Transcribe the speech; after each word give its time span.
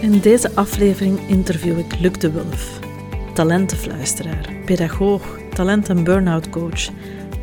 In 0.00 0.20
deze 0.20 0.54
aflevering 0.54 1.28
interview 1.28 1.78
ik 1.78 2.00
Luc 2.00 2.12
de 2.12 2.30
Wulf, 2.30 2.78
talentenfluisteraar, 3.34 4.54
pedagoog, 4.64 5.38
talent- 5.54 5.88
en 5.88 6.04
burn-out 6.04 6.50
coach 6.50 6.88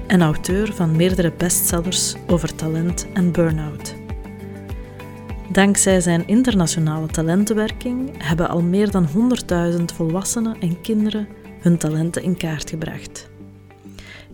en 0.08 0.22
auteur 0.22 0.74
van 0.74 0.96
meerdere 0.96 1.34
bestsellers 1.38 2.16
over 2.28 2.56
talent 2.56 3.08
en 3.14 3.32
burn-out. 3.32 3.96
Dankzij 5.52 6.02
zijn 6.02 6.28
internationale 6.28 7.08
talentenwerking 7.08 8.24
hebben 8.24 8.50
al 8.50 8.62
meer 8.62 8.92
dan 8.92 9.08
100.000 9.08 9.84
volwassenen 9.96 10.56
en 10.60 10.82
kinderen 10.82 11.28
hun 11.60 11.78
talenten 11.78 12.24
in 12.24 12.38
kaart 12.38 12.70
gebracht. 12.70 13.30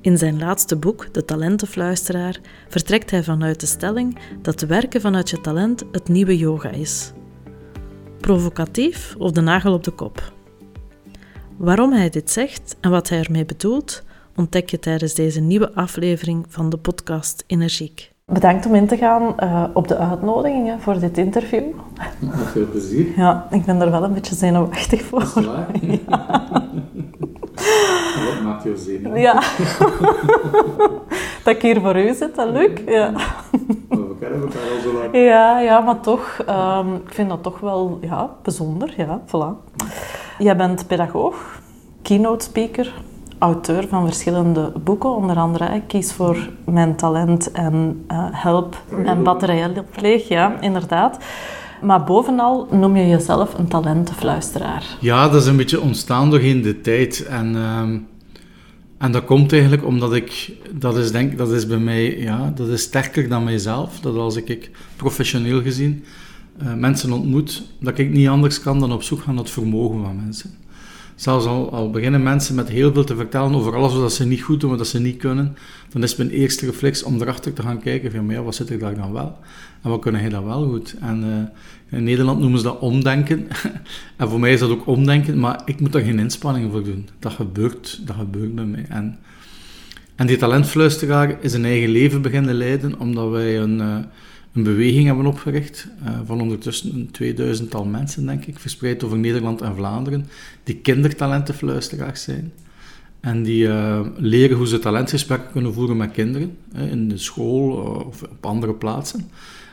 In 0.01 0.17
zijn 0.17 0.39
laatste 0.39 0.75
boek, 0.75 1.13
De 1.13 1.25
Talentenfluisteraar, 1.25 2.39
vertrekt 2.67 3.11
hij 3.11 3.23
vanuit 3.23 3.59
de 3.59 3.65
stelling 3.65 4.17
dat 4.41 4.61
werken 4.61 5.01
vanuit 5.01 5.29
je 5.29 5.41
talent 5.41 5.83
het 5.91 6.07
nieuwe 6.07 6.37
yoga 6.37 6.69
is. 6.69 7.11
Provocatief 8.21 9.15
of 9.17 9.31
de 9.31 9.41
nagel 9.41 9.73
op 9.73 9.83
de 9.83 9.91
kop? 9.91 10.31
Waarom 11.57 11.91
hij 11.91 12.09
dit 12.09 12.31
zegt 12.31 12.75
en 12.81 12.91
wat 12.91 13.09
hij 13.09 13.19
ermee 13.19 13.45
bedoelt, 13.45 14.03
ontdek 14.35 14.69
je 14.69 14.79
tijdens 14.79 15.13
deze 15.13 15.39
nieuwe 15.39 15.73
aflevering 15.73 16.45
van 16.49 16.69
de 16.69 16.77
podcast 16.77 17.43
Energiek. 17.47 18.11
Bedankt 18.25 18.65
om 18.65 18.75
in 18.75 18.87
te 18.87 18.97
gaan 18.97 19.35
uh, 19.39 19.63
op 19.73 19.87
de 19.87 19.97
uitnodigingen 19.97 20.81
voor 20.81 20.99
dit 20.99 21.17
interview. 21.17 21.63
Met 22.19 22.47
veel 22.51 22.69
plezier. 22.69 23.05
Ja, 23.15 23.47
ik 23.51 23.65
ben 23.65 23.81
er 23.81 23.91
wel 23.91 24.03
een 24.03 24.13
beetje 24.13 24.35
zenuwachtig 24.35 25.01
voor. 25.01 25.21
Is 25.21 25.33
waar? 25.33 25.67
Ja. 26.07 26.69
Wat 28.25 28.41
maakt 28.43 28.63
jou 28.63 28.77
zenuwachtig? 28.77 29.21
Ja. 29.21 29.33
dat 31.43 31.55
ik 31.55 31.61
hier 31.61 31.81
voor 31.81 31.99
u 31.99 32.13
zit, 32.13 32.35
dat 32.35 32.49
lukt. 32.49 32.89
Ja. 32.89 33.13
We 34.31 34.47
kennen 34.47 34.59
elkaar 34.61 34.75
al 34.75 34.81
zo 34.81 34.93
lang. 34.93 35.15
Ja, 35.15 35.59
ja, 35.59 35.79
maar 35.79 35.99
toch, 35.99 36.43
um, 36.49 36.95
ik 36.95 37.13
vind 37.13 37.29
dat 37.29 37.43
toch 37.43 37.59
wel 37.59 37.97
ja, 38.01 38.29
bijzonder. 38.43 38.93
Ja, 38.97 39.21
voilà. 39.27 39.75
Jij 40.37 40.55
bent 40.55 40.87
pedagoog, 40.87 41.61
keynote 42.01 42.45
speaker, 42.45 42.93
auteur 43.39 43.87
van 43.87 44.05
verschillende 44.05 44.73
boeken, 44.83 45.15
onder 45.15 45.37
andere 45.37 45.81
Kies 45.87 46.13
voor 46.13 46.49
mijn 46.65 46.95
talent 46.95 47.51
en 47.51 48.05
uh, 48.11 48.25
Help 48.31 48.77
en 49.05 49.23
batterijenleeg, 49.23 50.27
ja, 50.27 50.55
inderdaad. 50.59 51.17
Maar 51.81 52.03
bovenal 52.03 52.67
noem 52.71 52.95
je 52.95 53.07
jezelf 53.07 53.57
een 53.57 53.67
talentenfluisteraar. 53.67 54.85
Ja, 54.99 55.29
dat 55.29 55.41
is 55.41 55.47
een 55.47 55.57
beetje 55.57 55.81
ontstaan 55.81 56.29
doorheen 56.29 56.61
de 56.61 56.81
tijd. 56.81 57.25
En, 57.25 57.55
uh, 57.55 57.99
en 59.01 59.11
dat 59.11 59.25
komt 59.25 59.51
eigenlijk 59.51 59.85
omdat 59.85 60.13
ik, 60.13 60.51
dat 60.73 60.97
is, 60.97 61.11
denk, 61.11 61.37
dat 61.37 61.51
is 61.51 61.67
bij 61.67 61.79
mij, 61.79 62.17
ja, 62.17 62.51
dat 62.55 62.67
is 62.67 62.81
sterker 62.81 63.29
dan 63.29 63.43
mijzelf. 63.43 63.99
Dat 63.99 64.15
als 64.15 64.35
ik, 64.35 64.49
ik 64.49 64.71
professioneel 64.95 65.61
gezien 65.61 66.03
uh, 66.63 66.73
mensen 66.73 67.11
ontmoet, 67.11 67.63
dat 67.79 67.97
ik 67.97 68.09
niet 68.09 68.27
anders 68.27 68.61
kan 68.61 68.79
dan 68.79 68.91
op 68.91 69.03
zoek 69.03 69.21
gaan 69.21 69.35
naar 69.35 69.43
het 69.43 69.53
vermogen 69.53 70.03
van 70.03 70.15
mensen. 70.15 70.51
Zelfs 71.21 71.45
al, 71.45 71.89
beginnen 71.89 72.23
mensen 72.23 72.55
met 72.55 72.69
heel 72.69 72.93
veel 72.93 73.03
te 73.03 73.15
vertellen 73.15 73.55
over 73.55 73.75
alles 73.75 73.93
wat 73.93 74.13
ze 74.13 74.25
niet 74.25 74.41
goed 74.41 74.59
doen, 74.59 74.77
wat 74.77 74.87
ze 74.87 74.99
niet 74.99 75.17
kunnen, 75.17 75.57
dan 75.89 76.03
is 76.03 76.15
mijn 76.15 76.29
eerste 76.29 76.65
reflex 76.65 77.03
om 77.03 77.21
erachter 77.21 77.53
te 77.53 77.61
gaan 77.61 77.79
kijken 77.79 78.11
van, 78.11 78.29
ja, 78.29 78.41
wat 78.41 78.55
zit 78.55 78.69
er 78.69 78.79
daar 78.79 78.95
dan 78.95 79.13
wel? 79.13 79.37
En 79.81 79.89
wat 79.89 80.01
kunnen 80.01 80.21
hij 80.21 80.29
dan 80.29 80.45
wel 80.45 80.67
goed? 80.67 80.95
En 80.99 81.23
uh, 81.23 81.97
in 81.97 82.03
Nederland 82.03 82.39
noemen 82.39 82.59
ze 82.59 82.63
dat 82.65 82.79
omdenken. 82.79 83.47
en 84.17 84.29
voor 84.29 84.39
mij 84.39 84.53
is 84.53 84.59
dat 84.59 84.69
ook 84.69 84.87
omdenken, 84.87 85.39
maar 85.39 85.61
ik 85.65 85.79
moet 85.79 85.91
daar 85.91 86.01
geen 86.01 86.19
inspanningen 86.19 86.71
voor 86.71 86.83
doen. 86.83 87.09
Dat 87.19 87.33
gebeurt, 87.33 88.01
dat 88.05 88.15
gebeurt 88.15 88.55
bij 88.55 88.65
mij. 88.65 88.85
En, 88.89 89.17
en 90.15 90.27
die 90.27 90.37
talentfluisteraar 90.37 91.37
is 91.41 91.53
een 91.53 91.65
eigen 91.65 91.89
leven 91.89 92.21
beginnen 92.21 92.55
leiden, 92.55 92.99
omdat 92.99 93.29
wij 93.29 93.59
een... 93.59 93.77
Uh, 93.79 93.97
een 94.53 94.63
beweging 94.63 95.05
hebben 95.05 95.25
opgericht 95.25 95.87
uh, 96.03 96.19
van 96.25 96.41
ondertussen 96.41 96.93
een 96.93 97.35
2000-tal 97.63 97.85
mensen, 97.85 98.25
denk 98.25 98.45
ik, 98.45 98.59
verspreid 98.59 99.03
over 99.03 99.17
Nederland 99.17 99.61
en 99.61 99.75
Vlaanderen, 99.75 100.25
die 100.63 100.75
kindertalentenfluisteraars 100.75 102.23
zijn. 102.23 102.51
En 103.19 103.43
die 103.43 103.63
uh, 103.63 103.99
leren 104.17 104.57
hoe 104.57 104.67
ze 104.67 104.79
talentgesprekken 104.79 105.51
kunnen 105.51 105.73
voeren 105.73 105.97
met 105.97 106.11
kinderen, 106.11 106.57
in 106.73 107.07
de 107.07 107.17
school 107.17 107.71
of 108.07 108.23
op 108.23 108.45
andere 108.45 108.73
plaatsen. 108.73 109.29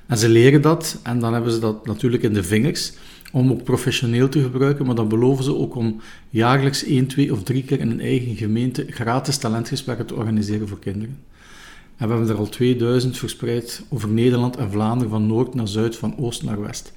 En 0.06 0.18
ze 0.18 0.28
leren 0.28 0.62
dat 0.62 1.00
en 1.02 1.18
dan 1.18 1.32
hebben 1.32 1.52
ze 1.52 1.58
dat 1.58 1.86
natuurlijk 1.86 2.22
in 2.22 2.32
de 2.32 2.42
vingers 2.42 2.92
om 3.32 3.50
ook 3.50 3.64
professioneel 3.64 4.28
te 4.28 4.42
gebruiken, 4.42 4.86
maar 4.86 4.94
dan 4.94 5.08
beloven 5.08 5.44
ze 5.44 5.54
ook 5.54 5.74
om 5.74 6.00
jaarlijks 6.30 6.84
één, 6.84 7.06
twee 7.06 7.32
of 7.32 7.42
drie 7.42 7.64
keer 7.64 7.80
in 7.80 7.90
een 7.90 8.00
eigen 8.00 8.36
gemeente 8.36 8.86
gratis 8.88 9.36
talentgesprekken 9.36 10.06
te 10.06 10.14
organiseren 10.14 10.68
voor 10.68 10.78
kinderen. 10.78 11.18
En 11.98 12.08
we 12.08 12.14
hebben 12.14 12.30
er 12.30 12.40
al 12.40 12.48
2000 12.48 13.18
verspreid 13.18 13.82
over 13.88 14.08
Nederland 14.08 14.56
en 14.56 14.70
Vlaanderen, 14.70 15.10
van 15.10 15.26
noord 15.26 15.54
naar 15.54 15.68
zuid, 15.68 15.96
van 15.96 16.18
oost 16.18 16.42
naar 16.42 16.60
west. 16.60 16.92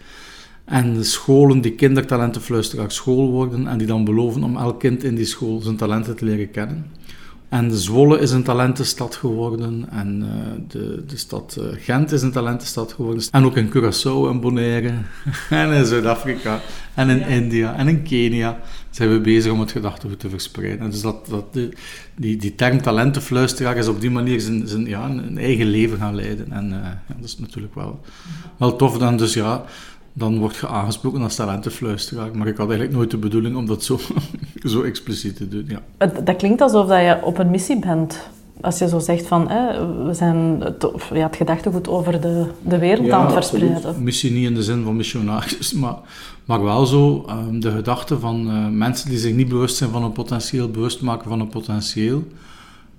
En 0.65 0.93
de 0.93 1.03
scholen 1.03 1.61
die 1.61 1.71
kindertalentenfluisteraars 1.71 2.95
school 2.95 3.29
worden 3.29 3.67
en 3.67 3.77
die 3.77 3.87
dan 3.87 4.03
beloven 4.03 4.43
om 4.43 4.57
elk 4.57 4.79
kind 4.79 5.03
in 5.03 5.15
die 5.15 5.25
school 5.25 5.61
zijn 5.61 5.75
talenten 5.75 6.15
te 6.15 6.25
leren 6.25 6.51
kennen. 6.51 6.85
En 7.51 7.71
Zwolle 7.71 8.19
is 8.19 8.31
een 8.31 8.43
talentenstad 8.43 9.15
geworden 9.15 9.85
en 9.89 10.23
uh, 10.23 10.29
de, 10.67 11.03
de 11.07 11.17
stad 11.17 11.57
uh, 11.59 11.65
Gent 11.77 12.11
is 12.11 12.21
een 12.21 12.31
talentenstad 12.31 12.93
geworden. 12.93 13.23
En 13.31 13.45
ook 13.45 13.57
in 13.57 13.69
Curaçao 13.69 14.29
en 14.29 14.39
Bonaire 14.39 14.93
en 15.49 15.71
in 15.71 15.85
Zuid-Afrika 15.85 16.59
en 16.93 17.09
in 17.09 17.19
ja. 17.19 17.25
India 17.25 17.75
en 17.75 17.87
in 17.87 18.03
Kenia 18.03 18.59
zijn 18.89 19.11
we 19.11 19.19
bezig 19.19 19.51
om 19.51 19.59
het 19.59 19.71
gedachtegoed 19.71 20.19
te 20.19 20.29
verspreiden. 20.29 20.79
En 20.79 20.89
dus 20.89 21.01
dat, 21.01 21.27
dat 21.27 21.53
de, 21.53 21.69
die, 22.15 22.37
die 22.37 22.55
term 22.55 22.81
talentenfluisteraar 22.81 23.77
is 23.77 23.87
op 23.87 24.01
die 24.01 24.11
manier 24.11 24.39
zijn, 24.41 24.67
zijn, 24.67 24.85
ja, 24.85 25.05
een 25.09 25.37
eigen 25.37 25.67
leven 25.67 25.97
gaan 25.97 26.15
leiden. 26.15 26.51
En 26.51 26.65
uh, 26.65 26.71
ja, 26.81 27.15
dat 27.15 27.25
is 27.25 27.37
natuurlijk 27.37 27.75
wel, 27.75 27.99
wel 28.57 28.75
tof. 28.75 28.97
Dan 28.97 29.17
dus 29.17 29.33
ja, 29.33 29.65
dan 30.13 30.39
word 30.39 30.55
je 30.55 30.67
aangesproken 30.67 31.21
als 31.21 31.35
talentenfluisteraar. 31.35 32.37
Maar 32.37 32.47
ik 32.47 32.57
had 32.57 32.67
eigenlijk 32.67 32.97
nooit 32.97 33.11
de 33.11 33.17
bedoeling 33.17 33.55
om 33.55 33.65
dat 33.65 33.83
zo, 33.83 33.99
zo 34.63 34.81
expliciet 34.81 35.35
te 35.35 35.47
doen. 35.47 35.65
Ja. 35.67 36.11
Dat 36.23 36.35
klinkt 36.35 36.61
alsof 36.61 36.87
dat 36.87 36.99
je 36.99 37.19
op 37.23 37.37
een 37.37 37.49
missie 37.49 37.79
bent. 37.79 38.29
Als 38.61 38.79
je 38.79 38.87
zo 38.87 38.99
zegt 38.99 39.27
van, 39.27 39.49
hè, 39.49 39.87
we 40.05 40.13
zijn 40.13 40.61
het, 40.61 40.87
ja, 41.13 41.25
het 41.25 41.35
gedachtegoed 41.35 41.87
over 41.87 42.21
de, 42.21 42.45
de 42.61 42.77
wereld 42.77 43.05
ja, 43.05 43.15
aan 43.15 43.23
het 43.23 43.33
verspreiden. 43.33 43.75
Absoluut. 43.75 43.99
Missie 43.99 44.31
niet 44.31 44.45
in 44.45 44.55
de 44.55 44.63
zin 44.63 44.83
van 44.83 44.95
missionaris, 44.95 45.73
maar, 45.81 45.95
maar 46.45 46.63
wel 46.63 46.85
zo 46.85 47.25
um, 47.29 47.59
de 47.59 47.71
gedachte 47.71 48.19
van 48.19 48.47
uh, 48.47 48.67
mensen 48.67 49.09
die 49.09 49.17
zich 49.17 49.33
niet 49.33 49.49
bewust 49.49 49.75
zijn 49.75 49.89
van 49.89 50.01
hun 50.01 50.11
potentieel, 50.11 50.69
bewust 50.69 51.01
maken 51.01 51.29
van 51.29 51.39
hun 51.39 51.49
potentieel. 51.49 52.23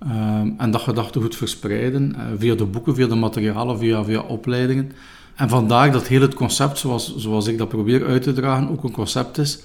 Um, 0.02 0.54
en 0.58 0.70
dat 0.70 0.81
gedachtegoed 0.81 1.36
verspreiden 1.36 2.14
uh, 2.16 2.22
via 2.38 2.54
de 2.54 2.64
boeken, 2.64 2.94
via 2.94 3.06
de 3.06 3.14
materialen, 3.14 3.78
via, 3.78 4.04
via 4.04 4.20
opleidingen. 4.20 4.92
En 5.34 5.49
vandaar 5.49 5.93
dat 5.93 6.06
heel 6.06 6.20
het 6.20 6.34
concept, 6.34 6.79
zoals, 6.79 7.17
zoals 7.17 7.46
ik 7.46 7.58
dat 7.58 7.69
probeer 7.69 8.06
uit 8.06 8.23
te 8.23 8.32
dragen, 8.32 8.70
ook 8.70 8.84
een 8.84 8.93
concept 8.93 9.38
is 9.38 9.58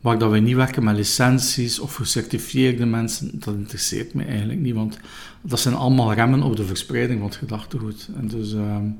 waar 0.00 0.18
dat 0.18 0.30
wij 0.30 0.40
niet 0.40 0.56
werken 0.56 0.84
met 0.84 0.96
licenties 0.96 1.78
of 1.78 1.94
gecertificeerde 1.94 2.86
mensen. 2.86 3.30
Dat 3.32 3.54
interesseert 3.54 4.14
me 4.14 4.24
eigenlijk 4.24 4.60
niet, 4.60 4.74
want 4.74 4.98
dat 5.40 5.60
zijn 5.60 5.74
allemaal 5.74 6.12
remmen 6.12 6.42
op 6.42 6.56
de 6.56 6.64
verspreiding 6.64 7.18
van 7.18 7.28
het 7.28 7.38
gedachtegoed. 7.38 8.08
En 8.16 8.28
dus 8.28 8.52
um, 8.52 8.60
mm-hmm. 8.60 8.96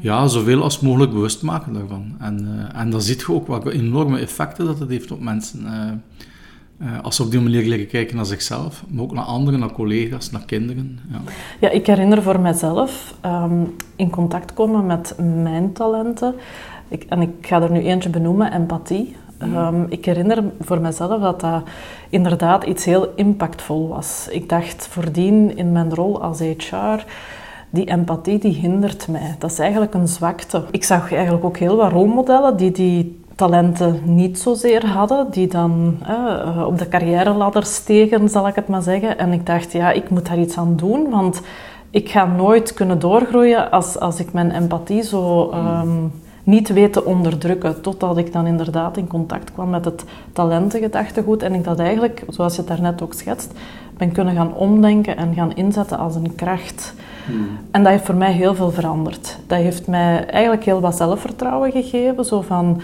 ja, 0.00 0.26
zoveel 0.26 0.62
als 0.62 0.80
mogelijk 0.80 1.12
bewust 1.12 1.42
maken 1.42 1.72
daarvan. 1.72 2.16
En, 2.18 2.44
uh, 2.44 2.80
en 2.80 2.90
dan 2.90 3.02
ziet 3.02 3.20
je 3.20 3.32
ook 3.32 3.46
wat 3.46 3.68
enorme 3.68 4.18
effecten 4.18 4.64
dat 4.64 4.78
het 4.78 4.88
heeft 4.88 5.10
op 5.10 5.20
mensen. 5.20 5.62
Uh, 5.62 5.92
uh, 6.82 6.88
als 7.02 7.16
ze 7.16 7.22
op 7.22 7.30
die 7.30 7.40
manier 7.40 7.64
leren 7.68 7.86
kijken 7.86 8.16
naar 8.16 8.26
zichzelf, 8.26 8.84
maar 8.88 9.02
ook 9.02 9.12
naar 9.12 9.24
anderen, 9.24 9.60
naar 9.60 9.72
collega's, 9.72 10.30
naar 10.30 10.44
kinderen. 10.44 10.98
Ja, 11.10 11.20
ja 11.60 11.70
ik 11.70 11.86
herinner 11.86 12.22
voor 12.22 12.40
mezelf 12.40 13.14
um, 13.26 13.74
in 13.96 14.10
contact 14.10 14.54
komen 14.54 14.86
met 14.86 15.14
mijn 15.42 15.72
talenten. 15.72 16.34
Ik, 16.88 17.04
en 17.08 17.20
ik 17.20 17.30
ga 17.40 17.62
er 17.62 17.70
nu 17.70 17.80
eentje 17.80 18.10
benoemen, 18.10 18.52
empathie. 18.52 19.16
Ehm, 19.38 19.82
ik 19.88 20.04
herinner 20.04 20.44
voor 20.60 20.80
mezelf 20.80 21.20
dat 21.20 21.40
dat 21.40 21.62
inderdaad 22.08 22.64
iets 22.64 22.84
heel 22.84 23.12
impactvol 23.14 23.88
was. 23.88 24.28
Ik 24.30 24.48
dacht 24.48 24.86
voordien 24.86 25.56
in 25.56 25.72
mijn 25.72 25.94
rol 25.94 26.22
als 26.22 26.38
HR, 26.38 27.04
die 27.70 27.84
empathie 27.84 28.38
die 28.38 28.54
hindert 28.54 29.08
mij. 29.08 29.34
Dat 29.38 29.50
is 29.50 29.58
eigenlijk 29.58 29.94
een 29.94 30.08
zwakte. 30.08 30.64
Ik 30.70 30.84
zag 30.84 31.12
eigenlijk 31.12 31.44
ook 31.44 31.56
heel 31.56 31.76
wat 31.76 31.92
rolmodellen 31.92 32.56
die 32.56 32.70
die 32.70 33.24
talenten 33.36 34.00
niet 34.04 34.38
zozeer 34.38 34.86
hadden, 34.86 35.26
die 35.30 35.46
dan 35.48 35.96
eh, 36.06 36.64
op 36.66 36.78
de 36.78 36.88
carrière 36.88 37.60
stegen, 37.60 38.28
zal 38.28 38.48
ik 38.48 38.54
het 38.54 38.68
maar 38.68 38.82
zeggen. 38.82 39.18
En 39.18 39.32
ik 39.32 39.46
dacht, 39.46 39.72
ja, 39.72 39.90
ik 39.90 40.10
moet 40.10 40.26
daar 40.26 40.38
iets 40.38 40.58
aan 40.58 40.76
doen, 40.76 41.10
want 41.10 41.40
ik 41.90 42.08
ga 42.08 42.26
nooit 42.26 42.74
kunnen 42.74 42.98
doorgroeien 42.98 43.70
als, 43.70 43.98
als 43.98 44.20
ik 44.20 44.32
mijn 44.32 44.50
empathie 44.50 45.02
zo 45.02 45.50
ehm, 45.50 45.88
niet 46.42 46.68
weet 46.68 46.92
te 46.92 47.04
onderdrukken. 47.04 47.80
Totdat 47.80 48.18
ik 48.18 48.32
dan 48.32 48.46
inderdaad 48.46 48.96
in 48.96 49.06
contact 49.06 49.52
kwam 49.52 49.70
met 49.70 49.84
het 49.84 50.04
talentengedachtegoed 50.32 51.42
en 51.42 51.54
ik 51.54 51.64
dat 51.64 51.78
eigenlijk, 51.78 52.24
zoals 52.28 52.54
je 52.54 52.58
het 52.58 52.68
daarnet 52.68 53.02
ook 53.02 53.14
schetst, 53.14 53.52
ben 53.96 54.12
kunnen 54.12 54.34
gaan 54.34 54.54
omdenken 54.54 55.16
en 55.16 55.34
gaan 55.34 55.54
inzetten 55.54 55.98
als 55.98 56.14
een 56.14 56.34
kracht. 56.34 56.94
Hmm. 57.26 57.48
En 57.70 57.82
dat 57.82 57.92
heeft 57.92 58.04
voor 58.04 58.14
mij 58.14 58.32
heel 58.32 58.54
veel 58.54 58.70
veranderd. 58.70 59.38
Dat 59.46 59.58
heeft 59.58 59.86
mij 59.86 60.26
eigenlijk 60.26 60.64
heel 60.64 60.80
wat 60.80 60.96
zelfvertrouwen 60.96 61.70
gegeven, 61.70 62.24
zo 62.24 62.40
van 62.40 62.80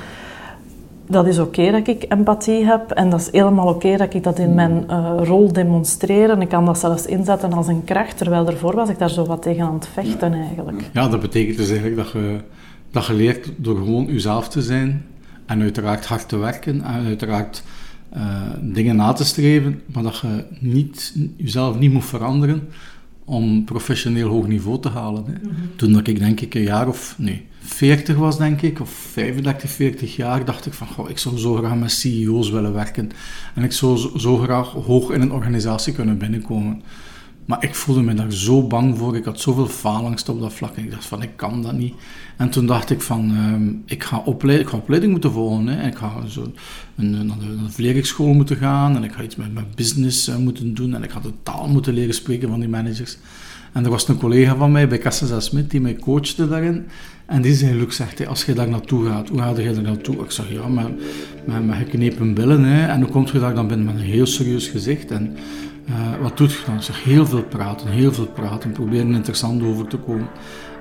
dat 1.07 1.27
is 1.27 1.39
oké 1.39 1.71
dat 1.71 1.89
ik 1.89 2.05
empathie 2.09 2.65
heb 2.65 2.91
en 2.91 3.11
dat 3.11 3.21
is 3.21 3.29
helemaal 3.31 3.69
oké 3.69 3.97
dat 3.97 4.15
ik 4.15 4.23
dat 4.23 4.39
in 4.39 4.55
mijn 4.55 4.85
uh, 4.91 5.13
rol 5.17 5.53
demonstreer 5.53 6.31
en 6.31 6.41
ik 6.41 6.49
kan 6.49 6.65
dat 6.65 6.79
zelfs 6.79 7.07
inzetten 7.07 7.53
als 7.53 7.67
een 7.67 7.85
kracht, 7.85 8.17
terwijl 8.17 8.47
ervoor 8.47 8.75
was 8.75 8.89
ik 8.89 8.99
daar 8.99 9.11
zo 9.11 9.25
wat 9.25 9.43
tegen 9.43 9.65
aan 9.65 9.75
het 9.75 9.89
vechten 9.93 10.33
eigenlijk. 10.33 10.91
Ja, 10.93 11.09
dat 11.09 11.21
betekent 11.21 11.57
dus 11.57 11.71
eigenlijk 11.71 11.97
dat 11.97 12.11
je, 12.11 12.41
dat 12.91 13.07
je 13.07 13.15
leert 13.15 13.51
door 13.57 13.77
gewoon 13.77 14.05
jezelf 14.05 14.49
te 14.49 14.63
zijn 14.63 15.05
en 15.47 15.61
uiteraard 15.61 16.07
hard 16.07 16.29
te 16.29 16.37
werken 16.37 16.83
en 16.83 17.05
uiteraard 17.07 17.63
uh, 18.17 18.43
dingen 18.61 18.97
na 18.97 19.13
te 19.13 19.25
streven, 19.25 19.83
maar 19.93 20.03
dat 20.03 20.19
je 20.19 20.45
niet, 20.59 21.15
jezelf 21.37 21.79
niet 21.79 21.93
moet 21.93 22.05
veranderen 22.05 22.69
om 23.33 23.65
professioneel 23.65 24.29
hoog 24.29 24.47
niveau 24.47 24.81
te 24.81 24.89
halen. 24.89 25.25
Hè. 25.27 25.33
Mhm. 25.33 25.55
Toen 25.77 25.93
dat 25.93 26.07
ik 26.07 26.19
denk 26.19 26.41
ik 26.41 26.55
een 26.55 26.63
jaar 26.63 26.89
of 26.89 27.15
nee, 27.19 27.47
40 27.61 28.17
was, 28.17 28.39
denk 28.39 28.63
ik, 28.63 28.81
of 28.81 28.91
35, 28.91 29.71
40 29.71 30.17
jaar, 30.17 30.45
dacht 30.45 30.67
ik 30.67 30.73
van, 30.73 30.87
goh, 30.87 31.11
ik 31.11 31.19
zou 31.19 31.39
zo 31.39 31.55
graag 31.55 31.75
met 31.75 31.91
CEO's 31.91 32.51
willen 32.51 32.73
werken. 32.73 33.11
En 33.55 33.63
ik 33.63 33.73
zou 33.73 34.19
zo 34.19 34.37
graag 34.37 34.69
hoog 34.69 35.11
in 35.11 35.21
een 35.21 35.33
organisatie 35.33 35.93
kunnen 35.93 36.19
binnenkomen. 36.19 36.83
Maar 37.45 37.65
ik 37.65 37.75
voelde 37.75 38.03
me 38.03 38.15
daar 38.15 38.33
zo 38.33 38.67
bang 38.67 38.99
voor. 38.99 39.17
Ik 39.17 39.25
had 39.25 39.41
zoveel 39.41 39.67
faalangst 39.67 40.29
op 40.29 40.41
dat 40.41 40.53
vlak. 40.53 40.77
En 40.77 40.85
ik 40.85 40.91
dacht 40.91 41.07
van, 41.07 41.23
ik 41.23 41.37
kan 41.37 41.63
dat 41.63 41.73
niet. 41.73 41.95
En 42.37 42.51
toen 42.51 42.67
dacht 42.67 42.91
ik 42.91 43.01
van, 43.01 43.31
ehm, 43.31 43.69
ik, 43.87 44.05
ga 44.05 44.23
opleiding, 44.25 44.69
ik 44.69 44.75
ga 44.75 44.81
opleiding 44.81 45.13
moeten 45.13 45.33
volgen. 45.33 45.67
Hè. 45.67 45.87
Ik 45.87 45.97
ga 45.97 46.27
zo 46.27 46.53
een, 46.97 47.27
naar 47.27 47.37
de, 47.77 48.33
moeten 48.35 48.57
gaan. 48.57 48.97
En 48.97 49.05
ik 49.05 49.13
ga 49.13 49.23
iets 49.23 49.37
met 49.37 49.55
mijn 49.55 49.67
business 49.75 50.29
uh, 50.29 50.37
moeten 50.37 50.75
doen. 50.75 50.95
En 50.95 51.03
ik 51.03 51.11
ga 51.11 51.21
de 51.21 51.33
taal 51.43 51.69
moeten 51.69 51.95
leren 51.95 52.15
spreken 52.15 52.49
van 52.49 52.61
die 52.61 52.69
managers. 52.69 53.19
En 53.73 53.85
er 53.85 53.91
was 53.91 54.09
een 54.09 54.19
collega 54.19 54.57
van 54.57 54.73
mij 54.73 54.89
bij 54.89 54.99
Cassasa 54.99 55.41
Smit 55.41 55.71
die 55.71 55.81
mij 55.81 55.97
coachte 55.97 56.49
daarin. 56.49 56.85
En 57.27 57.43
die 57.43 57.55
zei, 57.55 57.79
Luc, 57.79 57.97
zegt 57.97 58.19
hij, 58.19 58.27
als 58.27 58.45
je 58.45 58.53
daar 58.53 58.69
naartoe 58.69 59.07
gaat, 59.07 59.29
hoe 59.29 59.39
ga 59.39 59.61
je 59.61 59.73
daar 59.73 59.83
naartoe? 59.83 60.25
Ik 60.25 60.31
zeg, 60.31 60.53
ja, 60.53 60.69
met, 60.69 60.89
met, 61.47 61.67
met 61.67 61.77
geknepen 61.77 62.35
billen. 62.35 62.65
Hè. 62.65 62.87
En 62.87 63.01
hoe 63.01 63.11
komt 63.11 63.31
je 63.31 63.39
daar 63.39 63.55
dan 63.55 63.69
binnen 63.69 63.87
met 63.87 63.95
een 63.95 64.01
heel 64.01 64.27
serieus 64.27 64.69
gezicht? 64.69 65.11
En 65.11 65.37
uh, 65.89 66.21
wat 66.21 66.37
doet 66.37 66.53
je 66.53 66.63
dan? 66.67 66.83
Zeg, 66.83 67.05
heel 67.05 67.27
veel 67.27 67.43
praten, 67.43 67.89
heel 67.89 68.13
veel 68.13 68.27
praten. 68.27 68.73
Proberen 68.73 69.15
interessant 69.15 69.63
over 69.63 69.87
te 69.87 69.97
komen. 69.97 70.29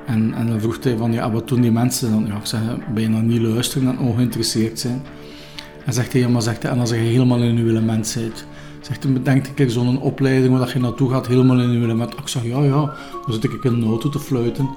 En, 0.05 0.33
en 0.33 0.47
dan 0.47 0.59
vroeg 0.59 0.83
hij 0.83 0.97
van, 0.97 1.13
ja, 1.13 1.31
wat 1.31 1.47
doen 1.47 1.61
die 1.61 1.71
mensen 1.71 2.11
dan? 2.11 2.25
Ja, 2.25 2.35
ik 2.35 2.45
zeg, 2.45 2.61
bijna 2.93 3.19
niet 3.19 3.41
luisteren 3.41 3.87
en 3.87 3.99
ongeïnteresseerd 3.99 4.79
zijn. 4.79 5.01
En 5.85 5.93
zegt 5.93 6.11
hij, 6.11 6.21
ja, 6.21 6.27
maar 6.27 6.41
zegt 6.41 6.63
hij, 6.63 6.71
en 6.71 6.79
als 6.79 6.89
je 6.89 6.95
helemaal 6.95 7.41
in 7.41 7.57
je 7.57 7.69
element 7.69 8.13
bent, 8.15 8.45
Zegt 8.81 9.03
hij, 9.03 9.13
bedenk 9.13 9.47
een 9.47 9.53
keer 9.53 9.69
zo'n 9.69 10.01
opleiding 10.01 10.57
waar 10.57 10.71
je 10.73 10.79
naartoe 10.79 11.09
gaat, 11.09 11.27
helemaal 11.27 11.59
in 11.59 11.71
je 11.71 11.81
element. 11.81 12.13
Ik 12.13 12.27
zeg, 12.27 12.43
ja, 12.43 12.63
ja, 12.63 12.93
dan 13.25 13.33
zit 13.33 13.43
ik 13.43 13.63
in 13.63 13.73
een 13.73 13.83
auto 13.83 14.09
te 14.09 14.19
fluiten. 14.19 14.69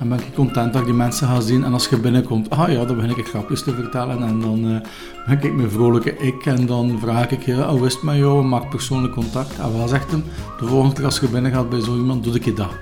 En 0.00 0.08
ben 0.08 0.18
ik 0.18 0.34
content 0.34 0.72
dat 0.72 0.80
ik 0.80 0.86
die 0.86 0.96
mensen 0.96 1.26
ga 1.26 1.40
zien. 1.40 1.64
En 1.64 1.72
als 1.72 1.88
je 1.88 1.98
binnenkomt, 1.98 2.50
ah 2.50 2.72
ja, 2.72 2.84
dan 2.84 2.96
begin 2.96 3.16
ik 3.18 3.26
grapjes 3.26 3.62
te 3.62 3.74
vertellen. 3.74 4.22
En 4.22 4.40
dan 4.40 4.64
uh, 4.64 4.80
ben 5.26 5.42
ik 5.42 5.54
mijn 5.54 5.70
vrolijke 5.70 6.16
ik. 6.16 6.46
En 6.46 6.66
dan 6.66 6.98
vraag 7.00 7.30
ik, 7.30 7.42
ja, 7.42 7.68
hoe 7.68 7.86
is 7.86 7.92
het 7.94 8.02
met 8.02 8.16
jou? 8.16 8.44
Maak 8.44 8.70
persoonlijk 8.70 9.14
contact. 9.14 9.58
En 9.58 9.78
wat 9.78 9.88
zegt 9.88 10.10
hem? 10.10 10.24
De 10.60 10.66
volgende 10.66 10.94
keer 10.94 11.04
als 11.04 11.20
je 11.20 11.28
binnen 11.28 11.52
gaat 11.52 11.70
bij 11.70 11.80
zo 11.80 11.96
iemand, 11.96 12.24
doe 12.24 12.34
ik 12.34 12.44
je 12.44 12.52
dat. 12.52 12.72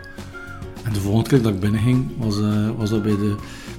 En 0.82 0.93
de 0.93 1.00
volgende 1.00 1.29
keer 1.29 1.43
dat 1.43 1.53
ik 1.53 1.61
binnen 1.61 1.81
ging, 1.81 2.06
was, 2.19 2.38
uh, 2.38 2.69
was 2.76 2.91
dat 2.91 3.03
bij 3.03 3.17
de 3.17 3.35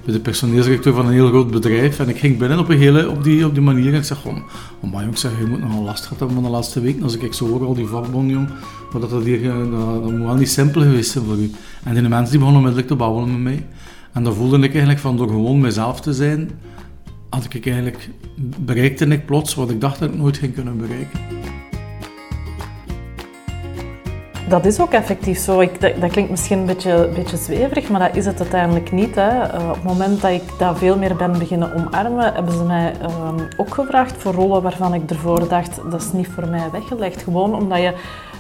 bij 0.10 0.14
de 0.14 0.20
personeelsdirecteur 0.20 0.94
van 0.94 1.06
een 1.06 1.14
heel 1.14 1.28
groot 1.28 1.52
bedrijf. 1.52 2.00
En 2.00 2.10
ik 2.10 2.18
ging 2.18 2.38
binnen 2.38 2.60
op, 2.60 2.70
een 2.70 2.78
hele, 2.78 3.10
op, 3.10 3.24
die, 3.24 3.46
op 3.46 3.54
die 3.54 3.64
manier. 3.64 3.94
En 3.94 4.00
ik 4.00 4.04
zeg 4.04 4.26
oh 4.26 4.92
maar 4.92 5.04
jong, 5.04 5.18
zeg, 5.18 5.32
je 5.40 5.46
moet 5.46 5.60
nogal 5.60 5.84
last 5.84 6.04
gehad 6.04 6.20
hebben 6.20 6.36
van 6.36 6.46
de 6.46 6.50
laatste 6.50 6.82
week. 6.82 7.02
Als 7.02 7.18
ik 7.18 7.34
zo 7.34 7.48
hoor, 7.48 7.66
al 7.66 7.74
die 7.74 7.88
vakbonden, 7.88 8.36
jong, 8.36 8.50
maar 8.92 9.02
dat, 9.02 9.10
dat, 9.10 9.24
hier, 9.24 9.50
eh, 9.50 9.58
dat 9.72 10.12
moet 10.12 10.20
wel 10.20 10.36
niet 10.36 10.50
simpel 10.50 10.82
geweest 10.82 11.12
zijn 11.12 11.26
voor 11.26 11.38
u. 11.38 11.52
En 11.84 11.94
die 11.94 12.02
mensen 12.02 12.30
die 12.30 12.40
begonnen 12.40 12.56
onmiddellijk 12.56 12.88
te 12.88 12.96
babbelen 12.96 13.32
met 13.32 13.42
mij. 13.42 13.66
En 14.14 14.24
dan 14.24 14.34
voelde 14.34 14.58
ik 14.58 14.72
eigenlijk 14.72 15.00
van 15.00 15.18
door 15.18 15.28
gewoon 15.28 15.60
mezelf 15.60 16.02
te 16.02 16.14
zijn, 16.14 16.50
had 17.30 17.54
ik 17.54 17.66
eigenlijk, 17.66 18.10
bereikte 18.60 19.06
ik 19.06 19.26
plots 19.26 19.56
wat 19.56 19.70
ik 19.70 19.82
dacht 19.82 20.00
dat 20.00 20.10
ik 20.10 20.18
nooit 20.18 20.38
ging 20.38 20.54
kunnen 20.54 20.78
bereiken. 20.78 21.20
Dat 24.50 24.66
is 24.66 24.80
ook 24.80 24.92
effectief 24.92 25.40
zo. 25.40 25.60
Ik, 25.60 25.82
dat, 25.82 26.12
klinkt 26.12 26.30
misschien 26.30 26.58
een 26.58 26.66
beetje, 26.66 27.10
beetje 27.16 27.38
zweverig, 27.38 27.90
maar 27.90 28.00
dat 28.00 28.16
is 28.16 28.26
het 28.26 28.40
uiteindelijk 28.40 28.92
niet. 28.92 29.16
Hè. 29.16 29.60
Uh, 29.60 29.68
op 29.68 29.76
het 29.76 29.84
moment 29.84 30.22
dat 30.22 30.32
ik 30.32 30.44
dat 30.58 30.78
veel 30.78 30.98
meer 30.98 31.16
ben 31.16 31.32
beginnen 31.32 31.76
omarmen, 31.76 32.34
hebben 32.34 32.54
ze 32.54 32.64
mij 32.64 32.94
uh, 33.02 33.32
ook 33.58 33.74
gevraagd 33.74 34.18
voor 34.18 34.34
rollen 34.34 34.62
waarvan 34.62 34.94
ik 34.94 35.10
ervoor 35.10 35.48
dacht, 35.48 35.80
dat 35.92 36.02
is 36.02 36.12
niet 36.12 36.28
voor 36.28 36.48
mij 36.48 36.72
weggelegd. 36.72 37.24
Gewoon 37.24 37.56
omdat 37.56 37.78
je 37.78 37.94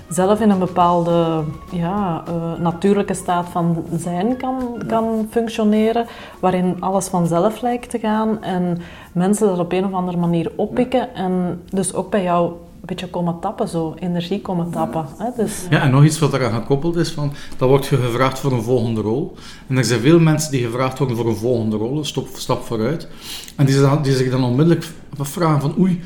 zelf 0.10 0.42
in 0.42 0.50
een 0.50 0.60
bepaalde 0.60 1.44
ja, 1.72 2.24
uh, 2.30 2.60
natuurlijke 2.60 3.14
staat 3.14 3.50
van 3.50 3.84
zijn 3.98 4.38
kan, 4.38 4.84
kan 4.88 5.28
functioneren, 5.30 6.06
waarin 6.40 6.76
alles 6.80 7.08
vanzelf 7.08 7.62
lijkt 7.62 7.90
te 7.90 8.00
gaan 8.00 8.44
en 8.44 8.78
mensen 9.14 9.48
dat 9.48 9.60
op 9.60 9.72
een 9.72 9.86
of 9.86 9.94
andere 9.94 10.18
manier 10.18 10.52
oppikken 10.56 11.16
en 11.16 11.62
dus 11.70 11.94
ook 11.94 12.10
bij 12.10 12.24
jou 12.24 12.54
beetje 12.90 13.10
komen 13.10 13.40
tappen, 13.40 13.68
zo, 13.68 13.96
energie 14.00 14.42
komen 14.42 14.72
tappen. 14.72 15.06
Hè? 15.18 15.30
Dus, 15.36 15.68
ja, 15.70 15.82
en 15.82 15.92
nog 15.92 16.04
iets 16.04 16.20
wat 16.20 16.34
eraan 16.34 16.54
gekoppeld 16.54 16.96
is, 16.96 17.12
van, 17.12 17.34
dan 17.58 17.68
word 17.68 17.86
je 17.86 17.98
gevraagd 17.98 18.40
voor 18.40 18.52
een 18.52 18.64
volgende 18.64 19.02
rol. 19.02 19.36
En 19.68 19.78
er 19.78 19.86
zijn 19.86 20.00
veel 20.00 20.20
mensen 20.20 20.52
die 20.52 20.66
gevraagd 20.66 20.98
worden 20.98 21.18
voor 21.18 21.28
een 21.28 21.36
volgende 21.36 21.78
rol, 21.78 22.04
stap, 22.06 22.28
stap 22.34 22.64
vooruit. 22.64 23.08
En 23.56 23.66
die, 23.66 24.02
die 24.02 24.14
zich 24.14 24.32
dan 24.32 24.44
onmiddellijk 24.44 24.88
vragen 25.18 25.62
van, 25.62 25.76
oei, 25.80 26.02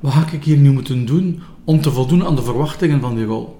wat 0.00 0.12
ga 0.12 0.24
ik 0.32 0.44
hier 0.44 0.56
nu 0.56 0.70
moeten 0.70 1.06
doen 1.06 1.42
om 1.64 1.80
te 1.80 1.90
voldoen 1.90 2.26
aan 2.26 2.36
de 2.36 2.42
verwachtingen 2.42 3.00
van 3.00 3.14
die 3.14 3.24
rol? 3.24 3.57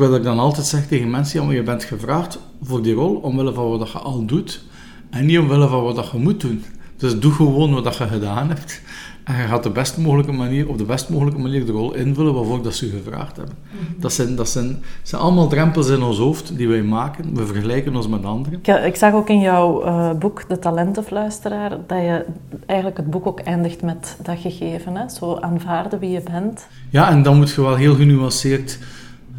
Terwijl 0.00 0.20
ik 0.20 0.28
dan 0.28 0.38
altijd 0.38 0.66
zeg 0.66 0.86
tegen 0.86 1.10
mensen, 1.10 1.46
ja, 1.46 1.52
je 1.52 1.62
bent 1.62 1.84
gevraagd 1.84 2.38
voor 2.62 2.82
die 2.82 2.94
rol 2.94 3.14
omwille 3.14 3.52
van 3.52 3.68
wat 3.68 3.90
je 3.90 3.98
al 3.98 4.24
doet, 4.24 4.64
en 5.10 5.26
niet 5.26 5.38
omwille 5.38 5.68
van 5.68 5.82
wat 5.82 6.10
je 6.12 6.18
moet 6.18 6.40
doen. 6.40 6.64
Dus 6.96 7.18
doe 7.18 7.32
gewoon 7.32 7.82
wat 7.82 7.96
je 7.96 8.06
gedaan 8.06 8.48
hebt. 8.48 8.82
En 9.24 9.36
je 9.36 9.42
gaat 9.42 9.62
de 9.62 9.70
best 9.70 9.98
mogelijke 9.98 10.32
manier, 10.32 10.68
op 10.68 10.78
de 10.78 10.84
best 10.84 11.08
mogelijke 11.08 11.40
manier 11.40 11.66
de 11.66 11.72
rol 11.72 11.94
invullen 11.94 12.34
waarvoor 12.34 12.62
dat 12.62 12.74
ze 12.74 12.88
gevraagd 12.88 13.36
hebben. 13.36 13.54
Mhm. 13.70 14.00
Dat, 14.00 14.12
zijn, 14.12 14.36
dat 14.36 14.48
zijn, 14.48 14.82
zijn 15.02 15.22
allemaal 15.22 15.48
drempels 15.48 15.88
in 15.88 16.02
ons 16.02 16.18
hoofd 16.18 16.56
die 16.56 16.68
wij 16.68 16.82
maken. 16.82 17.34
We 17.34 17.46
vergelijken 17.46 17.96
ons 17.96 18.08
met 18.08 18.24
anderen. 18.24 18.58
Ik, 18.62 18.66
ik 18.66 18.96
zag 18.96 19.12
ook 19.12 19.28
in 19.28 19.40
jouw 19.40 19.84
uh, 19.84 20.10
boek, 20.12 20.48
De 20.48 20.58
Talentenfluisteraar, 20.58 21.70
dat 21.86 21.98
je 21.98 22.24
eigenlijk 22.66 22.96
het 22.98 23.10
boek 23.10 23.26
ook 23.26 23.40
eindigt 23.40 23.82
met 23.82 24.16
dat 24.22 24.38
gegeven. 24.38 24.96
Hè? 24.96 25.08
Zo 25.08 25.36
aanvaarden 25.36 25.98
wie 25.98 26.10
je 26.10 26.22
bent. 26.32 26.66
Ja, 26.90 27.10
en 27.10 27.22
dan 27.22 27.36
moet 27.36 27.50
je 27.50 27.62
wel 27.62 27.76
heel 27.76 27.94
genuanceerd 27.94 28.78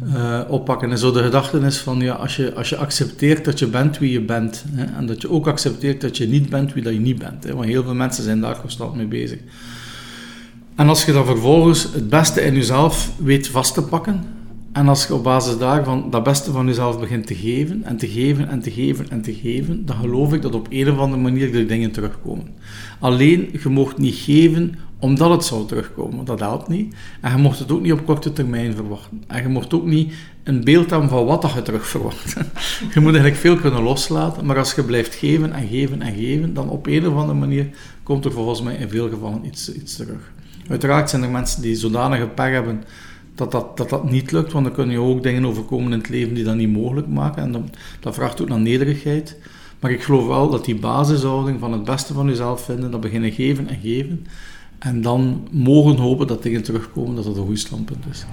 uh, 0.06 0.40
oppakken. 0.48 0.90
En 0.90 0.98
zo 0.98 1.12
de 1.12 1.22
gedachte 1.22 1.58
is 1.58 1.78
van, 1.78 2.00
ja, 2.00 2.14
als 2.14 2.36
je, 2.36 2.54
als 2.54 2.68
je 2.68 2.76
accepteert 2.76 3.44
dat 3.44 3.58
je 3.58 3.66
bent 3.66 3.98
wie 3.98 4.12
je 4.12 4.20
bent, 4.20 4.64
hè, 4.72 4.84
en 4.84 5.06
dat 5.06 5.22
je 5.22 5.30
ook 5.30 5.46
accepteert 5.46 6.00
dat 6.00 6.16
je 6.16 6.28
niet 6.28 6.50
bent 6.50 6.72
wie 6.72 6.82
dat 6.82 6.92
je 6.92 7.00
niet 7.00 7.18
bent, 7.18 7.44
hè, 7.44 7.54
want 7.54 7.66
heel 7.66 7.82
veel 7.82 7.94
mensen 7.94 8.24
zijn 8.24 8.40
daar 8.40 8.60
constant 8.60 8.94
mee 8.94 9.06
bezig. 9.06 9.38
En 10.74 10.88
als 10.88 11.04
je 11.04 11.12
dan 11.12 11.26
vervolgens 11.26 11.82
het 11.82 12.08
beste 12.08 12.40
in 12.40 12.54
jezelf 12.54 13.10
weet 13.18 13.48
vast 13.48 13.74
te 13.74 13.82
pakken, 13.82 14.24
en 14.72 14.88
als 14.88 15.06
je 15.06 15.14
op 15.14 15.22
basis 15.22 15.58
daarvan 15.58 16.10
dat 16.10 16.22
beste 16.22 16.52
van 16.52 16.66
jezelf 16.66 17.00
begint 17.00 17.26
te 17.26 17.34
geven, 17.34 17.84
en 17.84 17.96
te 17.96 18.08
geven, 18.08 18.48
en 18.48 18.60
te 18.60 18.70
geven, 18.70 19.10
en 19.10 19.22
te 19.22 19.34
geven, 19.34 19.86
dan 19.86 19.96
geloof 19.96 20.32
ik 20.32 20.42
dat 20.42 20.54
op 20.54 20.66
een 20.70 20.90
of 20.90 20.98
andere 20.98 21.22
manier 21.22 21.52
de 21.52 21.66
dingen 21.66 21.90
terugkomen. 21.90 22.46
Alleen, 23.00 23.48
je 23.62 23.68
mocht 23.68 23.98
niet 23.98 24.14
geven 24.14 24.74
omdat 25.02 25.30
het 25.30 25.44
zou 25.44 25.66
terugkomen. 25.66 26.24
Dat 26.24 26.40
helpt 26.40 26.68
niet. 26.68 26.94
En 27.20 27.30
je 27.30 27.36
mocht 27.36 27.58
het 27.58 27.72
ook 27.72 27.80
niet 27.80 27.92
op 27.92 28.06
korte 28.06 28.32
termijn 28.32 28.74
verwachten. 28.74 29.22
En 29.26 29.42
je 29.42 29.48
mocht 29.48 29.74
ook 29.74 29.86
niet 29.86 30.12
een 30.42 30.64
beeld 30.64 30.90
hebben 30.90 31.08
van 31.08 31.24
wat 31.24 31.42
dat 31.42 31.52
je 31.52 31.62
terug 31.62 31.86
verwacht. 31.86 32.34
je 32.94 33.00
moet 33.00 33.12
eigenlijk 33.12 33.36
veel 33.36 33.56
kunnen 33.56 33.82
loslaten, 33.82 34.46
maar 34.46 34.58
als 34.58 34.74
je 34.74 34.82
blijft 34.82 35.14
geven 35.14 35.52
en 35.52 35.68
geven 35.68 36.02
en 36.02 36.14
geven, 36.14 36.54
dan 36.54 36.68
op 36.68 36.86
een 36.86 37.06
of 37.06 37.14
andere 37.14 37.38
manier 37.38 37.66
komt 38.02 38.24
er 38.24 38.32
volgens 38.32 38.62
mij 38.62 38.74
in 38.74 38.88
veel 38.88 39.08
gevallen 39.08 39.44
iets, 39.44 39.72
iets 39.72 39.96
terug. 39.96 40.30
Uiteraard 40.68 41.10
zijn 41.10 41.22
er 41.22 41.30
mensen 41.30 41.62
die 41.62 41.74
zodanige 41.74 42.26
pech 42.26 42.50
hebben 42.50 42.84
dat 43.34 43.52
dat, 43.52 43.76
dat 43.76 43.88
dat 43.88 44.10
niet 44.10 44.32
lukt, 44.32 44.52
want 44.52 44.64
dan 44.64 44.74
kunnen 44.74 44.94
je 44.94 45.00
ook 45.00 45.22
dingen 45.22 45.46
overkomen 45.46 45.92
in 45.92 45.98
het 45.98 46.08
leven 46.08 46.34
die 46.34 46.44
dat 46.44 46.56
niet 46.56 46.72
mogelijk 46.72 47.06
maken. 47.06 47.42
En 47.42 47.70
dat 48.00 48.14
vraagt 48.14 48.42
ook 48.42 48.48
naar 48.48 48.60
nederigheid. 48.60 49.36
Maar 49.80 49.90
ik 49.90 50.02
geloof 50.02 50.26
wel 50.26 50.50
dat 50.50 50.64
die 50.64 50.74
basishouding 50.74 51.60
van 51.60 51.72
het 51.72 51.84
beste 51.84 52.12
van 52.12 52.26
jezelf 52.26 52.64
vinden, 52.64 52.90
dat 52.90 53.00
beginnen 53.00 53.32
geven 53.32 53.68
en 53.68 53.80
geven. 53.80 54.26
En 54.82 55.00
dan 55.00 55.48
mogen 55.50 55.96
hopen 55.96 56.26
dat 56.26 56.42
dingen 56.42 56.62
terugkomen, 56.62 57.14
dat 57.14 57.24
dat 57.24 57.36
een 57.36 57.46
goed 57.46 57.58
standpunt 57.58 58.04
is. 58.10 58.24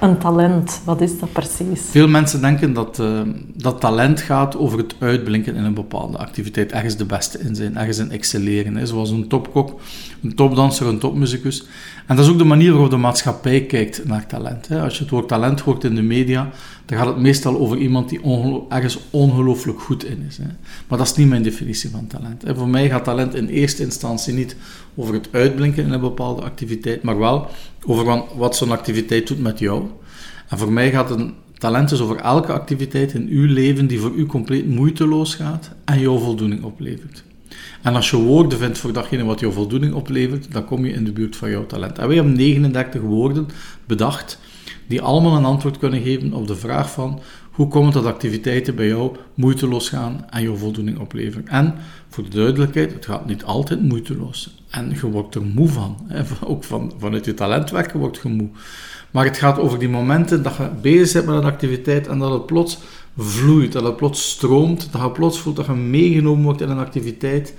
Een 0.00 0.18
talent, 0.18 0.80
wat 0.84 1.00
is 1.00 1.18
dat 1.18 1.32
precies? 1.32 1.80
Veel 1.90 2.08
mensen 2.08 2.40
denken 2.40 2.72
dat, 2.72 2.98
uh, 2.98 3.20
dat 3.54 3.80
talent 3.80 4.20
gaat 4.20 4.56
over 4.56 4.78
het 4.78 4.94
uitblinken 4.98 5.54
in 5.54 5.64
een 5.64 5.74
bepaalde 5.74 6.18
activiteit. 6.18 6.72
Ergens 6.72 6.96
de 6.96 7.04
beste 7.04 7.38
in 7.38 7.54
zijn, 7.54 7.76
ergens 7.76 7.98
in 7.98 8.10
excelleren. 8.10 8.76
Hè. 8.76 8.86
Zoals 8.86 9.10
een 9.10 9.28
topkok, 9.28 9.80
een 10.22 10.34
topdanser, 10.34 10.86
een 10.86 10.98
topmuzikus. 10.98 11.66
En 12.06 12.16
dat 12.16 12.24
is 12.24 12.30
ook 12.30 12.38
de 12.38 12.44
manier 12.44 12.70
waarop 12.70 12.90
de 12.90 12.96
maatschappij 12.96 13.60
kijkt 13.60 14.04
naar 14.04 14.26
talent. 14.26 14.68
Hè. 14.68 14.82
Als 14.82 14.96
je 14.96 15.02
het 15.02 15.10
woord 15.10 15.28
talent 15.28 15.60
hoort 15.60 15.84
in 15.84 15.94
de 15.94 16.02
media, 16.02 16.50
dan 16.86 16.98
gaat 16.98 17.06
het 17.06 17.16
meestal 17.16 17.58
over 17.58 17.76
iemand 17.76 18.08
die 18.08 18.20
ergens 18.68 18.98
ongelooflijk 19.10 19.80
goed 19.80 20.04
in 20.04 20.24
is. 20.28 20.36
Hè. 20.36 20.48
Maar 20.88 20.98
dat 20.98 21.06
is 21.06 21.14
niet 21.14 21.28
mijn 21.28 21.42
definitie 21.42 21.90
van 21.90 22.06
talent. 22.06 22.42
Voor 22.46 22.68
mij 22.68 22.88
gaat 22.88 23.04
talent 23.04 23.34
in 23.34 23.46
eerste 23.46 23.82
instantie 23.82 24.34
niet 24.34 24.56
over 24.94 25.14
het 25.14 25.28
uitblinken 25.30 25.84
in 25.84 25.92
een 25.92 26.00
bepaalde 26.00 26.42
activiteit, 26.42 27.02
maar 27.02 27.18
wel 27.18 27.50
over 27.86 28.22
wat 28.36 28.56
zo'n 28.56 28.70
activiteit 28.70 29.26
doet 29.26 29.40
met 29.40 29.58
jou. 29.58 29.84
En 30.48 30.58
voor 30.58 30.72
mij 30.72 30.90
gaat 30.90 31.10
een 31.10 31.34
talent 31.58 31.88
dus 31.88 32.00
over 32.00 32.16
elke 32.16 32.52
activiteit 32.52 33.12
in 33.12 33.28
uw 33.28 33.52
leven 33.52 33.86
die 33.86 34.00
voor 34.00 34.12
u 34.14 34.26
compleet 34.26 34.68
moeiteloos 34.68 35.34
gaat 35.34 35.70
en 35.84 36.00
jou 36.00 36.20
voldoening 36.20 36.62
oplevert. 36.62 37.24
En 37.82 37.94
als 37.94 38.10
je 38.10 38.16
woorden 38.16 38.58
vindt 38.58 38.78
voor 38.78 38.92
datgene 38.92 39.24
wat 39.24 39.40
jou 39.40 39.52
voldoening 39.52 39.94
oplevert, 39.94 40.52
dan 40.52 40.64
kom 40.64 40.86
je 40.86 40.92
in 40.92 41.04
de 41.04 41.12
buurt 41.12 41.36
van 41.36 41.50
jouw 41.50 41.66
talent. 41.66 41.98
En 41.98 42.06
wij 42.06 42.16
hebben 42.16 42.36
39 42.36 43.00
woorden 43.00 43.46
bedacht 43.86 44.38
die 44.86 45.02
allemaal 45.02 45.36
een 45.36 45.44
antwoord 45.44 45.78
kunnen 45.78 46.02
geven 46.02 46.32
op 46.32 46.46
de 46.46 46.56
vraag 46.56 46.90
van 46.90 47.20
hoe 47.50 47.68
komt 47.68 47.94
het 47.94 48.02
dat 48.02 48.12
activiteiten 48.12 48.74
bij 48.74 48.86
jou 48.86 49.16
moeiteloos 49.34 49.88
gaan 49.88 50.26
en 50.30 50.42
jou 50.42 50.58
voldoening 50.58 50.98
opleveren. 50.98 51.48
En 51.48 51.74
voor 52.08 52.24
de 52.24 52.30
duidelijkheid, 52.30 52.92
het 52.92 53.06
gaat 53.06 53.26
niet 53.26 53.44
altijd 53.44 53.82
moeiteloos. 53.82 54.62
En 54.70 54.90
je 54.90 55.10
wordt 55.10 55.34
er 55.34 55.42
moe 55.42 55.68
van. 55.68 55.96
Hè. 56.06 56.22
Ook 56.50 56.64
van, 56.64 56.92
vanuit 56.98 57.24
je 57.24 57.34
talent 57.34 57.70
werken 57.70 57.98
wordt 57.98 58.20
je 58.22 58.28
moe. 58.28 58.48
Maar 59.10 59.24
het 59.24 59.38
gaat 59.38 59.58
over 59.58 59.78
die 59.78 59.88
momenten 59.88 60.42
dat 60.42 60.56
je 60.56 60.70
bezig 60.80 61.12
bent 61.12 61.26
met 61.26 61.44
een 61.44 61.50
activiteit 61.50 62.06
en 62.06 62.18
dat 62.18 62.32
het 62.32 62.46
plots 62.46 62.78
vloeit, 63.16 63.72
dat 63.72 63.82
het 63.82 63.96
plots 63.96 64.30
stroomt, 64.30 64.88
dat 64.92 65.02
je 65.02 65.10
plots 65.10 65.40
voelt 65.40 65.56
dat 65.56 65.66
je 65.66 65.72
meegenomen 65.72 66.44
wordt 66.44 66.60
in 66.60 66.70
een 66.70 66.78
activiteit 66.78 67.54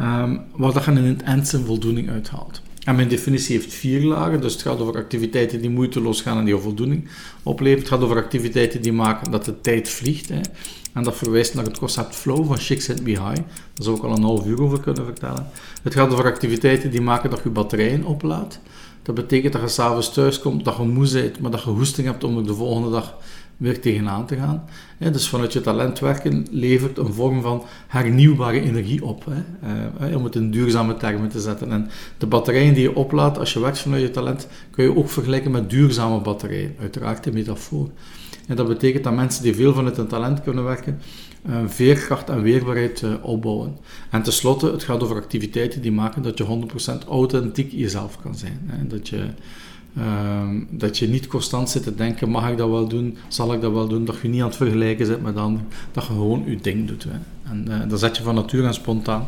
um, 0.00 0.40
waar 0.56 0.72
dat 0.72 0.84
je 0.84 0.90
een 0.90 1.04
intense 1.04 1.64
voldoening 1.64 2.10
uithaalt. 2.10 2.62
En 2.84 2.96
mijn 2.96 3.08
definitie 3.08 3.56
heeft 3.56 3.72
vier 3.72 4.02
lagen, 4.02 4.40
dus 4.40 4.52
het 4.52 4.62
gaat 4.62 4.80
over 4.80 4.96
activiteiten 4.96 5.60
die 5.60 5.70
moeiteloos 5.70 6.20
gaan 6.20 6.38
en 6.38 6.44
die 6.44 6.56
voldoening 6.56 7.08
opleveren. 7.42 7.84
Het 7.84 7.92
gaat 7.92 8.02
over 8.02 8.16
activiteiten 8.16 8.82
die 8.82 8.92
maken 8.92 9.30
dat 9.30 9.44
de 9.44 9.60
tijd 9.60 9.88
vliegt. 9.88 10.28
Hè. 10.28 10.40
En 10.92 11.02
dat 11.02 11.16
verwijst 11.16 11.54
naar 11.54 11.64
het 11.64 11.78
concept 11.78 12.14
flow 12.14 12.46
van 12.46 12.58
Me 13.02 13.10
High. 13.10 13.20
Daar 13.22 13.44
zou 13.74 13.96
ik 13.96 14.02
al 14.02 14.16
een 14.16 14.22
half 14.22 14.46
uur 14.46 14.62
over 14.62 14.80
kunnen 14.80 15.04
vertellen. 15.04 15.46
Het 15.82 15.94
gaat 15.94 16.12
over 16.12 16.24
activiteiten 16.24 16.90
die 16.90 17.00
maken 17.00 17.30
dat 17.30 17.40
je 17.42 17.50
batterijen 17.50 18.04
oplaadt. 18.04 18.60
Dat 19.02 19.14
betekent 19.14 19.52
dat 19.52 19.62
je 19.62 19.68
s'avonds 19.68 20.12
thuis 20.12 20.38
komt, 20.38 20.64
dat 20.64 20.76
je 20.76 20.82
moe 20.82 21.12
bent, 21.12 21.40
maar 21.40 21.50
dat 21.50 21.62
je 21.62 21.70
hoesting 21.70 22.06
hebt 22.06 22.24
om 22.24 22.46
de 22.46 22.54
volgende 22.54 22.90
dag 22.90 23.14
weer 23.62 23.80
tegenaan 23.80 24.26
te 24.26 24.36
gaan. 24.36 24.64
dus 24.98 25.28
vanuit 25.28 25.52
je 25.52 25.60
talent 25.60 25.98
werken 25.98 26.46
levert 26.50 26.98
een 26.98 27.12
vorm 27.12 27.42
van 27.42 27.64
hernieuwbare 27.88 28.60
energie 28.60 29.04
op, 29.04 29.24
eh, 30.00 30.16
om 30.16 30.24
het 30.24 30.34
in 30.34 30.50
duurzame 30.50 30.96
termen 30.96 31.28
te 31.28 31.40
zetten. 31.40 31.72
En 31.72 31.90
de 32.18 32.26
batterijen 32.26 32.74
die 32.74 32.82
je 32.82 32.94
oplaadt 32.94 33.38
als 33.38 33.52
je 33.52 33.60
werkt 33.60 33.78
vanuit 33.78 34.02
je 34.02 34.10
talent, 34.10 34.48
kun 34.70 34.84
je 34.84 34.96
ook 34.96 35.10
vergelijken 35.10 35.50
met 35.50 35.70
duurzame 35.70 36.20
batterijen, 36.20 36.74
uiteraard 36.80 37.24
de 37.24 37.32
metafoor. 37.32 37.88
En 38.46 38.56
dat 38.56 38.68
betekent 38.68 39.04
dat 39.04 39.14
mensen 39.14 39.42
die 39.42 39.54
veel 39.54 39.74
vanuit 39.74 39.96
hun 39.96 40.06
talent 40.06 40.42
kunnen 40.42 40.64
werken, 40.64 41.00
uh, 41.48 41.56
veerkracht 41.66 42.28
en 42.28 42.42
weerbaarheid 42.42 43.02
uh, 43.02 43.14
opbouwen. 43.22 43.76
En 44.10 44.22
tenslotte, 44.22 44.70
het 44.70 44.84
gaat 44.84 45.02
over 45.02 45.16
activiteiten 45.16 45.82
die 45.82 45.92
maken 45.92 46.22
dat 46.22 46.38
je 46.38 46.68
100% 47.04 47.08
authentiek 47.08 47.72
jezelf 47.72 48.20
kan 48.22 48.34
zijn. 48.34 48.60
Hè. 48.66 48.86
Dat, 48.86 49.08
je, 49.08 49.26
uh, 49.98 50.04
dat 50.70 50.98
je 50.98 51.08
niet 51.08 51.26
constant 51.26 51.70
zit 51.70 51.82
te 51.82 51.94
denken, 51.94 52.28
mag 52.28 52.50
ik 52.50 52.56
dat 52.56 52.68
wel 52.70 52.88
doen, 52.88 53.16
zal 53.28 53.52
ik 53.52 53.60
dat 53.60 53.72
wel 53.72 53.88
doen, 53.88 54.04
dat 54.04 54.16
je 54.22 54.28
niet 54.28 54.40
aan 54.40 54.46
het 54.46 54.56
vergelijken 54.56 55.06
zit 55.06 55.22
met 55.22 55.36
anderen, 55.36 55.68
dat 55.92 56.04
je 56.04 56.12
gewoon 56.12 56.42
je 56.46 56.56
ding 56.56 56.88
doet. 56.88 57.04
Hè. 57.04 57.18
En 57.50 57.66
uh, 57.90 57.96
zet 57.96 58.16
je 58.16 58.22
van 58.22 58.34
nature 58.34 58.66
en 58.66 58.74
spontaan 58.74 59.26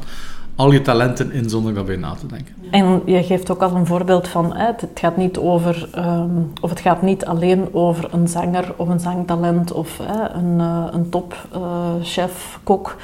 al 0.57 0.73
je 0.73 0.83
talenten 0.83 1.33
in 1.33 1.51
zonder 1.51 1.75
daarbij 1.75 1.97
na 1.97 2.15
te 2.15 2.27
denken. 2.27 2.55
En 2.71 3.03
je 3.05 3.23
geeft 3.23 3.51
ook 3.51 3.63
al 3.63 3.75
een 3.75 3.87
voorbeeld 3.87 4.29
van, 4.29 4.57
het 4.57 4.87
gaat 4.95 5.17
niet 5.17 5.39
over, 5.39 5.89
um, 5.99 6.53
of 6.61 6.71
het 6.71 6.81
gaat 6.81 7.03
niet 7.03 7.25
alleen 7.25 7.75
over 7.75 8.15
een 8.15 8.29
zanger 8.29 8.75
of 8.77 8.89
een 8.89 9.01
zangtalent 9.01 9.73
of 9.73 9.99
een, 10.35 10.59
uh, 10.59 10.87
een 10.91 11.09
topchef, 11.09 12.59
kok. 12.63 12.97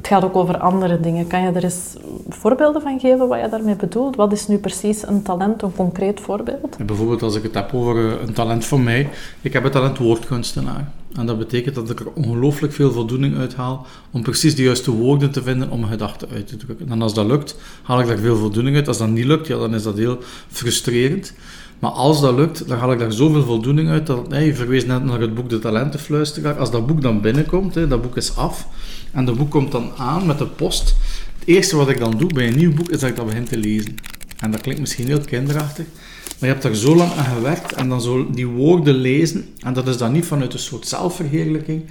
Het 0.00 0.08
gaat 0.08 0.24
ook 0.24 0.36
over 0.36 0.58
andere 0.58 1.00
dingen. 1.00 1.26
Kan 1.26 1.42
je 1.42 1.50
er 1.52 1.64
eens 1.64 1.94
voorbeelden 2.28 2.82
van 2.82 3.00
geven 3.00 3.28
wat 3.28 3.40
je 3.40 3.48
daarmee 3.48 3.76
bedoelt? 3.76 4.16
Wat 4.16 4.32
is 4.32 4.48
nu 4.48 4.58
precies 4.58 5.06
een 5.06 5.22
talent, 5.22 5.62
een 5.62 5.74
concreet 5.74 6.20
voorbeeld? 6.20 6.76
bijvoorbeeld 6.86 7.22
als 7.22 7.36
ik 7.36 7.42
het 7.42 7.54
heb 7.54 7.74
over 7.74 8.06
eh, 8.06 8.26
een 8.26 8.32
talent 8.32 8.64
van 8.64 8.82
mij. 8.82 9.08
Ik 9.40 9.52
heb 9.52 9.62
het 9.62 9.72
talent 9.72 9.98
woordkunstenaar. 9.98 10.90
En 11.16 11.26
dat 11.26 11.38
betekent 11.38 11.74
dat 11.74 11.90
ik 11.90 12.00
er 12.00 12.12
ongelooflijk 12.14 12.72
veel 12.72 12.92
voldoening 12.92 13.36
uit 13.36 13.54
haal 13.54 13.86
om 14.10 14.22
precies 14.22 14.56
de 14.56 14.62
juiste 14.62 14.90
woorden 14.90 15.30
te 15.30 15.42
vinden 15.42 15.70
om 15.70 15.78
mijn 15.78 15.92
gedachten 15.92 16.28
uit 16.32 16.46
te 16.46 16.56
drukken. 16.56 16.90
En 16.90 17.02
als 17.02 17.14
dat 17.14 17.26
lukt, 17.26 17.56
haal 17.82 18.00
ik 18.00 18.06
daar 18.06 18.18
veel 18.18 18.36
voldoening 18.36 18.76
uit. 18.76 18.88
Als 18.88 18.98
dat 18.98 19.08
niet 19.08 19.24
lukt, 19.24 19.46
ja, 19.46 19.58
dan 19.58 19.74
is 19.74 19.82
dat 19.82 19.96
heel 19.96 20.18
frustrerend. 20.48 21.32
Maar 21.78 21.90
als 21.90 22.20
dat 22.20 22.34
lukt, 22.34 22.68
dan 22.68 22.78
haal 22.78 22.92
ik 22.92 22.98
daar 22.98 23.12
zoveel 23.12 23.42
voldoening 23.42 23.88
uit. 23.88 24.06
Dat, 24.06 24.28
nee, 24.28 24.46
je 24.46 24.54
verwees 24.54 24.86
net 24.86 25.04
naar 25.04 25.20
het 25.20 25.34
boek 25.34 25.48
De 25.48 25.58
Talentenfluisteraar. 25.58 26.58
Als 26.58 26.70
dat 26.70 26.86
boek 26.86 27.02
dan 27.02 27.20
binnenkomt, 27.20 27.74
dat 27.74 28.02
boek 28.02 28.16
is 28.16 28.36
af, 28.36 28.66
en 29.12 29.24
dat 29.24 29.36
boek 29.36 29.50
komt 29.50 29.72
dan 29.72 29.90
aan 29.96 30.26
met 30.26 30.38
de 30.38 30.46
post. 30.46 30.96
Het 31.38 31.48
eerste 31.48 31.76
wat 31.76 31.88
ik 31.88 31.98
dan 31.98 32.18
doe 32.18 32.32
bij 32.32 32.48
een 32.48 32.56
nieuw 32.56 32.74
boek, 32.74 32.88
is 32.90 33.00
dat 33.00 33.10
ik 33.10 33.16
dat 33.16 33.26
begin 33.26 33.44
te 33.44 33.56
lezen. 33.56 33.94
En 34.38 34.50
dat 34.50 34.60
klinkt 34.60 34.80
misschien 34.80 35.06
heel 35.06 35.20
kinderachtig, 35.20 35.84
maar 36.24 36.48
je 36.48 36.54
hebt 36.54 36.62
daar 36.62 36.74
zo 36.74 36.96
lang 36.96 37.12
aan 37.12 37.34
gewerkt 37.34 37.72
en 37.72 37.88
dan 37.88 38.00
zo 38.00 38.30
die 38.30 38.46
woorden 38.46 38.94
lezen. 38.94 39.48
En 39.58 39.72
dat 39.72 39.88
is 39.88 39.96
dan 39.96 40.12
niet 40.12 40.24
vanuit 40.24 40.52
een 40.52 40.58
soort 40.58 40.86
zelfverheerlijking, 40.86 41.82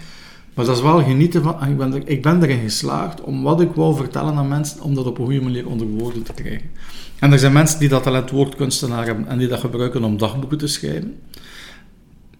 maar 0.54 0.66
dat 0.66 0.76
is 0.76 0.82
wel 0.82 1.04
genieten 1.04 1.44
van. 1.44 1.68
Ik 1.68 1.78
ben, 1.78 1.94
er, 1.94 2.08
ik 2.08 2.22
ben 2.22 2.44
erin 2.44 2.60
geslaagd 2.60 3.22
om 3.22 3.44
wat 3.44 3.62
ik 3.62 3.72
wou 3.76 3.96
vertellen 3.96 4.36
aan 4.36 4.48
mensen, 4.48 4.82
om 4.82 4.96
dat 4.96 5.06
op 5.06 5.18
een 5.18 5.26
goede 5.26 5.42
manier 5.42 5.68
onder 5.68 5.88
woorden 5.88 6.24
te 6.24 6.34
krijgen. 6.34 6.70
En 7.20 7.32
er 7.32 7.40
zijn 7.40 7.54
mensen 7.54 7.80
die 7.80 7.90
dat 7.90 8.04
talent 8.04 8.30
woordkunstenaar 8.30 9.06
hebben 9.06 9.28
en 9.28 9.38
die 9.38 9.48
dat 9.48 9.60
gebruiken 9.60 10.04
om 10.04 10.18
dagboeken 10.18 10.58
te 10.58 10.68
schrijven. 10.68 11.16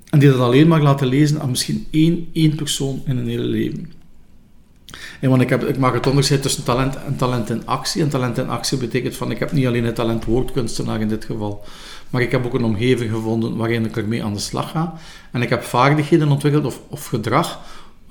En 0.10 0.20
die 0.20 0.30
dat 0.30 0.40
alleen 0.40 0.68
maar 0.68 0.82
laten 0.82 1.08
lezen 1.08 1.42
aan 1.42 1.50
misschien 1.50 1.88
één, 1.92 2.28
één 2.34 2.56
persoon 2.56 3.02
in 3.06 3.18
een 3.18 3.28
hele 3.28 3.44
leven. 3.44 3.99
En 5.20 5.30
want 5.30 5.42
ik, 5.42 5.50
heb, 5.50 5.64
ik 5.64 5.78
maak 5.78 5.94
het 5.94 6.08
onderscheid 6.08 6.42
tussen 6.42 6.64
talent 6.64 6.96
en 6.96 7.16
talent 7.16 7.50
in 7.50 7.66
actie. 7.66 8.02
En 8.02 8.10
talent 8.10 8.38
in 8.38 8.50
actie 8.50 8.78
betekent 8.78 9.16
van 9.16 9.32
ik 9.32 9.40
heb 9.40 9.52
niet 9.52 9.68
alleen 9.68 9.86
het 9.86 9.96
talent 9.96 10.26
woordkunstenaar 10.26 11.02
in 11.02 11.08
dit 11.08 11.26
geval, 11.26 11.64
maar 12.10 12.22
ik 12.22 12.32
heb 12.32 12.46
ook 12.46 12.54
een 12.54 12.64
omgeving 12.64 13.12
gevonden 13.12 13.56
waarin 13.56 13.86
ik 13.86 13.98
ermee 13.98 14.24
aan 14.24 14.34
de 14.34 14.40
slag 14.40 14.72
ga. 14.72 14.94
En 15.32 15.42
ik 15.42 15.50
heb 15.50 15.64
vaardigheden 15.64 16.32
ontwikkeld 16.32 16.66
of, 16.66 16.82
of 16.88 17.06
gedrag 17.06 17.60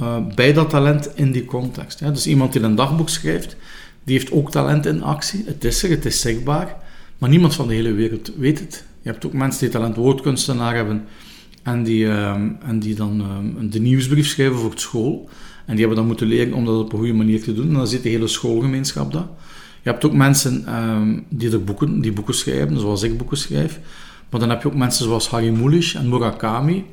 uh, 0.01 0.17
bij 0.35 0.53
dat 0.53 0.71
talent 0.71 1.11
in 1.15 1.33
die 1.33 1.45
context. 1.45 1.99
Dus 1.99 2.27
iemand 2.27 2.53
die 2.53 2.63
een 2.63 2.75
dagboek 2.75 3.09
schrijft, 3.09 3.57
die 4.05 4.19
heeft 4.19 4.33
ook 4.33 4.51
talent 4.51 4.87
in 4.87 5.03
actie. 5.03 5.45
Het 5.47 5.65
is 5.65 5.83
er, 5.83 5.91
het 5.91 6.05
is 6.05 6.21
zichtbaar, 6.21 6.77
maar 7.19 7.31
niemand 7.31 7.55
van 7.55 7.69
de 7.69 7.75
hele 7.75 7.93
wereld 7.93 8.33
weet 8.37 8.59
het. 8.59 8.85
Je 9.03 9.11
hebt 9.11 9.27
ook 9.27 9.33
mensen 9.33 9.61
die 9.61 9.69
talent 9.69 9.97
woordkunstenaar 9.97 10.75
hebben 10.75 11.05
en 11.63 11.83
die, 11.83 12.05
uh, 12.05 12.31
en 12.63 12.79
die 12.79 12.95
dan 12.95 13.21
uh, 13.21 13.71
de 13.71 13.81
nieuwsbrief 13.81 14.27
schrijven 14.27 14.59
voor 14.59 14.71
het 14.71 14.81
school. 14.81 15.29
En 15.69 15.75
die 15.75 15.79
hebben 15.79 15.97
dan 15.97 16.07
moeten 16.07 16.27
leren 16.27 16.53
om 16.53 16.65
dat 16.65 16.81
op 16.81 16.93
een 16.93 16.99
goede 16.99 17.13
manier 17.13 17.43
te 17.43 17.55
doen. 17.55 17.69
En 17.69 17.75
dan 17.75 17.87
zit 17.87 18.03
de 18.03 18.09
hele 18.09 18.27
schoolgemeenschap 18.27 19.13
daar. 19.13 19.27
Je 19.83 19.91
hebt 19.91 20.05
ook 20.05 20.13
mensen 20.13 20.75
um, 20.75 21.25
die, 21.29 21.51
er 21.51 21.65
boeken, 21.65 22.01
die 22.01 22.13
boeken 22.13 22.35
schrijven, 22.35 22.81
zoals 22.81 23.03
ik 23.03 23.19
boeken 23.19 23.37
schrijf. 23.37 23.81
Maar 24.31 24.41
dan 24.41 24.51
heb 24.51 24.63
je 24.63 24.69
ook 24.69 24.75
mensen 24.75 25.05
zoals 25.05 25.29
Harry 25.29 25.51
Mulisch 25.51 25.95
en 25.95 26.09
Murakami. 26.09 26.85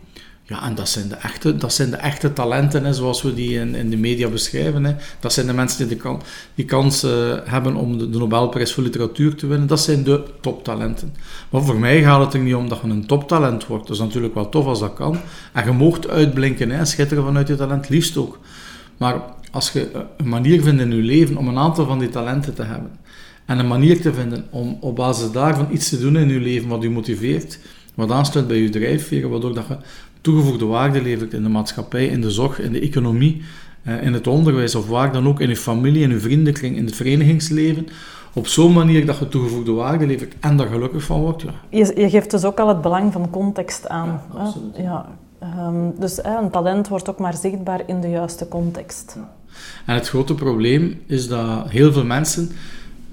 Ja, 0.47 0.63
en 0.63 0.75
dat 0.75 0.89
zijn 0.89 1.07
de 1.07 1.15
echte, 1.15 1.55
dat 1.55 1.73
zijn 1.73 1.89
de 1.89 1.95
echte 1.95 2.33
talenten, 2.33 2.85
hè, 2.85 2.93
zoals 2.93 3.21
we 3.21 3.33
die 3.33 3.59
in, 3.59 3.75
in 3.75 3.89
de 3.89 3.97
media 3.97 4.29
beschrijven. 4.29 4.83
Hè. 4.83 4.95
Dat 5.19 5.33
zijn 5.33 5.47
de 5.47 5.53
mensen 5.53 5.87
die 5.87 5.97
de 5.97 6.17
die 6.55 6.65
kans 6.65 7.03
uh, 7.03 7.11
hebben 7.43 7.75
om 7.75 7.97
de, 7.97 8.07
Nobelprijs 8.07 8.73
voor 8.73 8.83
literatuur 8.83 9.35
te 9.35 9.47
winnen. 9.47 9.67
Dat 9.67 9.79
zijn 9.79 10.03
de 10.03 10.23
toptalenten. 10.41 11.13
Maar 11.49 11.63
voor 11.63 11.79
mij 11.79 12.01
gaat 12.01 12.25
het 12.25 12.33
er 12.33 12.39
niet 12.39 12.55
om 12.55 12.69
dat 12.69 12.79
je 12.83 12.89
een 12.89 13.05
toptalent 13.05 13.67
wordt. 13.67 13.87
Dat 13.87 13.95
is 13.95 14.01
natuurlijk 14.01 14.33
wel 14.33 14.49
tof 14.49 14.65
als 14.65 14.79
dat 14.79 14.93
kan. 14.93 15.19
En 15.53 15.65
je 15.65 15.71
moogt 15.71 16.09
uitblinken 16.09 16.69
hè, 16.69 16.85
schitteren 16.85 17.23
vanuit 17.23 17.47
je 17.47 17.55
talent, 17.55 17.89
liefst 17.89 18.17
ook. 18.17 18.39
Maar 18.97 19.21
als 19.51 19.71
je 19.71 20.05
een 20.17 20.29
manier 20.29 20.61
vindt 20.61 20.81
in 20.81 20.95
je 20.95 21.01
leven 21.01 21.37
om 21.37 21.47
een 21.47 21.57
aantal 21.57 21.85
van 21.85 21.99
die 21.99 22.09
talenten 22.09 22.53
te 22.53 22.63
hebben, 22.63 22.91
en 23.45 23.59
een 23.59 23.67
manier 23.67 24.01
te 24.01 24.13
vinden 24.13 24.45
om 24.49 24.77
op 24.79 24.95
basis 24.95 25.31
daarvan 25.31 25.67
iets 25.71 25.89
te 25.89 25.99
doen 25.99 26.17
in 26.17 26.29
je 26.29 26.39
leven 26.39 26.69
wat 26.69 26.81
je 26.81 26.89
motiveert, 26.89 27.59
wat 27.95 28.11
aansluit 28.11 28.47
bij 28.47 28.57
je 28.57 28.69
drijfveren, 28.69 29.29
waardoor 29.29 29.53
dat 29.53 29.65
je 29.67 29.77
toegevoegde 30.25 30.65
waarde 30.65 31.01
levert 31.01 31.33
in 31.33 31.43
de 31.43 31.49
maatschappij, 31.49 32.05
in 32.05 32.21
de 32.21 32.31
zorg, 32.31 32.59
in 32.59 32.71
de 32.71 32.79
economie, 32.79 33.41
eh, 33.83 34.03
in 34.03 34.13
het 34.13 34.27
onderwijs 34.27 34.75
of 34.75 34.87
waar 34.87 35.11
dan 35.11 35.27
ook, 35.27 35.39
in 35.39 35.49
je 35.49 35.57
familie, 35.57 36.03
in 36.03 36.09
je 36.09 36.19
vriendenkring, 36.19 36.77
in 36.77 36.85
het 36.85 36.95
verenigingsleven, 36.95 37.87
op 38.33 38.47
zo'n 38.47 38.73
manier 38.73 39.05
dat 39.05 39.17
je 39.17 39.27
toegevoegde 39.27 39.71
waarde 39.71 40.05
levert 40.05 40.33
en 40.39 40.57
daar 40.57 40.67
gelukkig 40.67 41.03
van 41.03 41.19
wordt. 41.21 41.41
Ja. 41.41 41.53
Je, 41.69 41.93
je 41.95 42.09
geeft 42.09 42.31
dus 42.31 42.45
ook 42.45 42.59
al 42.59 42.67
het 42.67 42.81
belang 42.81 43.13
van 43.13 43.29
context 43.29 43.87
aan. 43.87 44.21
Ja, 44.33 44.39
absoluut. 44.39 44.77
Ja, 44.77 45.09
Ehm, 45.53 45.89
dus 45.99 46.23
een 46.23 46.49
talent 46.51 46.87
wordt 46.87 47.09
ook 47.09 47.19
maar 47.19 47.33
zichtbaar 47.33 47.81
in 47.85 48.01
de 48.01 48.09
juiste 48.09 48.47
context. 48.47 49.17
En 49.85 49.95
het 49.95 50.09
grote 50.09 50.35
probleem 50.35 51.01
is 51.05 51.27
dat 51.27 51.69
heel 51.69 51.93
veel 51.93 52.05
mensen 52.05 52.51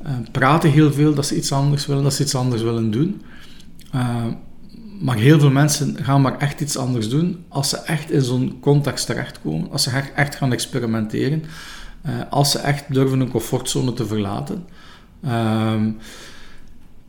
uh, 0.02 0.10
praten 0.32 0.70
heel 0.70 0.92
veel 0.92 1.14
dat 1.14 1.26
ze 1.26 1.36
iets 1.36 1.52
anders 1.52 1.86
willen, 1.86 2.02
dat 2.02 2.14
ze 2.14 2.22
iets 2.22 2.34
anders 2.34 2.62
willen 2.62 2.90
doen. 2.90 3.22
Uh, 3.94 4.26
maar 5.02 5.16
heel 5.16 5.38
veel 5.38 5.50
mensen 5.50 5.96
gaan 6.02 6.20
maar 6.20 6.38
echt 6.38 6.60
iets 6.60 6.76
anders 6.76 7.08
doen 7.08 7.44
als 7.48 7.68
ze 7.68 7.76
echt 7.76 8.10
in 8.10 8.22
zo'n 8.22 8.56
context 8.60 9.06
terechtkomen, 9.06 9.70
als 9.70 9.82
ze 9.82 9.90
echt 10.14 10.34
gaan 10.34 10.52
experimenteren, 10.52 11.44
uh, 12.06 12.12
als 12.30 12.50
ze 12.50 12.58
echt 12.58 12.84
durven 12.88 13.20
een 13.20 13.30
comfortzone 13.30 13.92
te 13.92 14.06
verlaten. 14.06 14.64
Ehm, 15.24 15.90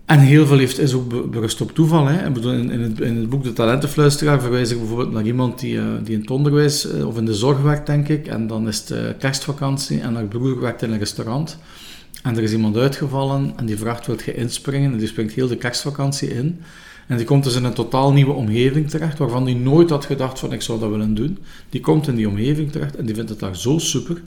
en 0.06 0.20
heel 0.20 0.46
veel 0.46 0.58
heeft, 0.58 0.80
is 0.80 0.94
ook 0.94 1.32
berust 1.32 1.62
op 1.62 1.72
toeval. 1.72 2.06
Hè. 2.06 2.26
In, 2.26 2.72
in, 2.72 2.82
het, 2.82 3.00
in, 3.00 3.18
het, 3.18 3.30
boek 3.30 3.44
De 3.44 3.54
Talentenfluisteraar 3.54 4.42
verwijs 4.42 4.72
ik 4.72 4.78
bijvoorbeeld 4.78 5.12
naar 5.12 5.26
iemand 5.26 5.60
die, 5.60 5.76
uh, 5.76 5.86
die 6.04 6.14
in 6.14 6.22
het 6.22 6.32
onderwijs 6.32 6.86
uh, 6.86 7.08
of 7.08 7.18
in 7.18 7.26
de 7.26 7.34
zorg 7.34 7.62
werkt, 7.62 7.86
denk 7.86 8.08
ik. 8.08 8.28
En 8.28 8.48
dan 8.48 8.68
is 8.68 8.90
het 8.90 9.18
kerstvakantie 9.18 10.02
en 10.02 10.16
haar 10.16 10.26
broer 10.26 10.60
werkt 10.60 10.82
in 10.82 10.92
een 10.92 11.00
restaurant. 11.00 11.58
En 12.24 12.38
er 12.38 12.44
is 12.44 12.52
iemand 12.52 12.78
uitgevallen 12.78 13.54
en 13.56 13.66
die 13.66 13.78
vraagt, 13.78 14.06
wilt 14.06 14.24
je 14.24 14.36
inspringen? 14.36 14.92
En 14.92 14.98
die 14.98 15.08
springt 15.08 15.34
heel 15.34 15.48
de 15.48 15.58
kerstvakantie 15.58 16.30
in. 16.30 16.62
En 17.08 17.18
die 17.18 17.26
komt 17.26 17.44
dus 17.44 17.56
in 17.56 17.64
een 17.64 17.74
totaal 17.74 18.14
nieuwe 18.14 18.34
omgeving 18.34 18.90
terecht, 18.90 19.18
waarvan 19.18 19.44
hij 19.44 19.54
nooit 19.54 19.90
had 19.90 20.06
gedacht 20.06 20.40
van 20.40 20.54
ik 20.54 20.62
zou 20.62 20.80
dat 20.80 20.90
willen 20.90 21.14
doen. 21.14 21.38
Die 21.70 21.82
komt 21.82 22.08
in 22.08 22.16
die 22.16 22.28
omgeving 22.28 22.72
terecht 22.72 22.96
en 22.96 23.06
die 23.06 23.16
vindt 23.16 23.30
het 23.30 23.40
daar 23.40 23.58
zo 23.58 23.78
super, 23.78 24.22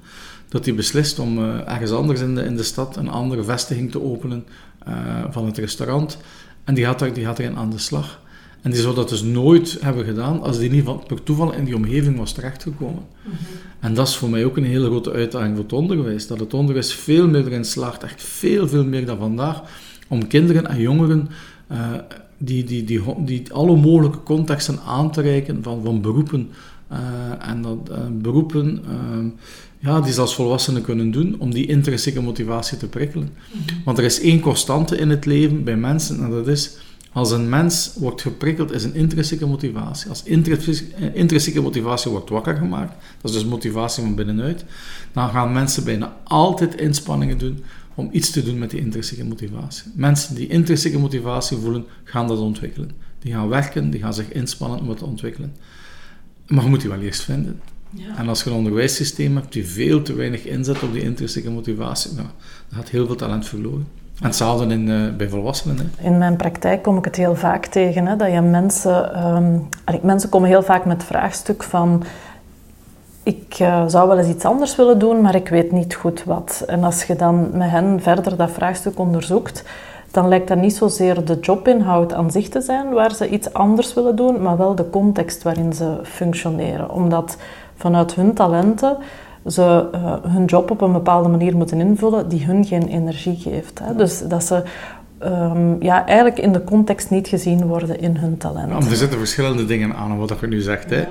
dat 0.49 0.64
hij 0.64 0.75
beslist 0.75 1.18
om 1.18 1.38
uh, 1.38 1.71
ergens 1.71 1.90
anders 1.90 2.21
in 2.21 2.35
de, 2.35 2.42
in 2.42 2.56
de 2.56 2.62
stad 2.62 2.97
een 2.97 3.09
andere 3.09 3.45
vestiging 3.45 3.90
te 3.90 4.02
openen 4.02 4.45
uh, 4.88 5.25
van 5.30 5.47
het 5.47 5.59
restaurant. 5.59 6.18
En 6.64 6.75
die 6.75 6.85
gaat, 6.85 7.00
er, 7.00 7.12
die 7.12 7.25
gaat 7.25 7.38
erin 7.38 7.56
aan 7.56 7.71
de 7.71 7.78
slag. 7.78 8.21
En 8.62 8.71
die 8.71 8.80
zou 8.80 8.95
dat 8.95 9.09
dus 9.09 9.23
nooit 9.23 9.78
hebben 9.80 10.04
gedaan 10.04 10.42
als 10.42 10.59
die 10.59 10.71
niet 10.71 10.85
van, 10.85 11.02
per 11.06 11.23
toeval 11.23 11.52
in 11.52 11.64
die 11.64 11.76
omgeving 11.76 12.18
was 12.18 12.33
terechtgekomen. 12.33 13.02
Mm 13.23 13.33
-hmm. 13.33 13.37
En 13.80 13.95
dat 13.95 14.09
is 14.09 14.16
voor 14.16 14.30
mij 14.30 14.45
ook 14.45 14.56
een 14.56 14.64
hele 14.64 14.87
grote 14.87 15.12
uitdaging 15.12 15.54
voor 15.54 15.64
het 15.64 15.73
onderwijs. 15.73 16.26
Dat 16.26 16.40
het 16.40 16.54
onderwijs 16.54 16.95
veel 16.95 17.28
meer 17.28 17.47
erin 17.47 17.64
slaagt, 17.64 18.02
echt 18.02 18.23
veel, 18.23 18.68
veel 18.68 18.85
meer 18.85 19.06
dan 19.06 19.18
vandaag, 19.18 19.62
om 20.09 20.26
kinderen 20.26 20.66
en 20.66 20.80
jongeren 20.80 21.28
uh, 21.73 21.78
die, 22.38 22.64
die, 22.64 22.85
die, 22.85 23.02
die, 23.19 23.52
alle 23.52 23.76
mogelijke 23.76 24.23
contexten 24.23 24.78
aan 24.87 25.11
te 25.11 25.21
reiken 25.21 25.62
van, 25.62 25.83
van 25.85 26.00
beroepen. 26.00 26.49
Uh, 26.93 27.49
en 27.49 27.62
dat 27.62 27.90
uh, 27.90 27.97
beroepen 28.12 28.85
uh, 28.88 29.26
ja, 29.78 30.00
die 30.00 30.12
ze 30.12 30.21
als 30.21 30.35
volwassenen 30.35 30.83
kunnen 30.83 31.11
doen 31.11 31.37
om 31.38 31.52
die 31.52 31.66
intrinsieke 31.66 32.23
motivatie 32.23 32.78
te 32.78 32.88
prikkelen. 32.88 33.28
Mm 33.28 33.61
-hmm. 33.66 33.83
Want 33.85 33.99
er 33.99 34.05
is 34.05 34.21
één 34.21 34.40
constante 34.40 34.97
in 34.97 35.11
het 35.11 35.25
leven 35.25 35.64
bij 35.64 35.76
mensen 35.76 36.25
en 36.25 36.31
dat 36.31 36.49
is 36.49 36.76
als 37.16 37.31
een 37.31 37.49
mens 37.49 37.93
wordt 37.99 38.23
geprikkeld, 38.23 38.73
is 38.73 38.85
een 38.85 38.95
intrinsieke 38.95 39.47
motivatie. 39.47 40.09
Als 40.09 40.23
intrinsieke 41.12 41.61
motivatie 41.61 42.11
wordt 42.11 42.31
wakker 42.31 42.57
gemaakt, 42.57 42.95
dat 43.21 43.31
is 43.31 43.37
dus 43.37 43.47
motivatie 43.47 44.02
van 44.02 44.14
binnenuit, 44.14 44.64
dan 45.12 45.28
gaan 45.28 45.52
mensen 45.52 45.85
bijna 45.85 46.16
altijd 46.25 46.81
inspanningen 46.81 47.38
doen 47.38 47.64
om 47.97 48.09
iets 48.12 48.31
te 48.31 48.43
doen 48.43 48.59
met 48.59 48.71
die 48.71 48.81
intrinsieke 48.81 49.25
motivatie. 49.25 49.93
Mensen 49.95 50.35
die 50.35 50.49
intrinsieke 50.49 50.99
motivatie 50.99 51.57
voelen, 51.57 51.85
gaan 52.05 52.29
dat 52.29 52.38
ontwikkelen. 52.38 52.91
Die 53.19 53.33
gaan 53.33 53.49
werken, 53.49 53.91
die 53.91 54.00
gaan 54.00 54.15
zich 54.15 54.33
inspannen 54.33 54.81
om 54.81 54.88
het 54.88 54.99
te 54.99 55.05
ontwikkelen. 55.05 55.57
Maar 56.47 56.62
je 56.62 56.69
moet 56.71 56.81
die 56.81 56.91
wel 56.91 57.00
eerst 57.00 57.23
vinden. 57.23 57.61
Ja. 57.91 58.17
En 58.17 58.29
als 58.29 58.43
je 58.43 58.50
een 58.50 58.57
onderwijssysteem 58.57 59.37
hebt 59.37 59.53
die 59.53 59.67
veel 59.67 60.03
te 60.03 60.15
weinig 60.15 60.45
inzet 60.45 60.83
op 60.83 60.93
die 60.93 61.03
intrinsieke 61.03 61.50
motivatie, 61.50 62.12
nou, 62.15 62.26
dan 62.69 62.79
gaat 62.79 62.88
heel 62.88 63.07
veel 63.07 63.17
talent 63.17 63.47
verloren. 63.47 63.87
En 64.21 64.26
hetzelfde 64.26 64.75
in, 64.75 64.88
uh, 64.88 65.17
bij 65.17 65.29
volwassenen. 65.29 65.76
Hè. 65.76 66.05
In 66.05 66.19
mijn 66.19 66.37
praktijk 66.37 66.83
kom 66.83 66.99
ik 66.99 67.05
het 67.05 67.17
heel 67.17 67.35
vaak 67.35 67.67
tegen. 67.67 68.07
Hè, 68.07 68.17
dat 68.17 68.33
je 68.33 68.41
mensen, 68.41 69.26
um, 69.26 69.69
mensen 70.03 70.29
komen 70.29 70.49
heel 70.49 70.62
vaak 70.62 70.85
met 70.85 70.97
het 70.97 71.07
vraagstuk 71.07 71.62
van... 71.62 72.03
Ik 73.26 73.59
uh, 73.61 73.85
zou 73.87 74.09
wel 74.09 74.18
eens 74.18 74.28
iets 74.28 74.45
anders 74.45 74.76
willen 74.76 74.99
doen, 74.99 75.21
maar 75.21 75.35
ik 75.35 75.49
weet 75.49 75.73
niet 75.73 75.95
goed 75.95 76.25
wat. 76.25 76.62
En 76.66 76.85
als 76.85 77.04
je 77.04 77.16
dan 77.16 77.49
met 77.52 77.71
hen 77.71 78.02
verder 78.02 78.37
dat 78.37 78.50
vraagstuk 78.50 78.99
onderzoekt, 78.99 79.64
dan 80.11 80.29
lijkt 80.29 80.48
dat 80.48 80.59
niet 80.59 80.77
zozeer 80.77 81.24
de 81.24 81.38
jobinhoud 81.40 82.12
aan 82.12 82.31
zich 82.31 82.48
te 82.48 82.61
zijn 82.61 82.92
waar 82.92 83.14
ze 83.14 83.29
iets 83.29 83.53
anders 83.53 83.94
willen 83.94 84.16
doen, 84.16 84.42
maar 84.42 84.57
wel 84.57 84.74
de 84.74 84.90
context 84.90 85.42
waarin 85.42 85.72
ze 85.72 85.98
functioneren. 86.03 86.90
Omdat 86.90 87.37
vanuit 87.77 88.14
hun 88.14 88.35
talenten 88.35 88.96
ze 89.46 89.88
uh, 89.94 90.14
hun 90.33 90.44
job 90.44 90.70
op 90.70 90.81
een 90.81 90.92
bepaalde 90.92 91.29
manier 91.29 91.57
moeten 91.57 91.81
invullen 91.81 92.29
die 92.29 92.44
hun 92.44 92.64
geen 92.64 92.88
energie 92.88 93.37
geeft. 93.37 93.79
Hè. 93.79 93.94
Dus 93.94 94.22
dat 94.29 94.44
ze 94.44 94.62
um, 95.24 95.83
ja, 95.83 96.07
eigenlijk 96.07 96.38
in 96.38 96.53
de 96.53 96.64
context 96.64 97.11
niet 97.11 97.29
gezien 97.29 97.66
worden 97.66 98.01
in 98.01 98.16
hun 98.16 98.37
talent. 98.37 98.85
Ja, 98.85 98.90
er 98.90 98.96
zitten 98.96 99.18
verschillende 99.18 99.64
dingen 99.64 99.94
aan 99.94 100.18
wat 100.18 100.33
je 100.40 100.46
nu 100.46 100.61
zegt. 100.61 100.90
Ja. 100.90 101.07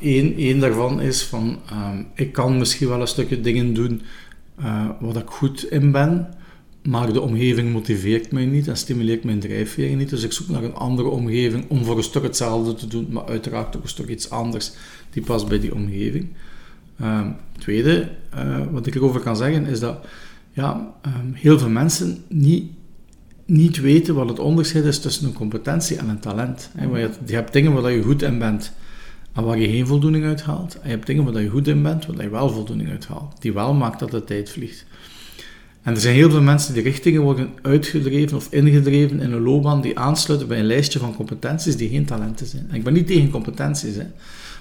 Eén 0.00 0.42
um, 0.42 0.60
daarvan 0.60 1.00
is 1.00 1.22
van, 1.22 1.58
um, 1.72 2.06
ik 2.14 2.32
kan 2.32 2.58
misschien 2.58 2.88
wel 2.88 3.00
een 3.00 3.06
stukje 3.06 3.40
dingen 3.40 3.74
doen 3.74 4.02
uh, 4.60 4.88
wat 5.00 5.16
ik 5.16 5.28
goed 5.28 5.70
in 5.70 5.92
ben, 5.92 6.28
maar 6.82 7.12
de 7.12 7.20
omgeving 7.20 7.72
motiveert 7.72 8.32
mij 8.32 8.44
niet 8.44 8.68
en 8.68 8.76
stimuleert 8.76 9.24
mijn 9.24 9.40
drijfveren 9.40 9.98
niet. 9.98 10.10
Dus 10.10 10.22
ik 10.22 10.32
zoek 10.32 10.48
naar 10.48 10.62
een 10.62 10.74
andere 10.74 11.08
omgeving 11.08 11.64
om 11.68 11.84
voor 11.84 11.96
een 11.96 12.02
stuk 12.02 12.22
hetzelfde 12.22 12.74
te 12.74 12.86
doen, 12.86 13.06
maar 13.10 13.26
uiteraard 13.26 13.76
ook 13.76 13.82
een 13.82 13.88
stuk 13.88 14.08
iets 14.08 14.30
anders 14.30 14.72
die 15.10 15.22
past 15.22 15.48
bij 15.48 15.60
die 15.60 15.74
omgeving. 15.74 16.28
Um, 17.02 17.36
tweede, 17.58 18.10
uh, 18.34 18.58
wat 18.70 18.86
ik 18.86 18.94
erover 18.94 19.20
kan 19.20 19.36
zeggen, 19.36 19.66
is 19.66 19.80
dat 19.80 20.06
ja, 20.52 20.94
heel 21.32 21.58
veel 21.58 21.68
mensen 21.68 22.24
niet, 22.28 22.70
niet 23.44 23.80
weten 23.80 24.14
wat 24.14 24.28
het 24.28 24.38
onderscheid 24.38 24.84
is 24.84 25.00
tussen 25.00 25.26
een 25.26 25.32
competentie 25.32 25.96
en 25.96 26.08
een 26.08 26.20
talent. 26.20 26.70
Je, 27.26 27.34
hebt 27.34 27.52
dingen 27.52 27.72
waar 27.72 27.92
je 27.92 28.02
goed 28.02 28.22
in 28.22 28.38
bent 28.38 28.72
waar 29.44 29.58
je 29.58 29.68
geen 29.68 29.86
voldoening 29.86 30.24
uit 30.24 30.42
haalt. 30.42 30.74
En 30.74 30.88
je 30.88 30.94
hebt 30.94 31.06
dingen 31.06 31.32
waar 31.32 31.42
je 31.42 31.48
goed 31.48 31.68
in 31.68 31.82
bent, 31.82 32.06
waar 32.06 32.24
je 32.24 32.30
wel 32.30 32.50
voldoening 32.50 32.90
uit 32.90 33.06
haalt. 33.06 33.40
Die 33.40 33.52
wel 33.52 33.74
maakt 33.74 33.98
dat 33.98 34.10
de 34.10 34.24
tijd 34.24 34.50
vliegt. 34.50 34.86
En 35.82 35.94
er 35.94 36.00
zijn 36.00 36.14
heel 36.14 36.30
veel 36.30 36.42
mensen 36.42 36.74
die 36.74 36.82
richtingen 36.82 37.22
worden 37.22 37.50
uitgedreven 37.62 38.36
of 38.36 38.48
ingedreven 38.50 39.20
in 39.20 39.32
een 39.32 39.42
loopbaan 39.42 39.80
die 39.80 39.98
aansluiten 39.98 40.48
bij 40.48 40.58
een 40.58 40.66
lijstje 40.66 40.98
van 40.98 41.16
competenties 41.16 41.76
die 41.76 41.88
geen 41.88 42.04
talenten 42.04 42.46
zijn. 42.46 42.66
En 42.68 42.74
ik 42.74 42.84
ben 42.84 42.92
niet 42.92 43.06
tegen 43.06 43.30
competenties, 43.30 43.94
hè. 43.96 44.06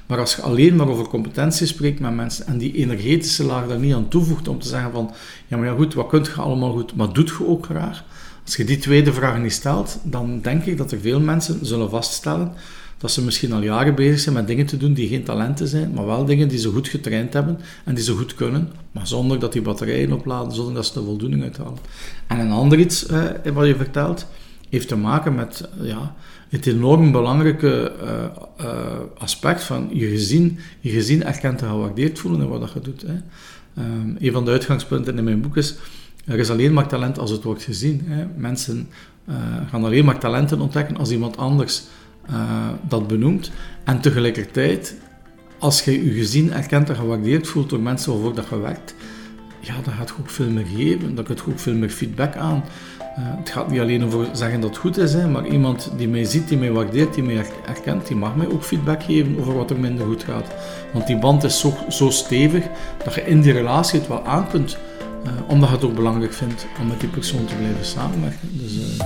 Maar 0.06 0.20
als 0.20 0.36
je 0.36 0.42
alleen 0.42 0.76
maar 0.76 0.88
over 0.88 1.08
competenties 1.08 1.70
spreekt 1.70 2.00
met 2.00 2.16
mensen 2.16 2.48
en 2.48 2.58
die 2.58 2.74
energetische 2.74 3.44
laag 3.44 3.68
daar 3.68 3.80
niet 3.80 3.94
aan 3.94 4.08
toevoegt 4.08 4.48
om 4.48 4.60
te 4.60 4.68
zeggen 4.68 4.92
van, 4.92 5.12
ja 5.48 5.58
maar 5.58 5.66
ja 5.66 5.74
goed, 5.74 5.94
wat 5.94 6.08
kunt 6.08 6.26
je 6.26 6.34
allemaal 6.34 6.72
goed, 6.72 6.96
maar 6.96 7.14
doet 7.14 7.28
je 7.28 7.48
ook 7.48 7.66
graag? 7.66 8.04
Als 8.46 8.56
je 8.56 8.64
die 8.64 8.78
tweede 8.78 9.14
vraag 9.14 9.40
niet 9.40 9.54
stelt, 9.54 10.00
dan 10.04 10.42
denk 10.42 10.66
ik 10.66 10.78
dat 10.78 10.92
er 10.92 11.00
veel 11.00 11.20
mensen 11.20 11.66
zullen 11.66 11.90
vaststellen 11.90 12.52
dat 12.98 13.12
ze 13.12 13.24
misschien 13.24 13.54
al 13.54 13.62
jaren 13.62 13.96
bezig 13.96 14.20
zijn 14.20 14.36
met 14.36 14.48
dingen 14.48 14.66
te 14.66 14.78
doen 14.78 14.94
die 14.94 15.08
geen 15.08 15.24
talenten 15.24 15.68
zijn, 15.68 15.94
maar 15.94 16.06
wel 16.06 16.26
dingen 16.26 16.48
die 16.48 16.60
ze 16.60 16.70
goed 16.70 16.88
getraind 16.88 17.34
hebben 17.34 17.60
en 17.84 17.96
die 17.96 18.04
ze 18.04 18.14
goed 18.14 18.36
kunnen, 18.36 18.70
maar 18.92 19.08
zonder 19.08 19.40
dat 19.40 19.54
die 19.54 19.62
batterijen 19.62 20.14
opladen, 20.14 20.54
zonder 20.54 20.74
dat 20.74 20.86
ze 20.86 21.00
er 21.00 21.06
voldoening 21.06 21.44
uithalen. 21.44 21.78
En 22.28 22.40
een 22.40 22.52
ander 22.52 22.80
iets 22.80 23.06
eh, 23.06 23.24
wat 23.54 23.68
je 23.68 23.76
vertelt, 23.76 24.28
heeft 24.70 24.88
te 24.88 24.96
maken 24.96 25.36
met 25.36 25.70
ja, 25.82 26.16
het 26.50 26.66
enorm 26.66 27.12
belangrijke 27.12 27.94
uh, 28.04 28.66
uh, 28.66 29.00
aspect 29.18 29.64
van 29.64 29.90
je 29.94 30.08
gezin, 30.08 30.60
je 30.80 30.90
gezin 30.90 31.24
erkend 31.24 31.62
en 31.62 31.70
gewaardeerd 31.70 32.20
voelen 32.20 32.42
in 32.42 32.48
wat 32.48 32.60
dat 32.60 32.72
je 32.74 32.80
doet. 32.80 33.02
Hè. 33.02 33.16
Um, 33.84 34.16
een 34.20 34.32
van 34.32 34.46
de 34.46 34.52
uitgangspunten 34.52 35.18
in 35.18 35.24
mijn 35.24 35.42
boek 35.42 35.58
is, 35.58 35.76
er 36.26 36.40
is 36.40 36.50
alleen 36.50 36.74
maar 36.74 36.88
talent 36.88 37.20
als 37.20 37.32
het 37.32 37.44
wordt 37.44 37.64
gezien. 37.64 38.02
Hè. 38.06 38.26
Mensen 38.36 38.90
uh, 39.30 39.36
gaan 39.70 39.84
alleen 39.84 40.06
maar 40.06 40.20
talenten 40.20 40.62
ontdekken 40.62 40.98
als 40.98 41.12
iemand 41.12 41.38
anders 41.38 41.84
dat 42.88 43.08
benoemt. 43.08 43.52
En 43.84 44.02
tegelijkertijd, 44.02 44.96
als 45.60 45.84
je 45.84 46.06
je 46.06 46.12
gezin 46.12 46.54
erkend 46.54 46.90
en 46.90 46.96
gewaardeerd 46.96 47.48
voelt 47.48 47.70
door 47.70 47.80
mensen 47.80 48.12
waarvoor 48.12 48.36
dat 48.36 48.48
je 48.50 48.60
werkt, 48.60 48.96
ja, 49.60 49.74
dan 49.84 49.94
gaat 49.94 50.08
je 50.08 50.14
ook 50.20 50.30
veel 50.30 50.50
meer 50.50 50.66
geven, 50.76 51.16
dan 51.16 51.24
krijg 51.24 51.46
je 51.46 51.52
ook 51.52 51.60
veel 51.60 51.74
meer 51.74 51.90
feedback 51.90 52.36
aan. 52.36 52.64
Uh, 53.20 53.24
het 53.38 53.50
gaat 53.50 53.70
niet 53.70 53.80
alleen 53.80 54.06
over 54.06 54.28
zeggen 54.34 54.62
dat 54.62 54.70
het 54.70 54.80
goed 54.80 54.98
is, 54.98 55.14
hè, 55.14 55.28
maar 55.28 55.48
iemand 55.48 55.92
die 55.98 56.08
mij 56.08 56.24
ziet, 56.24 56.48
die 56.48 56.58
mij 56.58 56.72
waardeert, 56.72 57.14
die 57.14 57.24
mij 57.24 57.46
herkent, 57.66 58.08
die 58.08 58.16
mag 58.16 58.36
mij 58.36 58.48
ook 58.48 58.64
feedback 58.64 59.04
geven 59.04 59.40
over 59.40 59.56
wat 59.56 59.70
er 59.70 59.80
minder 59.80 60.06
goed 60.06 60.24
gaat. 60.24 60.48
Want 60.94 61.08
die 61.08 61.20
band 61.20 61.44
is 61.44 61.60
zo, 61.60 61.74
zo 61.90 62.10
stevig 62.10 62.64
dat 63.04 63.14
je 63.14 63.22
in 63.22 63.42
die 63.42 63.52
relatie 63.52 64.00
het 64.00 64.08
wel 64.08 64.26
aan 64.26 64.48
kunt, 64.48 64.78
uh, 65.26 65.32
omdat 65.48 65.70
je 65.70 65.76
het 65.76 65.86
ook 65.86 65.96
belangrijk 65.96 66.34
vindt 66.34 66.66
om 66.80 66.88
met 66.88 67.00
die 67.00 67.10
persoon 67.10 67.46
te 67.46 67.56
blijven 67.56 67.86
samenwerken. 67.86 68.50
Dus. 68.52 68.98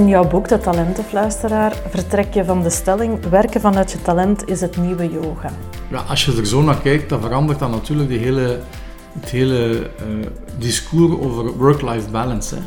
In 0.00 0.08
jouw 0.08 0.28
boek 0.28 0.48
De 0.48 0.58
Talentenfluisteraar 0.58 1.76
vertrek 1.88 2.34
je 2.34 2.44
van 2.44 2.62
de 2.62 2.70
stelling 2.70 3.28
werken 3.28 3.60
vanuit 3.60 3.92
je 3.92 4.02
talent 4.02 4.48
is 4.48 4.60
het 4.60 4.76
nieuwe 4.76 5.10
yoga. 5.10 5.50
Ja, 5.90 5.98
als 5.98 6.24
je 6.24 6.36
er 6.36 6.46
zo 6.46 6.62
naar 6.62 6.80
kijkt, 6.80 7.08
dan 7.08 7.20
verandert 7.20 7.58
dan 7.58 7.70
natuurlijk 7.70 8.08
die 8.08 8.18
hele, 8.18 8.60
het 9.20 9.30
hele 9.30 9.78
uh, 9.80 10.26
discours 10.58 11.20
over 11.20 11.56
work-life 11.56 12.10
balance. 12.10 12.54
Hè. 12.54 12.60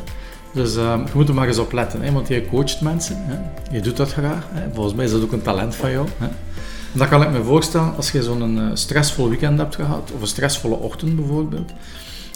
Dus 0.52 0.76
uh, 0.76 1.00
je 1.04 1.10
moet 1.14 1.28
er 1.28 1.34
maar 1.34 1.46
eens 1.46 1.58
op 1.58 1.72
letten, 1.72 2.02
hè, 2.02 2.12
want 2.12 2.28
jij 2.28 2.46
coacht 2.46 2.80
mensen. 2.80 3.16
Hè. 3.18 3.36
Je 3.76 3.80
doet 3.80 3.96
dat 3.96 4.12
graag. 4.12 4.46
Hè. 4.50 4.74
Volgens 4.74 4.94
mij 4.94 5.04
is 5.04 5.10
dat 5.10 5.22
ook 5.22 5.32
een 5.32 5.42
talent 5.42 5.74
van 5.74 5.90
jou. 5.90 6.06
Hè. 6.18 6.26
En 6.92 6.98
dan 6.98 7.08
kan 7.08 7.22
ik 7.22 7.30
me 7.30 7.42
voorstellen, 7.42 7.96
als 7.96 8.10
je 8.10 8.22
zo'n 8.22 8.58
uh, 8.58 8.70
stressvol 8.74 9.28
weekend 9.28 9.58
hebt 9.58 9.74
gehad, 9.74 10.10
of 10.14 10.20
een 10.20 10.26
stressvolle 10.26 10.76
ochtend 10.76 11.16
bijvoorbeeld, 11.16 11.72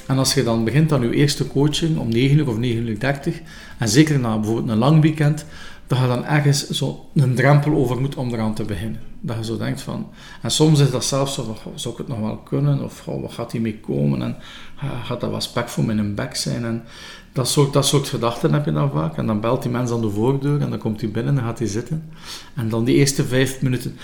En 0.09 0.19
als 0.19 0.35
je 0.35 0.43
dan 0.43 0.65
begint 0.65 0.93
aan 0.93 1.01
je 1.01 1.15
eerste 1.15 1.47
coaching 1.47 1.99
om 1.99 2.09
9 2.09 2.39
uur 2.39 2.49
of 2.49 2.59
9 2.59 2.89
uur 2.89 2.99
30, 2.99 3.41
en 3.79 3.89
zeker 3.89 4.19
na 4.19 4.39
bijvoorbeeld 4.39 4.69
een 4.69 4.79
lang 4.79 5.03
weekend, 5.03 5.45
dat 5.87 5.99
je 5.99 6.07
dan 6.07 6.25
ergens 6.25 6.81
een 7.15 7.35
drempel 7.35 7.75
over 7.75 8.01
moet 8.01 8.15
om 8.15 8.33
eraan 8.33 8.55
te 8.55 8.65
beginnen. 8.65 9.08
Dat 9.21 9.37
je 9.37 9.45
zo 9.45 9.57
denkt 9.57 9.81
van... 9.81 10.09
En 10.43 10.51
soms 10.51 10.81
is 10.81 10.91
dat 10.91 11.05
zelfs 11.05 11.35
zo 11.35 11.57
zou 11.75 11.95
ik 11.95 11.99
het 11.99 12.09
nog 12.09 12.21
wel 12.21 12.37
kunnen? 12.37 12.85
Of 12.85 13.05
wat 13.05 13.33
gaat 13.33 13.51
die 13.51 13.61
mee 13.61 13.81
komen? 13.81 14.23
En 14.23 14.37
gaat 15.05 15.21
dat 15.21 15.31
wel 15.31 15.41
spek 15.41 15.69
voor 15.69 15.85
mijn 15.85 16.15
bek 16.15 16.37
zijn? 16.37 16.65
En 16.65 16.85
dat 17.33 17.49
soort, 17.49 17.73
dat 17.73 17.87
soort 17.87 18.09
gedachten 18.09 18.53
heb 18.53 18.65
je 18.65 18.73
dan 18.73 18.91
vaak. 18.91 19.17
En 19.17 19.27
dan 19.27 19.41
belt 19.41 19.63
die 19.63 19.71
mens 19.71 19.91
aan 19.91 20.01
de 20.01 20.11
voordeur 20.11 20.61
en 20.61 20.71
dan 20.71 20.79
komt 20.79 21.01
hij 21.01 21.11
binnen 21.11 21.39
en 21.39 21.45
gaat 21.45 21.59
hij 21.59 21.69
zitten. 21.69 22.11
En 22.55 22.69
dan 22.69 22.85
die 22.85 22.95
eerste 22.95 23.25
vijf 23.25 23.63
minuten 23.63 23.97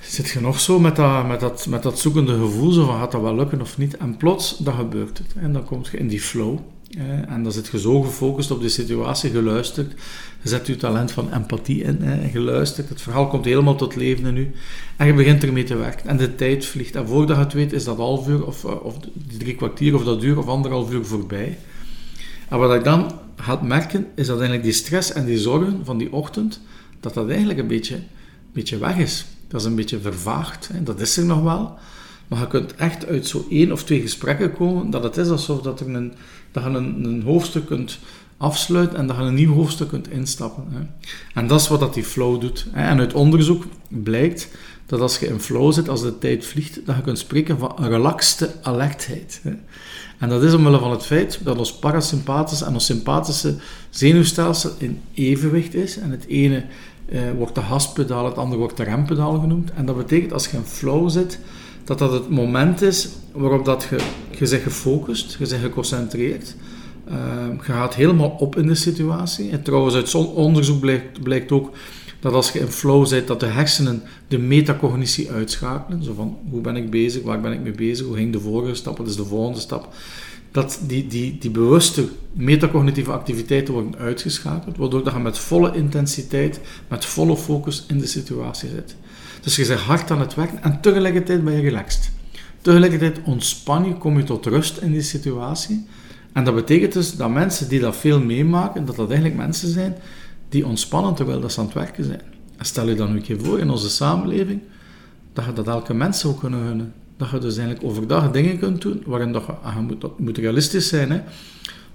zit 0.00 0.28
je 0.28 0.40
nog 0.40 0.60
zo 0.60 0.78
met 0.78 0.96
dat, 0.96 1.26
met 1.26 1.40
dat, 1.40 1.66
met 1.66 1.82
dat 1.82 1.98
zoekende 1.98 2.38
gevoel, 2.38 2.72
van 2.72 2.98
gaat 2.98 3.12
dat 3.12 3.20
wel 3.20 3.34
lukken 3.34 3.60
of 3.60 3.78
niet. 3.78 3.96
En 3.96 4.16
plots, 4.16 4.58
dan 4.58 4.74
gebeurt 4.74 5.18
het. 5.18 5.34
En 5.36 5.52
dan 5.52 5.64
kom 5.64 5.80
je 5.90 5.98
in 5.98 6.08
die 6.08 6.20
flow. 6.20 6.58
En 7.28 7.42
dan 7.42 7.52
zit 7.52 7.66
je 7.66 7.80
zo 7.80 8.02
gefocust 8.02 8.50
op 8.50 8.60
de 8.60 8.68
situatie, 8.68 9.30
geluisterd. 9.30 9.92
Je 10.42 10.48
zet 10.48 10.66
je 10.66 10.76
talent 10.76 11.12
van 11.12 11.32
empathie 11.32 11.82
in 11.82 12.02
en 12.02 12.30
geluisterd. 12.30 12.88
Het 12.88 13.00
verhaal 13.00 13.28
komt 13.28 13.44
helemaal 13.44 13.76
tot 13.76 13.96
leven 13.96 14.26
in 14.26 14.36
u. 14.36 14.50
En 14.96 15.06
je 15.06 15.14
begint 15.14 15.42
ermee 15.42 15.64
te 15.64 15.76
werken. 15.76 16.08
En 16.08 16.16
de 16.16 16.34
tijd 16.34 16.66
vliegt. 16.66 16.94
En 16.94 17.06
voordat 17.08 17.36
je 17.36 17.42
het 17.42 17.52
weet, 17.52 17.72
is 17.72 17.84
dat 17.84 17.96
half 17.96 18.28
uur 18.28 18.46
of, 18.46 18.64
eh, 18.64 18.84
of 18.84 18.96
drie 19.38 19.54
kwartier 19.54 19.94
of 19.94 20.04
dat 20.04 20.22
uur 20.22 20.38
of 20.38 20.46
anderhalf 20.46 20.92
uur 20.92 21.04
voorbij. 21.04 21.58
En 22.48 22.58
wat 22.58 22.74
ik 22.74 22.84
dan 22.84 23.12
ga 23.36 23.60
merken, 23.62 24.06
is 24.14 24.26
dat 24.26 24.36
eigenlijk 24.36 24.64
die 24.64 24.72
stress 24.72 25.12
en 25.12 25.24
die 25.24 25.38
zorgen 25.38 25.80
van 25.84 25.98
die 25.98 26.12
ochtend, 26.12 26.60
dat 27.00 27.14
dat 27.14 27.28
eigenlijk 27.28 27.58
een 27.58 27.66
beetje, 27.66 27.98
beetje 28.52 28.78
weg 28.78 28.96
is. 28.96 29.24
Dat 29.48 29.60
is 29.60 29.66
een 29.66 29.74
beetje 29.74 30.00
vervaagd. 30.00 30.70
Dat 30.82 31.00
is 31.00 31.16
er 31.16 31.24
nog 31.24 31.42
wel. 31.42 31.78
Maar 32.28 32.40
je 32.40 32.46
kunt 32.46 32.74
echt 32.74 33.06
uit 33.06 33.26
zo 33.26 33.46
één 33.50 33.72
of 33.72 33.84
twee 33.84 34.00
gesprekken 34.00 34.52
komen, 34.52 34.90
dat 34.90 35.02
het 35.02 35.16
is 35.16 35.28
alsof 35.28 35.62
dat, 35.62 35.80
er 35.80 35.94
een, 35.94 36.12
dat 36.52 36.62
je 36.62 36.68
een, 36.68 37.04
een 37.04 37.22
hoofdstuk 37.22 37.66
kunt 37.66 37.98
afsluiten 38.36 38.98
en 38.98 39.06
dat 39.06 39.16
je 39.16 39.22
een 39.22 39.34
nieuw 39.34 39.54
hoofdstuk 39.54 39.88
kunt 39.88 40.10
instappen. 40.10 40.64
Hè. 40.70 40.80
En 41.34 41.46
dat 41.46 41.60
is 41.60 41.68
wat 41.68 41.80
dat 41.80 41.94
die 41.94 42.04
flow 42.04 42.40
doet. 42.40 42.66
Hè. 42.70 42.88
En 42.88 42.98
uit 42.98 43.12
onderzoek 43.12 43.64
blijkt 43.88 44.48
dat 44.86 45.00
als 45.00 45.18
je 45.18 45.26
in 45.26 45.40
flow 45.40 45.72
zit, 45.72 45.88
als 45.88 46.02
de 46.02 46.18
tijd 46.18 46.46
vliegt, 46.46 46.86
dat 46.86 46.96
je 46.96 47.02
kunt 47.02 47.18
spreken 47.18 47.58
van 47.58 47.72
een 47.76 47.88
relaxte 47.88 48.50
alertheid. 48.62 49.40
Hè. 49.42 49.52
En 50.18 50.28
dat 50.28 50.42
is 50.42 50.54
omwille 50.54 50.78
van 50.78 50.90
het 50.90 51.06
feit 51.06 51.40
dat 51.42 51.58
ons 51.58 51.74
parasympathische 51.74 52.64
en 52.64 52.72
ons 52.72 52.84
sympathische 52.84 53.54
zenuwstelsel 53.90 54.70
in 54.78 55.00
evenwicht 55.14 55.74
is. 55.74 55.98
En 55.98 56.10
het 56.10 56.26
ene 56.26 56.64
eh, 57.08 57.20
wordt 57.36 57.54
de 57.54 57.60
haspedaal, 57.60 58.24
het 58.24 58.36
andere 58.36 58.60
wordt 58.60 58.76
de 58.76 58.82
rempedaal 58.82 59.40
genoemd. 59.40 59.72
En 59.72 59.86
dat 59.86 59.96
betekent 59.96 60.32
als 60.32 60.46
je 60.46 60.56
in 60.56 60.64
flow 60.64 61.10
zit, 61.10 61.38
dat 61.84 61.98
dat 61.98 62.12
het 62.12 62.28
moment 62.28 62.82
is 62.82 63.08
waarop 63.32 63.64
dat 63.64 63.86
je, 63.90 63.96
je 64.30 64.48
bent 64.48 64.62
gefocust, 64.62 65.36
je 65.38 65.46
bent 65.46 65.62
geconcentreerd. 65.62 66.54
Uh, 67.08 67.14
je 67.66 67.72
gaat 67.72 67.94
helemaal 67.94 68.36
op 68.38 68.56
in 68.56 68.66
de 68.66 68.74
situatie. 68.74 69.50
En 69.50 69.62
trouwens, 69.62 69.94
uit 69.94 70.08
zo'n 70.08 70.26
onderzoek 70.26 70.80
blijkt, 70.80 71.22
blijkt 71.22 71.52
ook 71.52 71.70
dat 72.20 72.32
als 72.32 72.50
je 72.50 72.58
in 72.58 72.66
flow 72.66 73.06
zit, 73.06 73.26
dat 73.26 73.40
de 73.40 73.46
hersenen 73.46 74.02
de 74.28 74.38
metacognitie 74.38 75.30
uitschakelen. 75.30 76.02
Zo 76.02 76.14
van, 76.14 76.38
hoe 76.50 76.60
ben 76.60 76.76
ik 76.76 76.90
bezig, 76.90 77.22
waar 77.22 77.40
ben 77.40 77.52
ik 77.52 77.60
mee 77.60 77.72
bezig, 77.72 78.06
hoe 78.06 78.16
ging 78.16 78.32
de 78.32 78.40
vorige 78.40 78.74
stap, 78.74 78.98
wat 78.98 79.08
is 79.08 79.16
de 79.16 79.24
volgende 79.24 79.60
stap. 79.60 79.94
Dat 80.50 80.80
die, 80.86 81.06
die, 81.06 81.36
die 81.38 81.50
bewuste 81.50 82.08
metacognitieve 82.32 83.12
activiteiten 83.12 83.74
worden 83.74 83.98
uitgeschakeld, 83.98 84.76
waardoor 84.76 85.04
dat 85.04 85.12
je 85.12 85.18
met 85.18 85.38
volle 85.38 85.74
intensiteit, 85.74 86.60
met 86.88 87.04
volle 87.04 87.36
focus 87.36 87.84
in 87.88 87.98
de 87.98 88.06
situatie 88.06 88.68
zit. 88.68 88.96
Dus 89.44 89.56
je 89.56 89.66
bent 89.66 89.80
hard 89.80 90.10
aan 90.10 90.20
het 90.20 90.34
werken 90.34 90.62
en 90.62 90.80
tegelijkertijd 90.80 91.44
ben 91.44 91.54
je 91.54 91.60
relaxed. 91.60 92.10
Tegelijkertijd 92.60 93.18
ontspan 93.24 93.84
je, 93.84 93.94
kom 93.94 94.18
je 94.18 94.24
tot 94.24 94.46
rust 94.46 94.76
in 94.76 94.92
die 94.92 95.02
situatie. 95.02 95.86
En 96.32 96.44
dat 96.44 96.54
betekent 96.54 96.92
dus 96.92 97.16
dat 97.16 97.30
mensen 97.30 97.68
die 97.68 97.80
dat 97.80 97.96
veel 97.96 98.20
meemaken, 98.20 98.84
dat 98.84 98.96
dat 98.96 99.10
eigenlijk 99.10 99.38
mensen 99.38 99.68
zijn 99.68 99.96
die 100.48 100.66
ontspannen 100.66 101.14
terwijl 101.14 101.40
dat 101.40 101.52
ze 101.52 101.60
aan 101.60 101.64
het 101.64 101.74
werken 101.74 102.04
zijn. 102.04 102.20
En 102.56 102.64
stel 102.64 102.88
je 102.88 102.94
dan 102.94 103.10
een 103.10 103.22
keer 103.22 103.40
voor 103.40 103.58
in 103.58 103.70
onze 103.70 103.90
samenleving 103.90 104.60
dat 105.32 105.44
je 105.44 105.52
dat 105.52 105.66
elke 105.66 105.94
mens 105.94 106.20
zou 106.20 106.34
kunnen 106.38 106.66
gunnen. 106.66 106.92
Dat 107.16 107.30
je 107.30 107.38
dus 107.38 107.56
eigenlijk 107.56 107.86
overdag 107.88 108.30
dingen 108.30 108.58
kunt 108.58 108.82
doen 108.82 109.02
waarin 109.06 109.32
dat 109.32 109.46
je, 109.46 109.52
ah, 109.52 109.74
je 109.74 109.80
moet, 109.80 110.00
dat 110.00 110.18
moet 110.18 110.38
realistisch 110.38 110.88
zijn, 110.88 111.10
hè, 111.10 111.20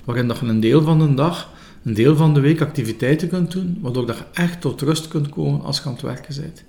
waarin 0.03 0.27
dat 0.27 0.39
je 0.39 0.45
een 0.45 0.59
deel 0.59 0.81
van 0.81 0.99
de 0.99 1.13
dag, 1.13 1.49
een 1.83 1.93
deel 1.93 2.15
van 2.15 2.33
de 2.33 2.39
week 2.39 2.61
activiteiten 2.61 3.29
kunt 3.29 3.51
doen, 3.51 3.77
waardoor 3.81 4.05
dat 4.05 4.17
je 4.17 4.23
echt 4.33 4.61
tot 4.61 4.81
rust 4.81 5.07
kunt 5.07 5.29
komen 5.29 5.61
als 5.61 5.77
je 5.77 5.83
aan 5.83 5.91
het 5.91 6.01
werken 6.01 6.41
bent. 6.41 6.63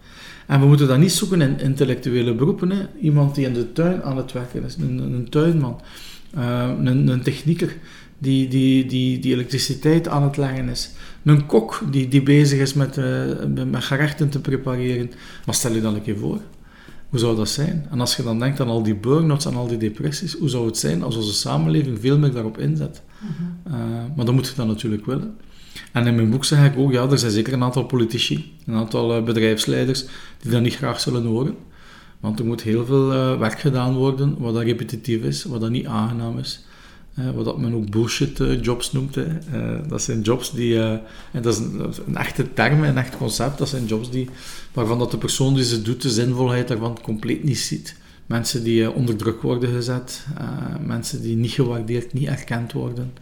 En 0.51 0.61
we 0.61 0.67
moeten 0.67 0.89
dat 0.89 0.99
niet 0.99 1.13
zoeken 1.13 1.41
in 1.41 1.61
intellectuele 1.61 2.35
beroepen. 2.35 2.71
Hè. 2.71 2.87
Iemand 3.01 3.35
die 3.35 3.47
in 3.47 3.53
de 3.53 3.73
tuin 3.73 4.03
aan 4.03 4.17
het 4.17 4.33
werken 4.33 4.65
is, 4.65 4.77
een, 4.77 4.99
een 4.99 5.29
tuinman, 5.29 5.81
uh, 6.37 6.71
een, 6.85 7.09
een 7.09 7.23
technieker 7.23 7.77
die, 8.19 8.49
die, 8.49 8.87
die, 8.87 9.19
die 9.19 9.33
elektriciteit 9.33 10.09
aan 10.09 10.23
het 10.23 10.37
leggen 10.37 10.69
is. 10.69 10.91
Een 11.25 11.47
kok 11.47 11.83
die, 11.91 12.09
die 12.09 12.23
bezig 12.23 12.59
is 12.59 12.75
met, 12.75 12.97
uh, 12.97 13.05
met 13.71 13.85
gerechten 13.85 14.29
te 14.29 14.41
prepareren. 14.41 15.11
Maar 15.47 15.55
stel 15.55 15.73
je 15.73 15.81
dan 15.81 15.95
een 15.95 16.03
keer 16.03 16.19
voor, 16.19 16.41
hoe 17.09 17.19
zou 17.19 17.37
dat 17.37 17.49
zijn? 17.49 17.87
En 17.91 18.01
als 18.01 18.17
je 18.17 18.23
dan 18.23 18.39
denkt 18.39 18.61
aan 18.61 18.69
al 18.69 18.83
die 18.83 18.97
burn-outs 18.97 19.47
en 19.47 19.55
al 19.55 19.69
die 19.69 19.79
depressies, 19.79 20.35
hoe 20.35 20.49
zou 20.49 20.67
het 20.67 20.77
zijn 20.77 21.03
als 21.03 21.17
onze 21.17 21.35
samenleving 21.35 21.99
veel 22.01 22.19
meer 22.19 22.33
daarop 22.33 22.59
inzet? 22.59 23.03
Mhm. 23.19 23.75
uh, 23.75 23.83
maar 24.17 24.25
dan 24.25 24.35
moet 24.35 24.49
je 24.49 24.55
dat 24.57 24.67
natuurlijk 24.67 25.07
willen. 25.07 25.37
En 25.93 26.07
in 26.07 26.15
mijn 26.15 26.31
boek 26.31 26.45
zeg 26.45 26.73
ik 26.73 26.79
ook, 26.79 26.93
ja, 26.93 27.11
er 27.11 27.19
zijn 27.19 27.33
zeker 27.33 27.53
een 27.53 27.63
aantal 27.63 27.85
politici, 27.85 28.53
een 28.67 28.75
aantal 28.75 29.17
uh, 29.17 29.25
bedrijfsleiders 29.25 30.05
die 30.43 30.51
dat 30.51 30.63
niet 30.63 30.77
graag 30.77 31.01
zullen 31.01 31.25
horen. 31.25 31.57
Want 32.21 32.39
er 32.39 32.45
moet 32.45 32.63
heel 32.63 32.87
veel 32.87 33.39
werk 33.39 33.61
gedaan 33.61 33.95
worden 33.95 34.37
wat 34.39 34.55
dat 34.55 34.63
repetitief 34.63 35.23
is, 35.23 35.45
wat 35.45 35.61
dat 35.61 35.71
niet 35.71 35.87
aangenaam 35.87 36.39
is 36.39 36.65
wat 37.35 37.45
dat 37.45 37.59
men 37.59 37.75
ook 37.75 37.91
bullshit 37.91 38.41
eh, 38.41 38.63
jobs 38.63 38.93
noemt. 38.93 39.15
Hè. 39.15 39.25
Eh, 39.25 39.89
dat 39.89 40.03
zijn 40.03 40.21
jobs 40.21 40.53
die, 40.53 40.83
en 40.83 41.43
dat 41.43 41.55
is 41.55 41.59
een, 41.59 41.93
een, 42.07 42.17
echte 42.17 42.53
term, 42.53 42.83
een 42.83 42.97
echt 42.97 43.17
concept, 43.17 43.59
dat 43.59 43.69
zijn 43.69 43.87
jobs 43.87 44.11
die, 44.11 44.29
waarvan 44.73 44.99
dat 44.99 45.11
de 45.11 45.19
persoon 45.19 45.55
die 45.55 45.65
ze 45.65 45.83
doet, 45.83 46.03
de 46.03 46.11
zinvolheid 46.11 46.69
daarvan 46.69 46.99
compleet 47.03 47.45
niet 47.45 47.59
ziet. 47.59 47.97
Mensen 48.27 48.65
die 48.65 48.93
onder 48.93 49.17
druk 49.17 49.43
worden 49.43 49.73
gezet, 49.73 50.27
mensen 50.85 51.23
die 51.23 51.37
niet 51.37 51.51
gewaardeerd, 51.51 52.13
niet 52.13 52.29
erkend 52.29 52.73
worden. 52.73 53.13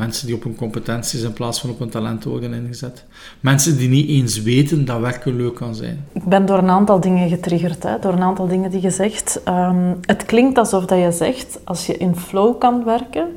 Mensen 0.00 0.26
die 0.26 0.34
op 0.34 0.42
hun 0.42 0.54
competenties 0.54 1.22
in 1.22 1.32
plaats 1.32 1.60
van 1.60 1.70
op 1.70 1.78
hun 1.78 1.88
talenten 1.88 2.30
worden 2.30 2.52
ingezet. 2.52 3.04
Mensen 3.40 3.76
die 3.76 3.88
niet 3.88 4.08
eens 4.08 4.42
weten 4.42 4.84
dat 4.84 5.00
werken 5.00 5.36
leuk 5.36 5.54
kan 5.54 5.74
zijn. 5.74 6.04
Ik 6.12 6.24
ben 6.24 6.46
door 6.46 6.58
een 6.58 6.70
aantal 6.70 7.00
dingen 7.00 7.28
getriggerd, 7.28 7.82
hè? 7.82 7.98
door 7.98 8.12
een 8.12 8.22
aantal 8.22 8.48
dingen 8.48 8.70
die 8.70 8.82
je 8.82 8.90
zegt. 8.90 9.40
Um, 9.48 9.98
het 10.00 10.24
klinkt 10.24 10.58
alsof 10.58 10.84
dat 10.86 10.98
je 10.98 11.12
zegt, 11.12 11.60
als 11.64 11.86
je 11.86 11.96
in 11.96 12.16
flow 12.16 12.58
kan 12.58 12.84
werken, 12.84 13.28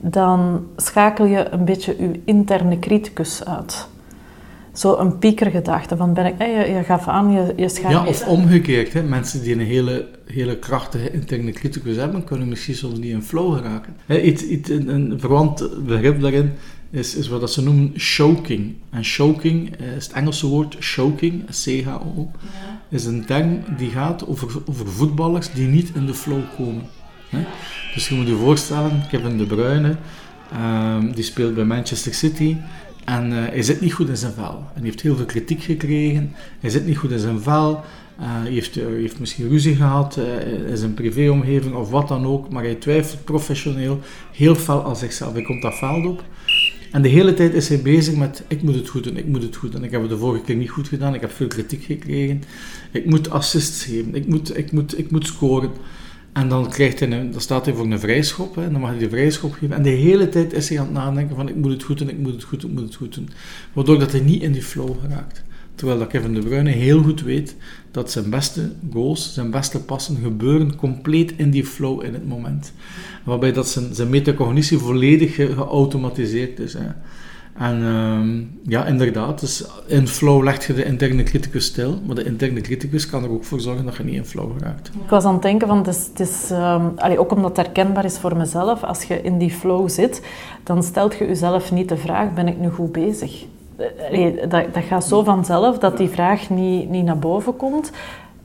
dan 0.00 0.66
schakel 0.76 1.24
je 1.24 1.48
een 1.50 1.64
beetje 1.64 1.96
je 1.98 2.20
interne 2.24 2.78
criticus 2.78 3.44
uit 3.44 3.88
zo 4.78 4.96
een 4.96 5.18
piekergedachte. 5.18 5.96
Van 5.96 6.14
ben 6.14 6.26
ik, 6.26 6.38
je, 6.38 6.72
je 6.74 6.82
gaf 6.84 7.08
aan, 7.08 7.32
je, 7.32 7.52
je 7.56 7.80
Ja, 7.88 8.06
of 8.06 8.26
omgekeerd. 8.26 8.92
Hè. 8.92 9.02
Mensen 9.02 9.42
die 9.42 9.52
een 9.52 9.60
hele, 9.60 10.08
hele 10.26 10.56
krachtige 10.56 11.10
interne 11.10 11.50
criticus 11.50 11.96
hebben, 11.96 12.24
kunnen 12.24 12.48
misschien 12.48 12.74
soms 12.74 12.98
niet 12.98 13.10
in 13.10 13.22
flow 13.22 13.56
geraken. 13.56 13.96
Hè, 14.06 14.20
iets, 14.20 14.42
iets, 14.42 14.70
een, 14.70 14.88
een 14.88 15.20
verwant 15.20 15.84
begrip 15.86 16.20
daarin 16.20 16.52
is, 16.90 17.14
is 17.14 17.28
wat 17.28 17.52
ze 17.52 17.62
noemen 17.62 17.92
choking. 17.94 18.74
En 18.90 19.04
choking 19.04 19.76
is 19.96 20.06
het 20.06 20.12
Engelse 20.12 20.46
woord 20.46 20.76
choking, 20.78 21.44
C-H-O, 21.44 22.30
is 22.88 23.04
een 23.04 23.24
term 23.24 23.58
die 23.76 23.90
gaat 23.90 24.26
over, 24.26 24.62
over 24.66 24.88
voetballers 24.88 25.52
die 25.52 25.66
niet 25.66 25.90
in 25.94 26.06
de 26.06 26.14
flow 26.14 26.42
komen. 26.56 26.82
Hè. 27.28 27.44
Dus 27.94 28.08
je 28.08 28.14
moet 28.14 28.26
je 28.26 28.36
voorstellen, 28.36 29.02
Kevin 29.10 29.38
De 29.38 29.46
Bruyne, 29.46 29.96
um, 30.52 31.12
die 31.14 31.24
speelt 31.24 31.54
bij 31.54 31.64
Manchester 31.64 32.14
City 32.14 32.56
en 33.08 33.32
uh, 33.32 33.36
hij 33.48 33.62
zit 33.62 33.80
niet 33.80 33.92
goed 33.92 34.08
in 34.08 34.16
zijn 34.16 34.32
vel. 34.32 34.54
En 34.54 34.74
hij 34.74 34.82
heeft 34.82 35.00
heel 35.00 35.16
veel 35.16 35.24
kritiek 35.24 35.62
gekregen. 35.62 36.32
Hij 36.60 36.70
zit 36.70 36.86
niet 36.86 36.96
goed 36.96 37.10
in 37.10 37.18
zijn 37.18 37.40
vel. 37.40 37.70
Uh, 37.70 38.24
hij, 38.42 38.50
heeft, 38.50 38.76
uh, 38.76 38.86
heeft 38.86 39.20
misschien 39.20 39.48
ruzie 39.48 39.74
gehad 39.74 40.20
in 40.66 40.76
zijn 40.76 40.94
privéomgeving 40.94 41.74
of 41.74 41.90
wat 41.90 42.08
dan 42.08 42.26
ook. 42.26 42.50
Maar 42.50 42.62
hij 42.62 42.74
twijfelt 42.74 43.24
professioneel 43.24 44.00
heel 44.32 44.54
fel 44.54 44.84
aan 44.84 44.96
zichzelf. 44.96 45.32
Hij 45.32 45.42
komt 45.42 45.62
dat 45.62 45.78
veld 45.78 46.06
op. 46.06 46.24
En 46.92 47.02
de 47.02 47.08
hele 47.08 47.34
tijd 47.34 47.54
is 47.54 47.68
hij 47.68 47.82
bezig 47.82 48.16
met: 48.16 48.44
ik 48.48 48.62
moet 48.62 48.74
het 48.74 48.88
goed 48.88 49.04
doen, 49.04 49.16
ik 49.16 49.26
moet 49.26 49.42
het 49.42 49.56
goed 49.56 49.72
doen. 49.72 49.84
Ik 49.84 49.90
heb 49.90 50.00
het 50.00 50.10
de 50.10 50.18
vorige 50.18 50.44
keer 50.44 50.56
niet 50.56 50.70
goed 50.70 50.88
gedaan, 50.88 51.14
ik 51.14 51.20
heb 51.20 51.32
veel 51.32 51.46
kritiek 51.46 51.84
gekregen. 51.84 52.42
Ik 52.92 53.04
moet 53.06 53.30
assists 53.30 53.84
geven, 53.84 54.14
ik 54.14 54.26
moet, 54.26 54.56
ik 54.56 54.72
moet, 54.72 54.98
ik 54.98 55.10
moet 55.10 55.26
scoren. 55.26 55.70
En 56.32 56.48
dan, 56.48 56.68
krijgt 56.68 57.00
hij 57.00 57.10
een, 57.10 57.30
dan 57.30 57.40
staat 57.40 57.64
hij 57.64 57.74
voor 57.74 57.84
een 57.84 58.00
vrijschop, 58.00 58.54
hè, 58.54 58.64
en 58.64 58.72
dan 58.72 58.80
mag 58.80 58.90
hij 58.90 58.98
de 58.98 59.08
vrijschop 59.08 59.52
geven. 59.52 59.76
En 59.76 59.82
de 59.82 59.88
hele 59.88 60.28
tijd 60.28 60.52
is 60.52 60.68
hij 60.68 60.78
aan 60.78 60.84
het 60.84 60.94
nadenken 60.94 61.36
van 61.36 61.48
ik 61.48 61.56
moet 61.56 61.72
het 61.72 61.82
goed 61.82 61.98
doen, 61.98 62.08
ik 62.08 62.18
moet 62.18 62.32
het 62.32 62.42
goed 62.42 62.60
doen, 62.60 62.70
ik 62.70 62.76
moet 62.76 62.86
het 62.86 62.94
goed 62.94 63.14
doen. 63.14 63.28
Waardoor 63.72 63.98
dat 63.98 64.12
hij 64.12 64.20
niet 64.20 64.42
in 64.42 64.52
die 64.52 64.62
flow 64.62 65.00
geraakt. 65.00 65.42
Terwijl 65.74 65.98
dat 65.98 66.08
Kevin 66.08 66.34
De 66.34 66.40
Bruyne 66.40 66.70
heel 66.70 67.02
goed 67.02 67.22
weet 67.22 67.56
dat 67.90 68.10
zijn 68.10 68.30
beste 68.30 68.72
goals, 68.92 69.34
zijn 69.34 69.50
beste 69.50 69.80
passen 69.80 70.16
gebeuren 70.22 70.76
compleet 70.76 71.32
in 71.36 71.50
die 71.50 71.64
flow 71.64 72.04
in 72.04 72.12
het 72.14 72.28
moment. 72.28 72.72
Waarbij 73.24 73.52
dat 73.52 73.68
zijn, 73.68 73.94
zijn 73.94 74.10
metacognitie 74.10 74.78
volledig 74.78 75.34
geautomatiseerd 75.34 76.58
is. 76.58 76.72
Hè. 76.72 76.86
En 77.58 77.82
ehm, 77.82 78.70
ja, 78.70 78.84
inderdaad, 78.84 79.40
dus 79.40 79.64
in 79.86 80.08
flow 80.08 80.42
leg 80.42 80.66
je 80.66 80.74
de 80.74 80.84
interne 80.84 81.22
criticus 81.22 81.64
stil, 81.64 81.98
maar 82.06 82.14
de 82.14 82.24
interne 82.24 82.60
criticus 82.60 83.06
kan 83.06 83.24
er 83.24 83.30
ook 83.30 83.44
voor 83.44 83.60
zorgen 83.60 83.84
dat 83.84 83.96
je 83.96 84.04
niet 84.04 84.14
in 84.14 84.24
flow 84.24 84.60
raakt. 84.60 84.90
Ik 85.04 85.10
was 85.10 85.24
aan 85.24 85.32
het 85.32 85.42
denken 85.42 85.68
van, 85.68 85.78
het 85.78 85.86
is, 85.86 86.06
het 86.06 86.20
is 86.20 86.50
um, 86.50 87.18
ook 87.18 87.32
omdat 87.32 87.56
het 87.56 87.66
herkenbaar 87.66 88.04
is 88.04 88.18
voor 88.18 88.36
mezelf, 88.36 88.84
als 88.84 89.02
je 89.02 89.22
in 89.22 89.38
die 89.38 89.50
flow 89.50 89.88
zit, 89.88 90.22
dan 90.62 90.82
stelt 90.82 91.16
je 91.16 91.26
jezelf 91.26 91.72
niet 91.72 91.88
de 91.88 91.96
vraag, 91.96 92.34
ben 92.34 92.48
ik 92.48 92.58
nu 92.58 92.68
goed 92.68 92.92
bezig? 92.92 93.44
Allee, 94.08 94.34
dat, 94.46 94.74
dat 94.74 94.84
gaat 94.84 95.04
zo 95.04 95.22
vanzelf 95.22 95.78
dat 95.78 95.96
die 95.96 96.08
vraag 96.08 96.50
niet, 96.50 96.90
niet 96.90 97.04
naar 97.04 97.18
boven 97.18 97.56
komt. 97.56 97.92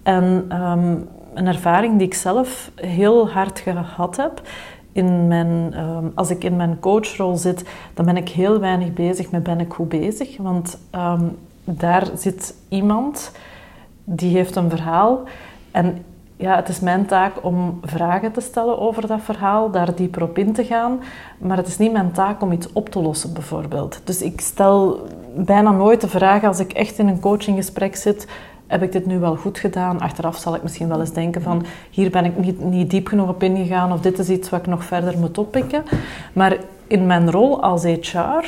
En 0.04 0.46
um, 0.62 1.08
een 1.34 1.48
ervaring 1.48 1.98
die 1.98 2.08
ik 2.08 2.14
zelf 2.14 2.72
heel 2.76 3.30
hard 3.30 3.60
gehad 3.60 4.18
heb, 4.18 4.42
in 4.94 5.28
mijn, 5.28 5.80
um, 5.80 6.12
als 6.16 6.30
ik 6.30 6.44
in 6.44 6.56
mijn 6.56 6.80
coachrol 6.80 7.38
zit, 7.38 7.64
dan 7.94 8.06
ben 8.06 8.18
ik 8.18 8.30
heel 8.30 8.60
weinig 8.60 8.94
bezig 8.94 9.32
met 9.32 9.44
ben 9.44 9.60
ik 9.60 9.74
goed 9.74 9.90
bezig. 9.90 10.38
Want 10.38 10.78
um, 10.96 11.38
daar 11.64 12.08
zit 12.16 12.56
iemand 12.70 13.32
die 14.04 14.36
heeft 14.36 14.56
een 14.56 14.70
verhaal 14.70 15.24
en 15.72 16.06
ja, 16.36 16.56
het 16.56 16.70
is 16.70 16.80
mijn 16.80 17.06
taak 17.06 17.34
om 17.42 17.80
vragen 17.82 18.32
te 18.32 18.42
stellen 18.42 18.80
over 18.80 19.08
dat 19.08 19.22
verhaal, 19.22 19.72
daar 19.72 19.96
dieper 19.96 20.24
op 20.24 20.38
in 20.38 20.54
te 20.54 20.66
gaan. 20.66 21.00
Maar 21.38 21.58
het 21.58 21.68
is 21.68 21.78
niet 21.78 21.92
mijn 21.92 22.12
taak 22.12 22.42
om 22.42 22.52
iets 22.52 22.74
op 22.74 22.90
te 22.90 23.00
lossen, 23.00 23.34
bijvoorbeeld. 23.34 24.02
Dus 24.04 24.22
ik 24.22 24.42
stel 24.42 25.08
bijna 25.36 25.72
nooit 25.72 26.02
de 26.02 26.08
vraag 26.08 26.44
als 26.44 26.60
ik 26.60 26.74
echt 26.74 26.98
in 26.98 27.08
een 27.08 27.20
coachinggesprek 27.20 27.96
zit: 27.96 28.28
heb 28.74 28.84
ik 28.84 28.92
dit 28.92 29.06
nu 29.06 29.20
wel 29.20 29.36
goed 29.36 29.60
gedaan? 29.60 30.00
Achteraf 30.00 30.38
zal 30.38 30.56
ik 30.56 30.64
misschien 30.64 30.88
wel 30.88 31.00
eens 31.00 31.14
denken 31.14 31.42
van, 31.42 31.66
hier 31.90 32.10
ben 32.10 32.26
ik 32.26 32.38
niet, 32.38 32.64
niet 32.64 32.90
diep 32.90 33.08
genoeg 33.08 33.30
op 33.30 33.44
ingegaan 33.44 33.92
of 33.92 34.02
dit 34.02 34.20
is 34.20 34.30
iets 34.30 34.50
wat 34.50 34.60
ik 34.60 34.68
nog 34.68 34.84
verder 34.84 35.18
moet 35.18 35.38
oppikken. 35.38 35.84
Maar 36.34 36.58
in 36.88 37.06
mijn 37.06 37.32
rol 37.32 37.62
als 37.62 37.84
HR 37.84 38.46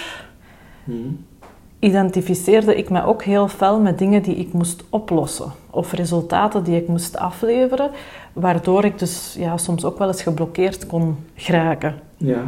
identificeerde 1.80 2.76
ik 2.76 2.90
me 2.90 3.04
ook 3.04 3.24
heel 3.24 3.48
fel 3.48 3.80
met 3.80 3.98
dingen 3.98 4.22
die 4.22 4.36
ik 4.36 4.54
moest 4.54 4.84
oplossen 4.90 5.52
of 5.70 5.92
resultaten 5.92 6.64
die 6.64 6.82
ik 6.82 6.88
moest 6.88 7.18
afleveren, 7.18 7.92
waardoor 8.34 8.86
ik 8.86 9.00
dus 9.00 9.36
ja, 9.38 9.58
soms 9.58 9.86
ook 9.86 9.98
wel 9.98 10.08
eens 10.08 10.22
geblokkeerd 10.22 10.88
kon 10.88 11.18
geraken. 11.36 11.96
Ja. 12.18 12.44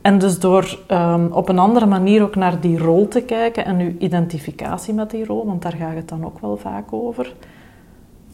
En 0.00 0.18
dus 0.18 0.38
door 0.38 0.78
um, 0.90 1.26
op 1.26 1.48
een 1.48 1.58
andere 1.58 1.86
manier 1.86 2.22
ook 2.22 2.36
naar 2.36 2.60
die 2.60 2.78
rol 2.78 3.08
te 3.08 3.20
kijken 3.20 3.64
en 3.64 3.80
uw 3.80 3.94
identificatie 3.98 4.94
met 4.94 5.10
die 5.10 5.24
rol, 5.24 5.46
want 5.46 5.62
daar 5.62 5.74
gaat 5.78 5.94
het 5.94 6.08
dan 6.08 6.24
ook 6.24 6.40
wel 6.40 6.56
vaak 6.56 6.92
over, 6.92 7.34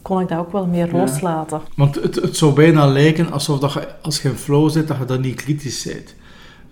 kon 0.03 0.21
ik 0.21 0.29
dat 0.29 0.39
ook 0.39 0.53
wel 0.53 0.67
meer 0.67 0.87
ja. 0.87 0.99
loslaten. 0.99 1.61
Want 1.77 1.95
het, 1.95 2.15
het 2.15 2.37
zou 2.37 2.53
bijna 2.53 2.87
lijken 2.87 3.33
alsof 3.33 3.59
dat 3.59 3.73
je, 3.73 3.89
als 4.03 4.23
je 4.23 4.29
in 4.29 4.35
flow 4.35 4.71
zit, 4.71 4.89
dat 4.89 4.99
je 4.99 5.05
dan 5.05 5.21
niet 5.21 5.35
kritisch 5.35 5.85
bent. 5.85 6.15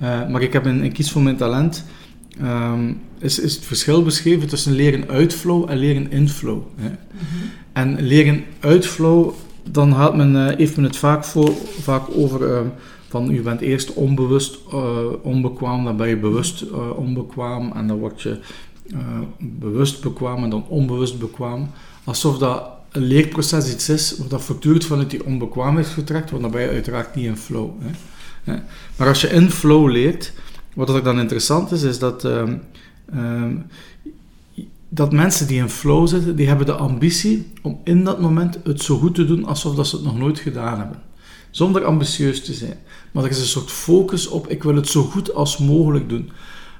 Uh, 0.02 0.28
maar 0.28 0.42
ik 0.42 0.52
heb 0.52 0.66
in, 0.66 0.82
in 0.82 0.92
Kies 0.92 1.10
voor 1.12 1.22
Mijn 1.22 1.36
Talent 1.36 1.84
um, 2.42 3.00
is, 3.18 3.38
is 3.38 3.54
het 3.54 3.64
verschil 3.64 4.02
beschreven 4.02 4.48
tussen 4.48 4.72
leren 4.72 5.08
uit 5.08 5.34
flow 5.34 5.70
en 5.70 5.76
leren 5.76 6.10
in 6.10 6.28
flow. 6.28 6.62
Hè. 6.76 6.88
Mm 6.88 6.96
-hmm. 7.10 7.50
En 7.72 8.00
leren 8.00 8.44
uit 8.60 8.86
flow, 8.86 9.32
dan 9.70 9.90
had 9.90 10.16
men, 10.16 10.34
uh, 10.34 10.56
heeft 10.56 10.76
men 10.76 10.84
het 10.84 10.96
vaak, 10.96 11.24
voor, 11.24 11.52
vaak 11.80 12.02
over... 12.16 12.48
Uh, 12.48 12.60
van 13.12 13.34
je 13.34 13.40
bent 13.40 13.60
eerst 13.60 13.92
onbewust 13.92 14.58
uh, 14.74 14.98
onbekwaam, 15.22 15.84
dan 15.84 15.96
ben 15.96 16.08
je 16.08 16.16
bewust 16.16 16.62
uh, 16.62 16.98
onbekwaam 16.98 17.72
en 17.72 17.86
dan 17.86 17.98
word 17.98 18.22
je 18.22 18.38
uh, 18.86 18.98
bewust 19.38 20.02
bekwaam 20.02 20.44
en 20.44 20.50
dan 20.50 20.64
onbewust 20.68 21.18
bekwaam. 21.18 21.70
Alsof 22.04 22.38
dat 22.38 22.70
een 22.92 23.02
leerproces 23.02 23.72
iets 23.72 23.88
is 23.88 24.18
wat 24.18 24.30
dat 24.30 24.42
voortdurend 24.42 24.84
vanuit 24.84 25.10
die 25.10 25.24
onbekwaamheid 25.24 25.88
vertrekt, 25.88 26.30
want 26.30 26.42
dan 26.42 26.50
ben 26.50 26.62
je 26.62 26.68
uiteraard 26.68 27.14
niet 27.14 27.24
in 27.24 27.36
flow. 27.36 27.70
Hè. 28.44 28.54
Maar 28.96 29.08
als 29.08 29.20
je 29.20 29.28
in 29.28 29.50
flow 29.50 29.90
leert, 29.90 30.32
wat 30.74 30.88
er 30.88 31.02
dan 31.02 31.20
interessant 31.20 31.70
is, 31.70 31.82
is 31.82 31.98
dat, 31.98 32.24
ehm, 32.24 32.56
ehm, 33.12 33.56
dat 34.88 35.12
mensen 35.12 35.46
die 35.46 35.58
in 35.58 35.68
flow 35.68 36.08
zitten, 36.08 36.36
die 36.36 36.48
hebben 36.48 36.66
de 36.66 36.74
ambitie 36.74 37.52
om 37.62 37.80
in 37.84 38.04
dat 38.04 38.20
moment 38.20 38.58
het 38.64 38.82
zo 38.82 38.98
goed 38.98 39.14
te 39.14 39.24
doen 39.24 39.44
alsof 39.44 39.74
dat 39.74 39.86
ze 39.86 39.96
het 39.96 40.04
nog 40.04 40.18
nooit 40.18 40.38
gedaan 40.38 40.78
hebben 40.78 41.00
zonder 41.52 41.84
ambitieus 41.84 42.44
te 42.44 42.52
zijn. 42.52 42.76
Maar 43.12 43.24
er 43.24 43.30
is 43.30 43.38
een 43.38 43.46
soort 43.46 43.70
focus 43.70 44.28
op, 44.28 44.48
ik 44.48 44.62
wil 44.62 44.76
het 44.76 44.88
zo 44.88 45.02
goed 45.02 45.34
als 45.34 45.58
mogelijk 45.58 46.08
doen. 46.08 46.30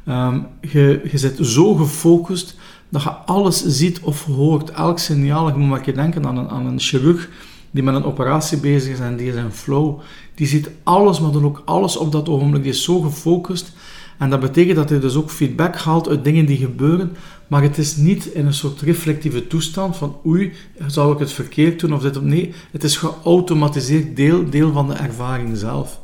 Um, 0.09 0.47
je, 0.61 1.01
je 1.11 1.19
zit 1.19 1.39
zo 1.41 1.75
gefocust 1.75 2.57
dat 2.89 3.03
je 3.03 3.11
alles 3.11 3.65
ziet 3.65 4.01
of 4.01 4.25
hoort, 4.25 4.71
elk 4.71 4.99
signaal. 4.99 5.49
Ik 5.49 5.57
moet 5.57 5.69
maar 5.69 5.85
je 5.85 5.93
denken 5.93 6.27
aan 6.27 6.37
een, 6.37 6.49
aan 6.49 6.67
een 6.67 6.81
chirurg 6.81 7.29
die 7.71 7.83
met 7.83 7.95
een 7.95 8.05
operatie 8.05 8.59
bezig 8.59 8.93
is 8.93 9.01
en 9.01 9.17
die 9.17 9.29
is 9.29 9.35
in 9.35 9.51
flow. 9.51 10.01
Die 10.35 10.47
ziet 10.47 10.71
alles, 10.83 11.21
maar 11.21 11.31
dan 11.31 11.45
ook 11.45 11.63
alles 11.65 11.97
op 11.97 12.13
dat 12.13 12.29
ogenblik. 12.29 12.63
Die 12.63 12.73
is 12.73 12.85
zo 12.85 13.01
gefocust. 13.01 13.73
En 14.19 14.31
dat 14.31 14.41
betekent 14.41 14.77
dat 14.77 14.89
hij 14.89 15.01
dus 15.01 15.15
ook 15.15 15.31
feedback 15.31 15.77
haalt 15.77 16.09
uit 16.09 16.25
dingen 16.25 16.47
die 16.47 16.57
gebeuren, 16.57 17.17
maar 17.53 17.63
het 17.63 17.79
is 17.79 17.97
niet 17.97 18.25
in 18.27 18.47
een 18.47 18.55
soort 18.55 18.81
reflectieve 18.81 19.47
toestand 19.47 19.97
van 19.97 20.17
oei, 20.27 20.53
zou 20.87 21.13
ik 21.13 21.19
het 21.19 21.33
verkeerd 21.33 21.81
doen 21.81 21.95
of 21.95 22.03
dit 22.03 22.17
of 22.17 22.23
nee. 22.23 22.55
Het 22.71 22.85
is 22.85 22.97
geautomatiseerd 22.97 24.17
deel, 24.17 24.51
deel 24.51 24.73
van 24.73 24.89
de 24.89 24.95
ervaring 24.95 25.57
zelf. 25.57 26.01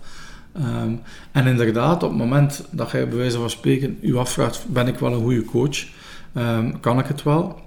Um, 0.57 1.01
en 1.33 1.47
inderdaad, 1.47 2.03
op 2.03 2.09
het 2.09 2.19
moment 2.19 2.65
dat 2.71 2.91
jij 2.91 3.09
bij 3.09 3.19
wijze 3.19 3.39
van 3.39 3.51
spreken 3.51 3.99
je 4.01 4.19
afvraagt, 4.19 4.67
ben 4.69 4.87
ik 4.87 4.99
wel 4.99 5.13
een 5.13 5.23
goede 5.23 5.45
coach? 5.45 5.87
Um, 6.37 6.81
kan 6.81 6.99
ik 6.99 7.07
het 7.07 7.23
wel? 7.23 7.61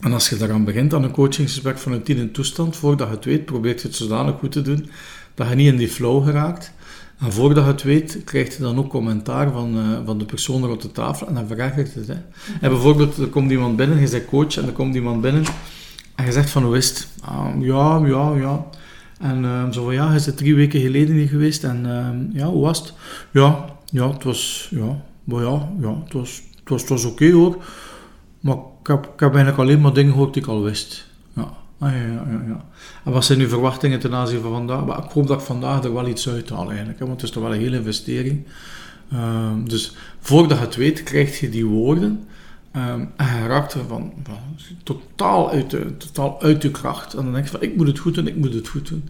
En 0.00 0.12
als 0.12 0.28
je 0.28 0.36
daaraan 0.36 0.64
begint 0.64 0.94
aan 0.94 1.02
een 1.02 1.10
coachingsgesprek 1.10 1.78
vanuit 1.78 2.06
die 2.06 2.30
toestand, 2.30 2.76
voordat 2.76 3.08
je 3.08 3.14
het 3.14 3.24
weet, 3.24 3.44
probeer 3.44 3.74
je 3.74 3.82
het 3.82 3.94
zodanig 3.94 4.38
goed 4.38 4.52
te 4.52 4.62
doen 4.62 4.90
dat 5.34 5.48
je 5.48 5.54
niet 5.54 5.72
in 5.72 5.76
die 5.76 5.88
flow 5.88 6.24
geraakt. 6.24 6.72
En 7.18 7.32
voordat 7.32 7.64
je 7.64 7.70
het 7.70 7.82
weet, 7.82 8.24
krijg 8.24 8.56
je 8.56 8.62
dan 8.62 8.78
ook 8.78 8.88
commentaar 8.88 9.52
van, 9.52 9.76
uh, 9.76 9.98
van 10.04 10.18
de 10.18 10.24
persoon 10.24 10.64
rond 10.64 10.82
de 10.82 10.92
tafel 10.92 11.26
en 11.26 11.34
dan 11.34 11.46
verergert 11.46 11.94
het. 11.94 12.06
Hè. 12.06 12.14
En 12.60 12.70
bijvoorbeeld, 12.70 13.16
er 13.16 13.28
komt 13.28 13.50
iemand 13.50 13.76
binnen, 13.76 14.00
je 14.00 14.10
bent 14.10 14.24
coach 14.24 14.56
en 14.56 14.66
er 14.66 14.72
komt 14.72 14.94
iemand 14.94 15.20
binnen 15.20 15.44
en 16.14 16.24
je 16.24 16.32
zegt 16.32 16.50
van, 16.50 16.62
hoe 16.62 16.76
is 16.76 16.88
het? 16.88 17.08
Uh, 17.24 17.66
ja, 17.66 18.00
ja, 18.06 18.34
ja. 18.34 18.66
En 19.20 19.44
uh, 19.44 19.70
zo 19.70 19.84
van, 19.84 19.94
ja, 19.94 20.12
je 20.12 20.24
bent 20.24 20.36
drie 20.36 20.54
weken 20.54 20.80
geleden 20.80 21.14
hier 21.14 21.28
geweest 21.28 21.64
en 21.64 22.30
ja, 22.32 22.46
hoe 22.46 22.62
was 22.62 22.78
het? 22.78 22.92
Ja, 23.30 23.64
ja, 23.84 24.12
het 24.12 24.24
was, 24.24 24.68
ja, 24.70 24.96
maar 25.24 25.42
ja, 25.42 25.68
ja 25.80 25.94
het 26.04 26.12
was, 26.12 26.42
het 26.60 26.68
was, 26.68 26.80
het 26.80 26.90
was 26.90 27.04
oké 27.04 27.30
hoor. 27.30 27.64
Maar 28.40 28.56
ik 28.56 28.86
heb, 28.86 29.04
ik 29.04 29.20
heb 29.20 29.34
eigenlijk 29.34 29.58
alleen 29.58 29.80
maar 29.80 29.92
dingen 29.92 30.12
gehoord 30.12 30.34
die 30.34 30.42
ik 30.42 30.48
al 30.48 30.62
wist. 30.62 31.08
Ja. 31.32 31.48
Ah, 31.78 31.92
ja, 31.92 31.98
ja, 31.98 32.42
ja. 32.46 32.64
En 33.04 33.12
wat 33.12 33.24
zijn 33.24 33.40
uw 33.40 33.48
verwachtingen 33.48 33.98
ten 33.98 34.14
aanzien 34.14 34.40
van 34.40 34.50
vandaag? 34.50 34.84
Maar 34.84 34.98
ik 35.04 35.10
hoop 35.10 35.26
dat 35.26 35.40
ik 35.40 35.46
vandaag 35.46 35.84
er 35.84 35.94
wel 35.94 36.08
iets 36.08 36.28
uithaal 36.28 36.68
eigenlijk, 36.68 36.98
hè, 36.98 37.06
want 37.06 37.20
het 37.20 37.28
is 37.28 37.34
toch 37.34 37.42
wel 37.42 37.54
een 37.54 37.60
hele 37.60 37.76
investering. 37.76 38.44
Um, 39.12 39.68
dus 39.68 39.94
voordat 40.20 40.58
je 40.58 40.64
het 40.64 40.76
weet, 40.76 41.02
krijg 41.02 41.40
je 41.40 41.48
die 41.48 41.66
woorden 41.66 42.26
um, 42.76 43.10
en 43.16 43.26
je 43.36 43.46
raakt 43.46 43.74
er 43.74 43.84
van, 43.88 44.12
van, 44.22 44.36
totaal, 44.82 45.50
uit 45.50 45.70
de, 45.70 45.96
totaal 45.96 46.42
uit 46.42 46.62
je 46.62 46.70
kracht. 46.70 47.14
En 47.14 47.24
dan 47.24 47.32
denk 47.32 47.44
je 47.44 47.50
van, 47.50 47.62
ik 47.62 47.76
moet 47.76 47.86
het 47.86 47.98
goed 47.98 48.14
doen, 48.14 48.26
ik 48.26 48.36
moet 48.36 48.54
het 48.54 48.68
goed 48.68 48.88
doen. 48.88 49.08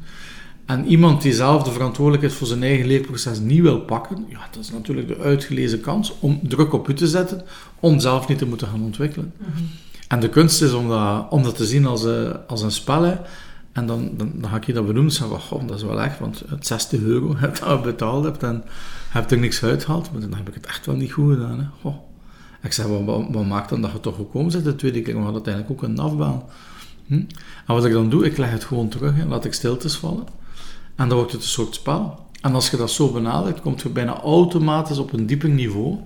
En 0.67 0.87
iemand 0.87 1.23
die 1.23 1.33
zelf 1.33 1.63
de 1.63 1.71
verantwoordelijkheid 1.71 2.35
voor 2.35 2.47
zijn 2.47 2.63
eigen 2.63 2.87
leerproces 2.87 3.39
niet 3.39 3.61
wil 3.61 3.81
pakken, 3.81 4.27
ja, 4.29 4.49
dat 4.51 4.63
is 4.63 4.71
natuurlijk 4.71 5.09
de 5.09 5.19
uitgelezen 5.19 5.81
kans 5.81 6.15
om 6.21 6.41
druk 6.43 6.73
op 6.73 6.89
u 6.89 6.95
te 6.95 7.07
zetten, 7.07 7.43
om 7.81 8.01
zelf 8.01 8.29
niet 8.29 8.39
te 8.39 8.47
moeten 8.47 8.67
gaan 8.69 8.83
ontwikkelen. 8.83 9.33
Mm 9.37 9.47
-hmm. 9.55 9.69
En 10.09 10.21
de 10.21 10.29
kunst 10.29 10.63
is 10.63 10.73
om 10.73 10.89
dat, 10.89 11.27
om 11.31 11.43
dat 11.43 11.57
te 11.57 11.67
zien 11.67 11.87
als, 11.87 12.05
uh, 12.05 12.31
als 12.47 12.63
een 12.63 12.71
spel. 12.71 13.03
Hè. 13.03 13.15
En 13.79 13.87
dan, 13.87 14.11
dan, 14.17 14.33
dan, 14.35 14.51
ga 14.51 14.57
ik 14.57 14.65
je 14.65 14.73
dat 14.73 14.87
benoemen. 14.87 15.13
Zeg, 15.13 15.53
oh, 15.53 15.67
dat 15.67 15.77
is 15.77 15.83
wel 15.83 16.01
echt, 16.01 16.19
want 16.19 16.43
het 16.49 16.67
60 16.67 17.01
euro 17.01 17.37
heb 17.37 17.57
je 17.57 17.81
betaald 17.83 18.25
hebt 18.25 18.43
en 18.43 18.65
heb 19.09 19.31
er 19.31 19.39
niks 19.39 19.63
uitgehaald. 19.63 20.13
Maar 20.13 20.21
dan 20.21 20.35
heb 20.35 20.49
ik 20.49 20.55
het 20.55 20.67
echt 20.67 20.87
wel 20.87 20.95
niet 20.95 21.13
goed 21.13 21.33
gedaan. 21.33 21.59
Hè. 21.59 21.89
Oh. 21.89 21.97
Ik 22.63 22.73
zeg, 22.73 22.87
wat, 22.87 23.27
wat, 23.31 23.47
maakt 23.47 23.69
dan 23.69 23.81
dat 23.81 23.93
je 23.93 24.01
toch 24.01 24.17
gekomen 24.17 24.53
bent 24.53 24.65
de 24.65 24.75
tweede 24.75 25.03
keer? 25.03 25.15
We 25.15 25.21
hadden 25.21 25.45
uiteindelijk 25.45 25.83
ook 25.83 25.89
een 25.89 25.99
afbaan. 25.99 26.43
Hm? 27.07 27.15
En 27.67 27.75
wat 27.75 27.85
ik 27.85 27.93
dan 27.93 28.11
doe, 28.11 28.25
ik 28.25 28.37
leg 28.37 28.51
het 28.51 28.65
gewoon 28.65 28.89
terug 28.89 29.19
en 29.19 29.29
laat 29.29 29.45
ik 29.45 29.53
stiltes 29.53 29.97
vallen. 29.97 30.27
En 30.97 31.09
dan 31.09 31.17
wordt 31.17 31.33
het 31.33 31.43
een 31.43 31.49
soort 31.49 31.75
spel. 31.75 32.27
En 32.41 32.55
als 32.55 32.71
je 32.71 32.77
dat 32.77 32.91
zo 32.91 33.13
benadert, 33.13 33.61
komt 33.61 33.83
je 33.83 33.89
bijna 33.89 34.21
automatisch 34.21 34.99
op 34.99 35.13
een 35.13 35.27
dieper 35.27 35.49
niveau. 35.49 35.99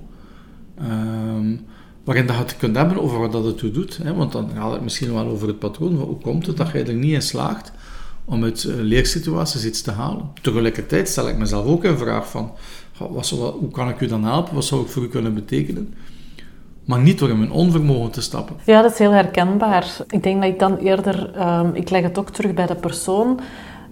Um, 0.81 1.67
waarin 2.05 2.27
dat 2.27 2.37
je 2.37 2.43
het 2.43 2.57
kunt 2.57 2.77
hebben 2.77 3.03
over 3.03 3.19
wat 3.19 3.33
dat 3.33 3.45
het 3.45 3.59
toe 3.59 3.71
doet. 3.71 3.99
Hè? 4.03 4.15
Want 4.15 4.33
dan 4.33 4.51
gaat 4.55 4.73
het 4.73 4.83
misschien 4.83 5.13
wel 5.13 5.27
over 5.27 5.49
het 5.49 5.59
patroon. 5.59 5.95
Hoe 5.95 6.19
komt 6.19 6.47
het 6.47 6.57
dat 6.57 6.71
je 6.71 6.83
er 6.83 6.95
niet 6.95 7.13
in 7.13 7.23
slaagt 7.23 7.73
om 8.25 8.45
uit 8.45 8.65
uh, 8.65 8.75
leersituaties 8.77 9.65
iets 9.65 9.83
te 9.83 9.91
halen? 9.91 10.31
Tegelijkertijd 10.43 11.09
stel 11.09 11.29
ik 11.29 11.39
mezelf 11.39 11.67
ook 11.67 11.85
een 11.85 11.99
vraag 11.99 12.31
van, 12.31 12.51
wat 13.11 13.27
zou, 13.27 13.41
hoe 13.41 13.71
kan 13.71 13.89
ik 13.89 14.01
u 14.01 14.07
dan 14.07 14.25
helpen? 14.25 14.55
Wat 14.55 14.65
zou 14.65 14.83
ik 14.83 14.89
voor 14.89 15.03
u 15.03 15.09
kunnen 15.09 15.35
betekenen? 15.35 15.95
Maar 16.85 17.01
niet 17.01 17.19
door 17.19 17.29
in 17.29 17.39
mijn 17.39 17.51
onvermogen 17.51 18.11
te 18.11 18.23
stappen. 18.23 18.57
Ja, 18.65 18.83
dat 18.83 18.93
is 18.93 18.99
heel 18.99 19.11
herkenbaar. 19.11 19.97
Ik 20.09 20.23
denk 20.23 20.43
dat 20.43 20.51
ik 20.51 20.59
dan 20.59 20.77
eerder, 20.77 21.31
um, 21.49 21.75
ik 21.75 21.91
leg 21.91 22.03
het 22.03 22.19
ook 22.19 22.31
terug 22.31 22.55
bij 22.55 22.67
de 22.67 22.75
persoon, 22.75 23.41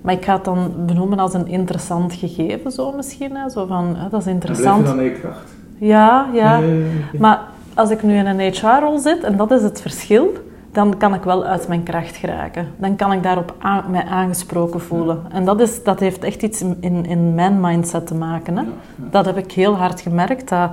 maar 0.03 0.14
ik 0.14 0.25
ga 0.25 0.35
het 0.35 0.44
dan 0.44 0.73
benoemen 0.87 1.18
als 1.18 1.35
een 1.35 1.46
interessant 1.46 2.14
gegeven, 2.14 2.70
zo 2.73 2.92
misschien. 2.92 3.37
Hè? 3.37 3.51
Zo 3.51 3.66
van, 3.66 3.96
hè, 3.96 4.09
dat 4.09 4.20
is 4.20 4.27
interessant. 4.27 4.87
En 4.87 4.94
blijf 4.94 5.16
je 5.16 5.23
dan 5.23 5.31
kracht? 5.31 5.53
Ja, 5.79 6.31
ja. 6.35 6.59
Nee, 6.59 6.70
nee, 6.70 6.83
nee. 6.83 7.20
Maar 7.20 7.40
als 7.80 7.90
ik 7.90 8.02
nu 8.02 8.16
in 8.16 8.26
een 8.26 8.40
HR-rol 8.40 8.98
zit, 8.98 9.24
en 9.24 9.36
dat 9.36 9.50
is 9.50 9.62
het 9.62 9.80
verschil, 9.80 10.32
dan 10.72 10.96
kan 10.96 11.14
ik 11.14 11.22
wel 11.22 11.44
uit 11.44 11.68
mijn 11.68 11.82
kracht 11.82 12.16
geraken. 12.16 12.68
Dan 12.76 12.96
kan 12.96 13.12
ik 13.12 13.22
daarop 13.22 13.54
aan, 13.58 13.90
mij 13.90 14.04
aangesproken 14.04 14.80
voelen. 14.80 15.22
En 15.32 15.44
dat, 15.44 15.60
is, 15.60 15.82
dat 15.82 16.00
heeft 16.00 16.24
echt 16.24 16.42
iets 16.42 16.60
in, 16.60 17.06
in 17.06 17.34
mijn 17.34 17.60
mindset 17.60 18.06
te 18.06 18.14
maken. 18.14 18.56
Hè? 18.56 18.64
Dat 18.96 19.24
heb 19.24 19.36
ik 19.36 19.52
heel 19.52 19.76
hard 19.76 20.00
gemerkt. 20.00 20.48
Dat, 20.48 20.70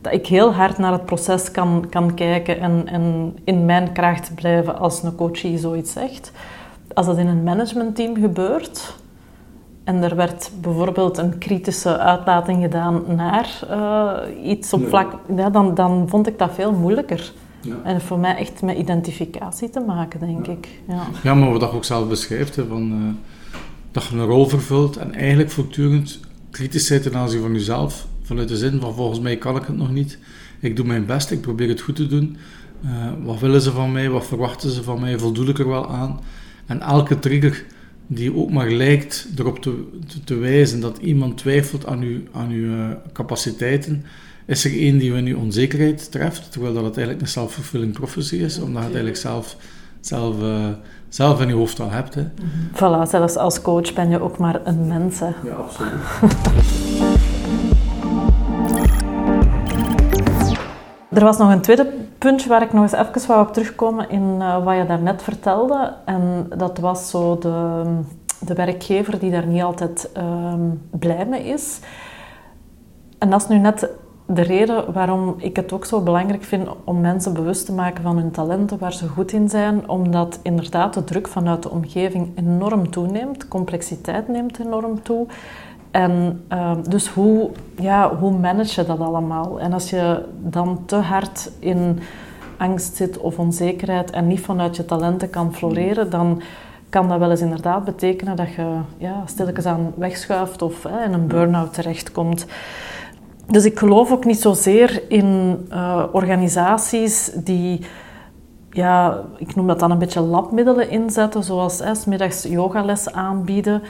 dat 0.00 0.12
ik 0.12 0.26
heel 0.26 0.52
hard 0.52 0.78
naar 0.78 0.92
het 0.92 1.04
proces 1.04 1.50
kan, 1.50 1.86
kan 1.90 2.14
kijken 2.14 2.60
en, 2.60 2.82
en 2.86 3.36
in 3.44 3.64
mijn 3.64 3.92
kracht 3.92 4.34
blijven 4.34 4.78
als 4.78 5.02
een 5.02 5.14
coachie 5.14 5.58
zoiets 5.58 5.92
zegt. 5.92 6.32
Als 6.94 7.06
dat 7.06 7.18
in 7.18 7.26
een 7.26 7.42
managementteam 7.42 8.16
gebeurt 8.16 8.94
en 9.86 10.02
er 10.02 10.16
werd 10.16 10.50
bijvoorbeeld 10.60 11.18
een 11.18 11.38
kritische 11.38 11.98
uitlating 11.98 12.62
gedaan 12.62 13.02
naar 13.16 13.60
uh, 13.70 14.48
iets 14.50 14.72
op 14.72 14.88
vlak, 14.88 15.12
ja, 15.36 15.50
dan, 15.50 15.74
dan 15.74 16.08
vond 16.08 16.26
ik 16.26 16.38
dat 16.38 16.54
veel 16.54 16.72
moeilijker. 16.72 17.32
Ja. 17.60 17.74
En 17.84 18.00
voor 18.00 18.18
mij 18.18 18.36
echt 18.36 18.62
met 18.62 18.76
identificatie 18.76 19.70
te 19.70 19.80
maken, 19.80 20.20
denk 20.20 20.46
ik. 20.46 20.68
Ja. 20.88 21.02
ja, 21.22 21.34
maar 21.34 21.50
wat 21.50 21.60
je 21.60 21.76
ook 21.76 21.84
zelf 21.84 22.08
beschrijft, 22.08 22.58
van, 22.68 22.92
uh, 22.92 23.08
dat 23.92 24.04
je 24.04 24.16
een 24.16 24.24
rol 24.24 24.46
vervult 24.46 24.96
en 24.96 25.14
eigenlijk 25.14 25.50
voortdurend 25.50 26.20
kritisch 26.50 26.88
bent 26.88 27.02
ten 27.02 27.16
aanzien 27.16 27.40
van 27.40 27.52
jezelf, 27.52 28.06
vanuit 28.22 28.48
de 28.48 28.56
zin 28.56 28.80
van 28.80 28.94
volgens 28.94 29.20
mij 29.20 29.36
kan 29.36 29.56
ik 29.56 29.64
het 29.66 29.76
nog 29.76 29.90
niet, 29.90 30.18
ik 30.60 30.76
doe 30.76 30.86
mijn 30.86 31.06
best, 31.06 31.30
ik 31.30 31.40
probeer 31.40 31.68
het 31.68 31.80
goed 31.80 31.96
te 31.96 32.06
doen. 32.06 32.36
Uh, 32.84 32.90
wat 33.24 33.38
willen 33.38 33.60
ze 33.60 33.70
van 33.70 33.92
mij, 33.92 34.10
wat 34.10 34.26
verwachten 34.26 34.70
ze 34.70 34.82
van 34.82 35.00
mij, 35.00 35.18
voldoe 35.18 35.46
ik 35.46 35.58
er 35.58 35.68
wel 35.68 35.90
aan? 35.90 36.20
En 36.66 36.80
elke 36.80 37.18
trigger 37.18 37.64
die 38.06 38.36
ook 38.36 38.50
maar 38.50 38.70
lijkt 38.70 39.28
erop 39.38 39.58
te, 39.58 39.84
te, 40.24 40.34
wijzen 40.34 40.80
dat 40.80 40.98
iemand 40.98 41.36
twijfelt 41.36 41.86
aan 41.86 42.00
uw, 42.00 42.20
aan 42.32 42.50
uw 42.50 42.74
uh, 42.74 42.90
capaciteiten, 43.12 44.04
is 44.44 44.64
er 44.64 44.72
één 44.72 44.98
die 44.98 45.14
in 45.14 45.26
uw 45.26 45.38
onzekerheid 45.38 46.10
treft, 46.10 46.52
terwijl 46.52 46.74
dat 46.74 46.84
het 46.84 46.96
eigenlijk 46.96 47.26
een 47.26 47.32
self-fulfilling 47.32 47.92
prophecy 47.92 48.36
is, 48.36 48.58
omdat 48.58 48.82
je 48.82 48.88
het 48.88 48.96
eigenlijk 48.96 49.16
zelf, 49.16 49.56
zelf, 50.00 50.42
uh, 50.42 50.68
zelf 51.08 51.40
in 51.40 51.48
je 51.48 51.54
hoofd 51.54 51.80
al 51.80 51.90
hebt. 51.90 52.14
Hè. 52.14 52.22
Mm 52.22 52.30
-hmm. 52.36 52.70
Voilà, 52.74 53.10
zelfs 53.10 53.36
als 53.36 53.62
coach 53.62 53.92
ben 53.92 54.10
je 54.10 54.20
ook 54.20 54.38
maar 54.38 54.60
een 54.64 54.86
mens. 54.86 55.20
Hè. 55.20 55.30
Ja, 55.44 55.54
absoluut. 55.54 55.92
er 61.18 61.24
was 61.24 61.38
nog 61.38 61.50
een 61.50 61.60
tweede 61.60 61.92
puntje 62.18 62.48
waar 62.48 62.62
ik 62.62 62.72
nog 62.72 62.82
eens 62.82 62.92
even 62.92 63.26
wou 63.26 63.46
op 63.46 63.52
terugkomen 63.52 64.10
in 64.10 64.36
uh, 64.38 64.64
wat 64.64 64.76
je 64.76 64.86
daarnet 64.86 65.22
vertelde. 65.22 65.94
En 66.04 66.46
dat 66.56 66.78
was 66.78 67.10
zo 67.10 67.38
de, 67.38 67.82
de 68.40 68.54
werkgever 68.54 69.18
die 69.18 69.30
daar 69.30 69.46
niet 69.46 69.62
altijd 69.62 70.10
um, 70.16 70.82
blij 70.90 71.26
mee 71.26 71.44
is. 71.44 71.80
En 73.18 73.30
dat 73.30 73.40
is 73.40 73.48
nu 73.48 73.58
net 73.58 73.88
de 74.26 74.42
reden 74.42 74.92
waarom 74.92 75.34
ik 75.38 75.56
het 75.56 75.72
ook 75.72 75.84
zo 75.84 76.00
belangrijk 76.00 76.44
vind 76.44 76.68
om 76.84 77.00
mensen 77.00 77.32
bewust 77.32 77.66
te 77.66 77.72
maken 77.72 78.02
van 78.02 78.16
hun 78.16 78.30
talenten, 78.30 78.78
waar 78.78 78.92
ze 78.92 79.08
goed 79.08 79.32
in 79.32 79.48
zijn, 79.48 79.88
omdat 79.88 80.38
inderdaad 80.42 80.94
de 80.94 81.04
druk 81.04 81.28
vanuit 81.28 81.62
de 81.62 81.70
omgeving 81.70 82.38
enorm 82.38 82.90
toeneemt, 82.90 83.48
complexiteit 83.48 84.28
neemt 84.28 84.58
enorm 84.58 85.02
toe. 85.02 85.26
En 85.96 86.44
uh, 86.52 86.72
dus 86.88 87.08
hoe, 87.08 87.50
ja, 87.76 88.16
hoe 88.16 88.38
manage 88.38 88.80
je 88.80 88.86
dat 88.86 89.00
allemaal? 89.00 89.60
En 89.60 89.72
als 89.72 89.90
je 89.90 90.24
dan 90.38 90.82
te 90.86 90.96
hard 90.96 91.50
in 91.58 91.98
angst 92.56 92.96
zit 92.96 93.18
of 93.18 93.38
onzekerheid 93.38 94.10
en 94.10 94.26
niet 94.26 94.40
vanuit 94.40 94.76
je 94.76 94.84
talenten 94.84 95.30
kan 95.30 95.54
floreren, 95.54 96.10
dan 96.10 96.42
kan 96.88 97.08
dat 97.08 97.18
wel 97.18 97.30
eens 97.30 97.40
inderdaad 97.40 97.84
betekenen 97.84 98.36
dat 98.36 98.52
je 98.52 98.78
ja, 98.98 99.22
stilletjes 99.26 99.66
aan 99.66 99.92
wegschuift 99.96 100.62
of 100.62 100.82
hè, 100.82 101.04
in 101.04 101.12
een 101.12 101.26
burn-out 101.26 101.74
terechtkomt. 101.74 102.46
Dus 103.46 103.64
ik 103.64 103.78
geloof 103.78 104.12
ook 104.12 104.24
niet 104.24 104.40
zozeer 104.40 105.02
in 105.08 105.58
uh, 105.70 106.02
organisaties 106.12 107.32
die, 107.34 107.86
ja, 108.70 109.20
ik 109.36 109.54
noem 109.54 109.66
dat 109.66 109.78
dan 109.78 109.90
een 109.90 109.98
beetje 109.98 110.20
labmiddelen 110.20 110.90
inzetten, 110.90 111.42
zoals 111.42 111.78
hè, 111.78 111.92
middags 112.06 112.42
yogales 112.42 113.12
aanbieden, 113.12 113.82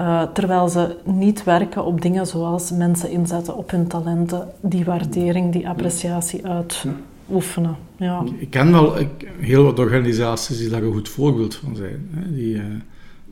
uh, 0.00 0.22
terwijl 0.22 0.68
ze 0.68 0.96
niet 1.04 1.44
werken 1.44 1.84
op 1.84 2.02
dingen 2.02 2.26
zoals 2.26 2.70
mensen 2.70 3.10
inzetten 3.10 3.56
op 3.56 3.70
hun 3.70 3.86
talenten, 3.86 4.48
die 4.60 4.84
waardering, 4.84 5.52
die 5.52 5.68
appreciatie 5.68 6.46
uitoefenen. 6.46 7.76
Ja. 7.96 8.24
Ik 8.38 8.50
ken 8.50 8.72
wel 8.72 8.96
heel 9.38 9.64
wat 9.64 9.78
organisaties 9.78 10.58
die 10.58 10.68
daar 10.68 10.82
een 10.82 10.92
goed 10.92 11.08
voorbeeld 11.08 11.54
van 11.54 11.76
zijn. 11.76 12.08
Hè? 12.10 12.34
Die 12.34 12.54
uh, 12.54 12.64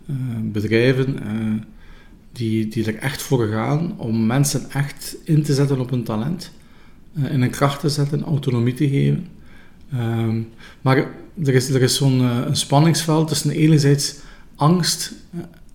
uh, 0.07 0.17
bedrijven 0.43 1.19
die, 2.33 2.69
die 2.69 2.87
er 2.87 2.97
echt 2.99 3.23
voor 3.23 3.47
gaan 3.47 3.95
om 3.97 4.27
mensen 4.27 4.71
echt 4.71 5.17
in 5.25 5.43
te 5.43 5.55
zetten 5.55 5.81
op 5.81 5.91
hun 5.91 6.05
talent, 6.05 6.53
in 7.31 7.43
een 7.43 7.51
kracht 7.51 7.81
te 7.81 7.89
zetten, 7.89 8.25
autonomie 8.25 8.75
te 8.75 8.89
geven. 8.89 9.27
Ehm, 9.93 10.41
maar 10.81 10.97
er 11.45 11.55
is, 11.55 11.69
er 11.69 11.83
is 11.83 11.97
zo'n 11.97 12.29
spanningsveld 12.53 13.29
tussen 13.29 13.51
enerzijds 13.51 14.17
angst 14.57 15.13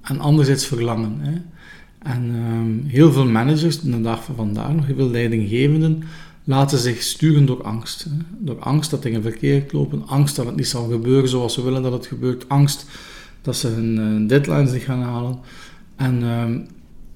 en 0.02 0.20
anderzijds 0.20 0.66
verlangen. 0.66 1.18
Hè. 1.20 1.42
En 2.00 2.36
um, 2.36 2.84
heel 2.88 3.12
veel 3.12 3.26
managers, 3.26 3.80
de 3.80 4.02
dag 4.02 4.24
van 4.24 4.36
vandaag 4.36 4.74
nog, 4.74 4.86
heel 4.86 4.96
veel 4.96 5.10
leidinggevenden, 5.10 6.04
laten 6.44 6.78
zich 6.78 7.02
sturen 7.02 7.46
door 7.46 7.64
angst. 7.64 8.04
Hè. 8.04 8.12
Door 8.38 8.60
angst 8.60 8.92
dat 8.92 9.04
dingen 9.04 9.22
verkeerd 9.22 9.72
lopen, 9.72 10.08
angst 10.08 10.36
dat 10.36 10.46
het 10.46 10.56
niet 10.56 10.68
zal 10.68 10.88
gebeuren 10.90 11.30
zoals 11.30 11.54
ze 11.54 11.64
willen 11.64 11.84
dat 11.84 11.92
het 11.92 12.06
gebeurt, 12.06 12.50
angst 12.50 12.86
dat 13.42 13.56
ze 13.56 13.68
hun 13.68 14.22
uh, 14.22 14.28
deadlines 14.28 14.72
niet 14.72 14.82
gaan 14.82 15.02
halen. 15.02 15.40
En 15.96 16.24
um, 16.24 16.68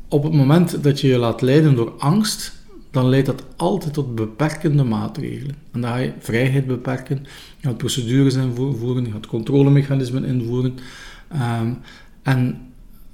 op 0.10 0.24
het 0.24 0.34
moment 0.34 0.84
dat 0.84 1.02
je 1.02 1.08
je 1.08 1.18
laat 1.18 1.42
leiden 1.42 1.76
door 1.76 1.94
angst, 1.98 2.64
dan 2.92 3.10
leidt 3.10 3.26
dat 3.26 3.44
altijd 3.56 3.94
tot 3.94 4.16
beperkende 4.16 4.84
maatregelen. 4.84 5.56
En 5.72 5.82
dan 5.82 5.90
ga 5.90 5.98
je 5.98 6.14
vrijheid 6.20 6.68
beperken, 6.68 7.20
je 7.58 7.68
gaat 7.68 7.78
procedures 7.78 8.36
invoeren, 8.36 9.06
je 9.06 9.12
gaat 9.12 9.28
controlemechanismen 9.28 10.26
invoeren. 10.26 10.74
Um, 11.34 11.78
en 12.22 12.58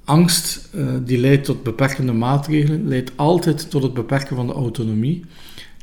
angst 0.04 0.68
uh, 0.74 0.86
die 1.04 1.18
leidt 1.18 1.44
tot 1.44 1.62
beperkende 1.62 2.12
maatregelen, 2.12 2.88
leidt 2.88 3.12
altijd 3.16 3.70
tot 3.70 3.82
het 3.82 3.94
beperken 3.94 4.36
van 4.36 4.46
de 4.46 4.52
autonomie. 4.52 5.24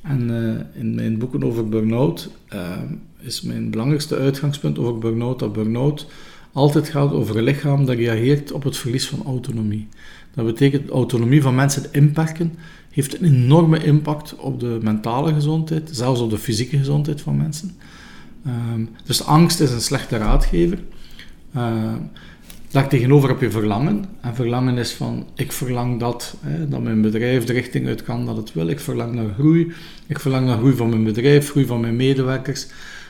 En 0.03 0.29
uh, 0.29 0.81
in 0.81 0.95
mijn 0.95 1.17
boeken 1.17 1.43
over 1.43 1.69
burn-out 1.69 2.29
uh, 2.53 2.71
is 3.19 3.41
mijn 3.41 3.71
belangrijkste 3.71 4.15
uitgangspunt 4.15 4.79
over 4.79 4.97
burn-out 4.97 5.39
dat 5.39 5.53
burn-out 5.53 6.07
altijd 6.51 6.89
gaat 6.89 7.11
over 7.11 7.37
een 7.37 7.43
lichaam 7.43 7.85
dat 7.85 7.95
reageert 7.95 8.51
op 8.51 8.63
het 8.63 8.77
verlies 8.77 9.07
van 9.07 9.23
autonomie. 9.25 9.87
Dat 10.33 10.45
betekent 10.45 10.89
autonomie 10.89 11.41
van 11.41 11.55
mensen 11.55 11.85
inperken 11.91 12.53
heeft 12.89 13.19
een 13.19 13.25
enorme 13.25 13.83
impact 13.83 14.35
op 14.35 14.59
de 14.59 14.79
mentale 14.81 15.33
gezondheid, 15.33 15.89
zelfs 15.91 16.19
op 16.19 16.29
de 16.29 16.37
fysieke 16.37 16.77
gezondheid 16.77 17.21
van 17.21 17.37
mensen. 17.37 17.77
Um, 18.47 18.89
dus 19.03 19.23
angst 19.23 19.59
is 19.59 19.71
een 19.71 19.81
slechte 19.81 20.17
raadgever. 20.17 20.79
Daar 22.71 22.89
tegenover 22.89 23.29
heb 23.29 23.41
je 23.41 23.51
verlangen. 23.51 24.05
En 24.21 24.35
verlangen 24.35 24.77
is 24.77 24.93
van, 24.93 25.27
ik 25.35 25.51
verlang 25.51 25.99
dat, 25.99 26.35
hè, 26.41 26.67
dat 26.67 26.81
mijn 26.81 27.01
bedrijf 27.01 27.43
de 27.43 27.53
richting 27.53 27.87
uit 27.87 28.03
kan 28.03 28.25
dat 28.25 28.37
het 28.37 28.53
wil. 28.53 28.67
Ik 28.67 28.79
verlang 28.79 29.13
naar 29.13 29.33
groei. 29.33 29.71
Ik 30.07 30.19
verlang 30.19 30.45
naar 30.45 30.57
groei 30.57 30.75
van 30.75 30.89
mijn 30.89 31.03
bedrijf, 31.03 31.49
groei 31.49 31.65
van 31.65 31.79
mijn 31.79 31.95
medewerkers. 31.95 32.67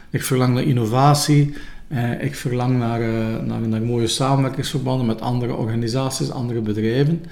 Ik 0.09 0.23
verlang 0.23 0.53
naar 0.53 0.63
innovatie. 0.63 1.53
Eh, 1.87 2.23
ik 2.23 2.35
verlang 2.35 2.77
naar, 2.77 3.01
uh, 3.01 3.39
naar, 3.45 3.67
naar, 3.67 3.81
mooie 3.81 4.07
samenwerkingsverbanden 4.07 5.05
met 5.05 5.21
andere 5.21 5.53
organisaties, 5.53 6.31
andere 6.31 6.61
bedrijven. 6.61 7.23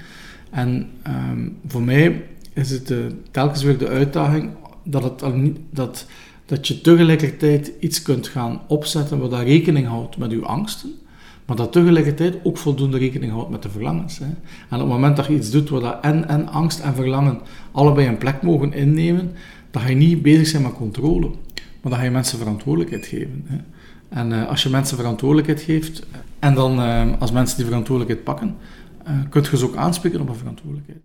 En 0.50 0.88
um, 1.06 1.56
voor 1.66 1.82
mij 1.82 2.24
is 2.52 2.70
het 2.70 2.90
uh, 2.90 2.98
telkens 3.30 3.62
weer 3.62 3.78
de 3.78 3.88
uitdaging 3.88 4.50
dat, 4.84 5.02
het 5.02 5.34
niet, 5.34 5.58
dat, 5.70 6.06
dat 6.46 6.68
je 6.68 6.80
tegelijkertijd 6.80 7.72
iets 7.80 8.02
kunt 8.02 8.28
gaan 8.28 8.60
opzetten 8.66 9.18
wat 9.18 9.30
daar 9.30 9.44
rekening 9.44 9.86
houdt 9.86 10.16
met 10.16 10.30
uw 10.30 10.44
angsten 10.44 10.94
maar 11.48 11.56
dat 11.56 11.72
tegelijkertijd 11.72 12.36
ook 12.42 12.58
voldoende 12.58 12.98
rekening 12.98 13.32
houdt 13.32 13.50
met 13.50 13.62
de 13.62 13.70
verlangens. 13.70 14.18
Hè. 14.18 14.24
En 14.24 14.34
op 14.70 14.78
het 14.78 14.88
moment 14.88 15.16
dat 15.16 15.26
je 15.26 15.34
iets 15.34 15.50
doet 15.50 15.68
waar 15.68 15.80
dat 15.80 15.98
en, 16.00 16.28
en 16.28 16.48
angst 16.48 16.80
en 16.80 16.94
verlangen 16.94 17.40
allebei 17.72 18.06
een 18.06 18.18
plek 18.18 18.42
mogen 18.42 18.72
innemen, 18.72 19.32
dan 19.70 19.82
ga 19.82 19.88
je 19.88 19.94
niet 19.94 20.22
bezig 20.22 20.46
zijn 20.46 20.62
met 20.62 20.74
controle, 20.74 21.26
maar 21.54 21.90
dan 21.90 21.92
ga 21.92 22.02
je 22.02 22.10
mensen 22.10 22.38
verantwoordelijkheid 22.38 23.06
geven. 23.06 23.44
Hè. 23.46 23.56
En 24.08 24.30
uh, 24.30 24.48
als 24.48 24.62
je 24.62 24.68
mensen 24.68 24.96
verantwoordelijkheid 24.96 25.60
geeft, 25.60 26.06
en 26.38 26.54
dan 26.54 26.80
uh, 26.80 27.02
als 27.18 27.32
mensen 27.32 27.56
die 27.56 27.66
verantwoordelijkheid 27.66 28.24
pakken, 28.24 28.56
uh, 29.06 29.12
kun 29.28 29.44
je 29.50 29.56
ze 29.56 29.64
ook 29.64 29.76
aanspreken 29.76 30.20
op 30.20 30.28
een 30.28 30.34
verantwoordelijkheid. 30.34 31.00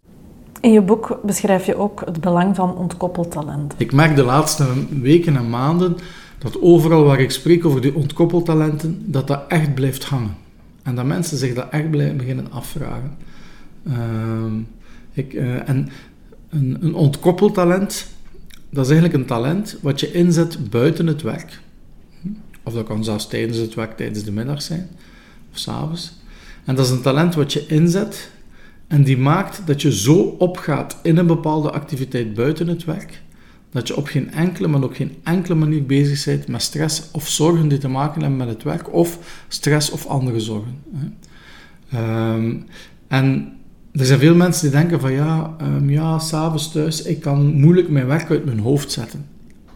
In 0.61 0.71
je 0.71 0.81
boek 0.81 1.19
beschrijf 1.23 1.65
je 1.65 1.75
ook 1.75 2.01
het 2.05 2.21
belang 2.21 2.55
van 2.55 2.75
ontkoppeld 2.75 3.31
talent. 3.31 3.73
Ik 3.77 3.93
merk 3.93 4.15
de 4.15 4.23
laatste 4.23 4.65
weken 5.01 5.35
en 5.35 5.49
maanden 5.49 5.97
dat 6.43 6.61
overal 6.61 7.03
waar 7.03 7.19
ik 7.19 7.31
spreek 7.31 7.65
over 7.65 7.81
die 7.81 7.95
ontkoppeltalenten, 7.95 9.03
dat 9.05 9.27
dat 9.27 9.43
echt 9.47 9.73
blijft 9.73 10.03
hangen. 10.03 10.35
En 10.83 10.95
dat 10.95 11.05
mensen 11.05 11.37
zich 11.37 11.53
dat 11.53 11.69
echt 11.69 11.91
blijven 11.91 12.17
beginnen 12.17 12.51
afvragen. 12.51 13.17
Uh, 13.87 13.95
ik, 15.13 15.33
uh, 15.33 15.69
en 15.69 15.89
een, 16.49 16.77
een 16.79 16.95
ontkoppeltalent, 16.95 18.07
dat 18.69 18.85
is 18.85 18.91
eigenlijk 18.91 19.21
een 19.21 19.27
talent 19.27 19.77
wat 19.81 19.99
je 19.99 20.11
inzet 20.11 20.69
buiten 20.69 21.07
het 21.07 21.21
werk. 21.21 21.59
Of 22.63 22.73
dat 22.73 22.85
kan 22.85 23.03
zelfs 23.03 23.27
tijdens 23.27 23.57
het 23.57 23.73
werk, 23.73 23.97
tijdens 23.97 24.23
de 24.23 24.31
middag 24.31 24.61
zijn, 24.61 24.89
of 25.51 25.57
s'avonds. 25.57 26.13
En 26.65 26.75
dat 26.75 26.85
is 26.85 26.91
een 26.91 27.01
talent 27.01 27.35
wat 27.35 27.53
je 27.53 27.65
inzet 27.67 28.31
en 28.87 29.03
die 29.03 29.17
maakt 29.17 29.61
dat 29.65 29.81
je 29.81 29.95
zo 29.95 30.35
opgaat 30.37 30.97
in 31.03 31.17
een 31.17 31.27
bepaalde 31.27 31.71
activiteit 31.71 32.33
buiten 32.33 32.67
het 32.67 32.83
werk, 32.83 33.21
dat 33.73 33.87
je 33.87 33.95
op 33.95 34.07
geen 34.07 34.31
enkele, 34.31 34.67
maar 34.67 34.83
ook 34.83 34.95
geen 34.95 35.15
enkele 35.23 35.55
manier 35.55 35.85
bezig 35.85 36.25
bent 36.25 36.47
met 36.47 36.61
stress 36.61 37.03
of 37.11 37.27
zorgen 37.27 37.67
die 37.67 37.77
te 37.77 37.87
maken 37.87 38.21
hebben 38.21 38.37
met 38.37 38.47
het 38.47 38.63
werk, 38.63 38.93
of 38.93 39.19
stress 39.47 39.89
of 39.89 40.05
andere 40.05 40.39
zorgen. 40.39 40.81
Um, 41.93 42.65
en 43.07 43.53
er 43.91 44.05
zijn 44.05 44.19
veel 44.19 44.35
mensen 44.35 44.61
die 44.61 44.79
denken 44.79 44.99
van 44.99 45.11
ja, 45.11 45.55
um, 45.61 45.89
ja, 45.89 46.19
s'avonds 46.19 46.71
thuis, 46.71 47.01
ik 47.01 47.19
kan 47.19 47.59
moeilijk 47.59 47.89
mijn 47.89 48.07
werk 48.07 48.29
uit 48.29 48.45
mijn 48.45 48.59
hoofd 48.59 48.91
zetten. 48.91 49.25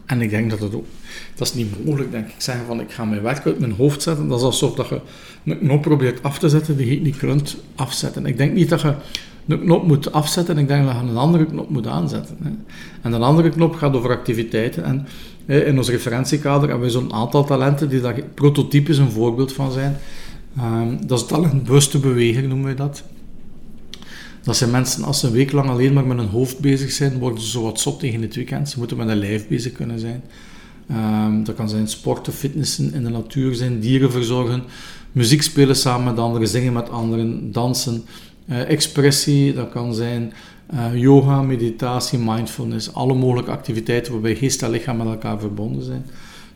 En 0.06 0.20
ik 0.20 0.30
denk 0.30 0.50
dat 0.50 0.60
het 0.60 0.74
ook, 0.74 0.86
dat 1.34 1.48
is 1.48 1.54
niet 1.54 1.84
mogelijk, 1.84 2.10
denk 2.10 2.28
ik. 2.28 2.34
Zeggen 2.38 2.66
van 2.66 2.80
ik 2.80 2.90
ga 2.90 3.04
mijn 3.04 3.22
werk 3.22 3.46
uit 3.46 3.58
mijn 3.58 3.72
hoofd 3.72 4.02
zetten, 4.02 4.28
dat 4.28 4.38
is 4.38 4.44
alsof 4.44 4.74
dat 4.74 4.88
je 4.88 5.00
een 5.44 5.58
knop 5.58 5.82
probeert 5.82 6.22
af 6.22 6.38
te 6.38 6.48
zetten 6.48 6.76
die 6.76 6.94
je 6.94 7.00
niet 7.00 7.16
kunt 7.16 7.56
afzetten. 7.74 8.26
Ik 8.26 8.36
denk 8.36 8.52
niet 8.52 8.68
dat 8.68 8.80
je 8.80 8.94
een 9.48 9.60
knop 9.60 9.86
moet 9.86 10.12
afzetten, 10.12 10.58
ik 10.58 10.68
denk 10.68 10.86
dat 10.86 10.94
je 10.94 11.00
een 11.00 11.16
andere 11.16 11.46
knop 11.46 11.70
moet 11.70 11.86
aanzetten. 11.86 12.36
Hè. 12.42 12.50
En 13.02 13.12
een 13.12 13.22
andere 13.22 13.48
knop 13.48 13.74
gaat 13.74 13.96
over 13.96 14.10
activiteiten. 14.10 14.84
En 14.84 15.06
in 15.66 15.76
ons 15.76 15.88
referentiekader 15.88 16.68
hebben 16.68 16.86
we 16.86 16.92
zo'n 16.92 17.12
aantal 17.12 17.44
talenten 17.44 17.88
die 17.88 18.00
daar 18.00 18.22
prototypes 18.34 18.98
een 18.98 19.10
voorbeeld 19.10 19.52
van 19.52 19.72
zijn. 19.72 19.96
Um, 20.58 21.06
dat 21.06 21.20
is 21.20 21.26
talentbewuste 21.26 21.98
beweging, 21.98 22.48
noemen 22.48 22.68
we 22.68 22.74
dat. 22.74 23.02
Dat 24.42 24.56
zijn 24.56 24.70
mensen, 24.70 25.04
als 25.04 25.20
ze 25.20 25.26
een 25.26 25.32
week 25.32 25.52
lang 25.52 25.68
alleen 25.68 25.92
maar 25.92 26.06
met 26.06 26.16
hun 26.16 26.28
hoofd 26.28 26.58
bezig 26.58 26.90
zijn, 26.90 27.18
worden 27.18 27.40
ze 27.40 27.48
zo 27.48 27.62
wat 27.62 27.80
zot 27.80 28.00
tegen 28.00 28.22
het 28.22 28.34
weekend. 28.34 28.68
Ze 28.68 28.78
moeten 28.78 28.96
met 28.96 29.08
een 29.08 29.16
lijf 29.16 29.48
bezig 29.48 29.72
kunnen 29.72 29.98
zijn. 29.98 30.22
Um, 30.90 31.44
dat 31.44 31.54
kan 31.54 31.68
zijn 31.68 31.88
sporten, 31.88 32.32
fitnessen, 32.32 32.94
in 32.94 33.02
de 33.02 33.10
natuur 33.10 33.54
zijn, 33.54 33.80
dieren 33.80 34.10
verzorgen, 34.10 34.62
muziek 35.12 35.42
spelen 35.42 35.76
samen 35.76 36.04
met 36.04 36.18
anderen, 36.18 36.48
zingen 36.48 36.72
met 36.72 36.90
anderen, 36.90 37.52
dansen, 37.52 38.04
expressie, 38.48 39.54
dat 39.54 39.68
kan 39.68 39.94
zijn 39.94 40.32
uh, 40.74 40.96
yoga, 40.96 41.42
meditatie, 41.42 42.18
mindfulness, 42.18 42.94
alle 42.94 43.14
mogelijke 43.14 43.50
activiteiten 43.50 44.12
waarbij 44.12 44.34
geest 44.34 44.62
en 44.62 44.70
lichaam 44.70 44.96
met 44.96 45.06
elkaar 45.06 45.40
verbonden 45.40 45.82
zijn. 45.82 46.06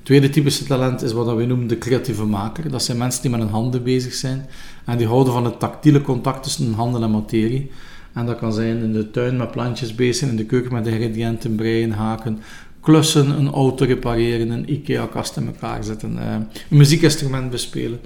Tweede 0.03 0.31
typische 0.31 0.65
talent 0.65 1.03
is 1.03 1.13
wat 1.13 1.37
we 1.37 1.45
noemen 1.45 1.67
de 1.67 1.79
creatieve 1.79 2.25
maker. 2.25 2.71
Dat 2.71 2.83
zijn 2.83 2.99
mensen 2.99 3.23
die 3.23 3.31
met 3.31 3.41
hun 3.41 3.49
handen 3.49 3.83
bezig 3.83 4.15
zijn 4.15 4.47
en 4.85 4.97
die 4.99 5.07
houden 5.07 5.33
van 5.33 5.45
het 5.45 5.59
tactiele 5.59 6.01
contact 6.03 6.43
tussen 6.43 6.73
handen 6.73 7.03
en 7.03 7.11
materie. 7.11 7.71
En 8.13 8.27
dat 8.27 8.39
kan 8.39 8.53
zijn 8.53 8.83
in 8.83 8.93
de 8.93 9.11
tuin 9.11 9.37
met 9.37 9.51
plantjes 9.51 9.95
bezig, 9.95 10.29
in 10.29 10.37
de 10.37 10.45
keuken 10.45 10.73
met 10.73 10.87
ingrediënten 10.87 11.55
breien, 11.55 11.93
haken, 11.93 12.39
klussen, 12.81 13.31
een 13.31 13.51
auto 13.51 13.85
repareren, 13.85 14.51
een 14.51 14.73
IKEA-kast 14.73 15.37
in 15.37 15.47
elkaar 15.47 15.85
zetten, 15.85 16.13
uh, 16.13 16.33
een 16.33 16.47
muziekinstrument 16.69 17.51
bespelen. 17.51 18.01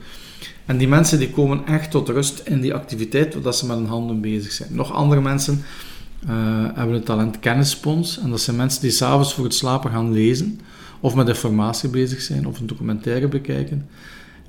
En 0.66 0.76
die 0.76 0.88
mensen 0.88 1.18
die 1.18 1.30
komen 1.30 1.66
echt 1.66 1.90
tot 1.90 2.08
rust 2.08 2.38
in 2.38 2.60
die 2.60 2.74
activiteit, 2.74 3.42
dat 3.42 3.56
ze 3.56 3.66
met 3.66 3.76
hun 3.76 3.86
handen 3.86 4.20
bezig 4.20 4.52
zijn. 4.52 4.68
Nog 4.72 4.92
andere 4.92 5.20
mensen 5.20 5.62
uh, 6.24 6.30
hebben 6.74 6.94
het 6.94 7.04
talent 7.04 7.38
kennisspons. 7.38 8.18
En 8.18 8.30
dat 8.30 8.40
zijn 8.40 8.56
mensen 8.56 8.80
die 8.80 8.90
s'avonds 8.90 9.34
voor 9.34 9.44
het 9.44 9.54
slapen 9.54 9.90
gaan 9.90 10.12
lezen, 10.12 10.60
of 11.00 11.14
met 11.14 11.28
informatie 11.28 11.88
bezig 11.88 12.20
zijn, 12.20 12.46
of 12.46 12.60
een 12.60 12.66
documentaire 12.66 13.28
bekijken. 13.28 13.88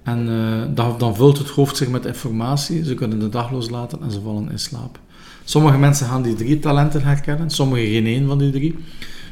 En 0.03 0.27
uh, 0.29 0.97
dan, 0.97 1.15
vult 1.15 1.37
het 1.37 1.49
hoofd 1.49 1.77
zich 1.77 1.89
met 1.89 2.05
informatie, 2.05 2.85
ze 2.85 2.93
kunnen 2.93 3.19
de 3.19 3.29
dag 3.29 3.51
loslaten 3.51 4.01
en 4.01 4.11
ze 4.11 4.21
vallen 4.21 4.51
in 4.51 4.59
slaap. 4.59 4.99
Sommige 5.43 5.77
mensen 5.77 6.07
gaan 6.07 6.21
die 6.21 6.35
drie 6.35 6.59
talenten 6.59 7.03
herkennen, 7.03 7.49
sommigen 7.49 7.87
geen 7.87 8.05
één 8.05 8.27
van 8.27 8.37
die 8.37 8.51
drie. 8.51 8.75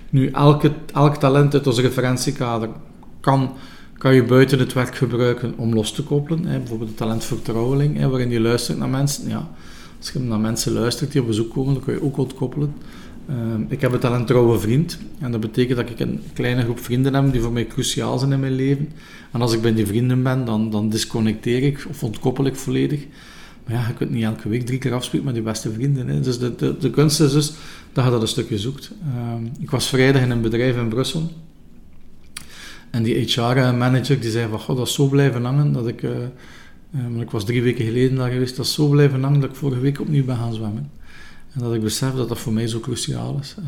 Nu, 0.09 0.29
elke, 0.29 0.71
elk 0.93 1.15
talent 1.15 1.53
uit 1.53 1.67
ons 1.67 1.79
referentiekader 1.79 2.69
kan, 3.19 3.53
kan 4.06 4.16
je 4.16 4.24
buiten 4.24 4.60
het 4.60 4.74
werk 4.74 4.95
gebruiken 4.95 5.53
om 5.58 5.74
los 5.74 5.91
te 5.91 6.03
koppelen. 6.03 6.45
Hè. 6.45 6.58
Bijvoorbeeld 6.58 6.89
het 6.89 6.97
talent 6.97 7.30
waarin 8.10 8.30
je 8.30 8.39
luistert 8.39 8.78
naar 8.78 8.89
mensen. 8.89 9.30
Ja, 9.30 9.49
als 9.97 10.12
je 10.12 10.20
naar 10.20 10.39
mensen 10.39 10.72
luistert 10.72 11.12
die 11.12 11.22
op 11.22 11.28
bezoek 11.28 11.53
komen, 11.53 11.74
dan 11.74 11.84
kun 11.84 11.93
je 11.93 12.03
ook 12.03 12.18
ontkoppelen. 12.18 12.74
Uh, 13.30 13.36
ik 13.68 13.82
heb 13.82 13.91
het 13.91 14.01
talent 14.01 14.28
trouwe 14.28 14.60
vriend. 14.60 14.99
En 15.20 15.32
dat 15.32 15.39
betekent 15.39 15.78
dat 15.78 15.89
ik 15.89 15.99
een 15.99 16.22
kleine 16.34 16.64
groep 16.64 16.80
vrienden 16.80 17.14
heb 17.14 17.32
die 17.32 17.41
voor 17.41 17.51
mij 17.51 17.68
cruciaal 17.68 18.18
zijn 18.20 18.32
in 18.32 18.39
mijn 18.39 18.56
leven. 18.56 18.89
En 19.32 19.41
als 19.41 19.53
ik 19.53 19.62
bij 19.62 19.74
die 19.74 19.86
vrienden 19.86 20.24
ben, 20.24 20.45
dan, 20.45 20.70
dan 20.70 20.89
disconnecteer 20.89 21.64
ik 21.64 21.86
of 21.89 22.03
ontkoppel 22.03 22.45
ik 22.45 22.56
volledig. 22.56 23.06
Maar 23.66 23.76
ja, 23.76 23.88
je 23.88 23.93
kunt 23.93 24.12
niet 24.12 24.24
elke 24.24 24.49
week 24.49 24.66
drie 24.66 24.80
keer 24.80 24.93
afspreken 24.93 25.26
met 25.26 25.36
je 25.36 25.41
beste 25.41 25.72
vrienden. 25.72 26.08
Hè. 26.08 26.20
Dus 26.20 26.39
de, 26.39 26.56
de, 26.56 26.78
de 26.78 26.89
kunst 26.89 27.22
is 27.22 27.32
dus 27.32 27.53
dat 27.93 28.06
je 28.06 28.12
dat 28.12 28.22
een 28.22 28.28
stukje 28.28 28.60
zoekt. 28.60 28.91
Uh, 29.08 29.47
ik 29.60 29.70
was 29.70 29.88
vrijdag 29.88 30.22
in 30.22 30.32
een 30.32 30.41
bedrijf 30.41 30.78
in 30.78 30.88
Brussel. 30.88 31.32
En 32.96 33.04
die 33.04 33.16
HR-manager 33.16 34.20
die 34.20 34.32
zei 34.32 34.50
van, 34.50 34.60
god, 34.60 34.78
dat 34.78 34.88
is 34.88 34.93
zo 34.93 35.08
blijven 35.08 35.46
hangen 35.46 35.72
dat 35.72 35.88
ik... 35.88 36.02
Uh, 36.02 36.12
uh, 36.96 37.22
ik 37.22 37.32
was 37.32 37.46
drie 37.46 37.62
weken 37.62 37.86
geleden 37.86 38.18
daar 38.18 38.32
geweest, 38.32 38.56
dat 38.56 38.66
is 38.66 38.74
zo 38.74 38.88
blijven 38.88 39.24
hangen 39.24 39.39
dat 39.39 39.50
ik 39.50 39.56
vorige 39.56 39.82
week 39.82 40.00
opnieuw 40.00 40.26
ben 40.26 40.38
gaan 40.38 40.54
zwemmen. 40.54 40.91
En 41.54 41.60
dat 41.60 41.74
ik 41.74 41.82
besef 41.82 42.14
dat 42.14 42.30
dat 42.30 42.39
voor 42.39 42.54
mij 42.54 42.68
zo 42.68 42.80
cruciaal 42.80 43.38
is. 43.41 43.56
Uh, 43.60 43.66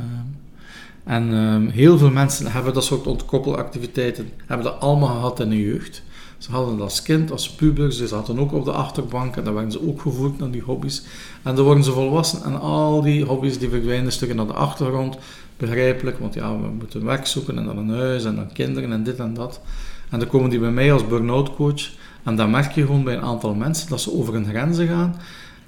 en 1.04 1.34
uh, 1.34 1.72
heel 1.74 1.98
veel 1.98 2.12
mensen 2.12 2.52
hebben 2.52 2.74
dat 2.74 2.84
soort 2.84 3.08
ontkoppelactiviteiten, 3.08 4.30
hebben 4.46 4.66
dat 4.66 4.80
allemaal 4.80 5.16
gehad 5.16 5.40
in 5.40 5.50
de 5.50 5.62
jeugd. 5.62 6.04
Ze 6.38 6.52
hadden 6.52 6.78
dat 6.78 6.84
als 6.84 7.02
kind, 7.02 7.32
als 7.32 7.50
puber, 7.50 7.94
ze 7.94 8.08
zaten 8.08 8.40
ook 8.40 8.54
op 8.54 8.66
de 8.66 8.72
achterbank 8.72 9.36
en 9.36 9.44
dan 9.44 9.54
werden 9.54 9.72
ze 9.72 9.88
ook 9.88 10.02
gevoerd 10.02 10.40
naar 10.40 10.52
die 10.52 10.62
hobby's. 10.62 11.04
En 11.44 11.56
dan 11.56 11.66
worden 11.66 11.84
ze 11.84 11.92
volwassen 11.92 12.44
en 12.44 12.60
al 12.60 13.02
die 13.02 13.26
hobby's 13.26 13.60
die 13.60 13.70
verdwijnen 13.70 14.12
stukken 14.12 14.38
naar 14.38 14.48
de 14.48 14.54
achtergrond. 14.54 15.18
Begrijpelijk, 15.58 16.20
want 16.20 16.34
ja, 16.34 16.60
we 16.60 16.68
moeten 16.68 17.06
werk 17.06 17.26
zoeken 17.26 17.58
en 17.58 17.66
dan 17.66 17.78
een 17.78 17.90
huis 17.90 18.26
en 18.26 18.36
dan 18.36 18.52
kinderen 18.54 18.92
en 18.92 19.04
dit 19.04 19.20
en 19.20 19.34
dat. 19.34 19.62
En 20.10 20.20
dan 20.20 20.28
komen 20.28 20.50
die 20.50 20.60
bij 20.60 20.72
mij 20.72 20.94
als 20.94 21.08
burn-out 21.08 21.56
coach 21.56 21.90
en 22.24 22.36
dan 22.36 22.50
merk 22.50 22.72
je 22.72 22.86
gewoon 22.86 23.04
bij 23.04 23.16
een 23.16 23.22
aantal 23.22 23.54
mensen 23.54 23.90
dat 23.90 24.02
ze 24.02 24.14
over 24.14 24.34
hun 24.34 24.46
grenzen 24.46 24.88
gaan 24.88 25.16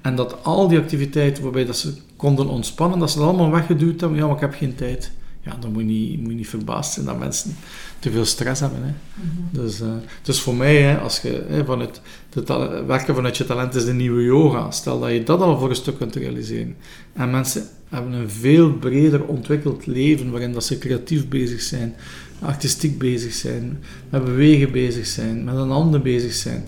en 0.00 0.14
dat 0.14 0.44
al 0.44 0.68
die 0.68 0.78
activiteiten 0.78 1.42
waarbij 1.42 1.64
dat 1.64 1.76
ze 1.76 1.94
konden 2.16 2.48
ontspannen, 2.48 2.98
dat 2.98 3.10
ze 3.10 3.18
dat 3.18 3.26
allemaal 3.26 3.50
weggeduwd 3.50 4.00
hebben. 4.00 4.18
Ja, 4.18 4.26
maar 4.26 4.34
ik 4.34 4.40
heb 4.40 4.54
geen 4.54 4.74
tijd 4.74 5.12
ja, 5.42 5.56
dan 5.60 5.72
moet 5.72 5.82
je 5.82 5.88
niet, 5.88 6.20
moet 6.20 6.30
je 6.30 6.36
niet 6.36 6.48
verbaasd 6.48 6.92
zijn 6.92 7.06
dat 7.06 7.18
mensen 7.18 7.56
te 8.00 8.10
veel 8.10 8.24
stress 8.24 8.60
hebben. 8.60 8.82
Hè. 8.82 8.92
Mhm. 9.14 9.62
dus, 9.62 9.80
uh, 9.80 9.88
dus 10.22 10.40
voor 10.40 10.54
mij, 10.54 10.82
hè, 10.82 10.98
als 10.98 11.20
je 11.20 11.44
hè, 11.48 11.64
vanuit 11.64 12.00
het 12.34 12.48
werken 12.86 13.14
vanuit 13.14 13.36
je 13.36 13.44
talent 13.44 13.74
is 13.74 13.84
de 13.84 13.92
nieuwe 13.92 14.22
yoga. 14.22 14.70
Stel 14.70 15.00
dat 15.00 15.10
je 15.10 15.22
dat 15.22 15.40
al 15.40 15.58
voor 15.58 15.68
een 15.68 15.74
stuk 15.74 15.96
kunt 15.96 16.16
realiseren. 16.16 16.76
En 17.12 17.30
mensen 17.30 17.62
hebben 17.88 18.12
een 18.12 18.30
veel 18.30 18.72
breder 18.72 19.24
ontwikkeld 19.24 19.86
leven 19.86 20.30
waarin 20.30 20.52
dat 20.52 20.64
ze 20.64 20.78
creatief 20.78 21.28
bezig 21.28 21.60
zijn, 21.60 21.94
artistiek 22.40 22.98
bezig 22.98 23.32
zijn, 23.32 23.78
met 24.10 24.24
bewegen 24.24 24.72
bezig 24.72 25.06
zijn, 25.06 25.44
met 25.44 25.54
een 25.54 25.70
ander 25.70 26.02
bezig 26.02 26.32
zijn. 26.32 26.64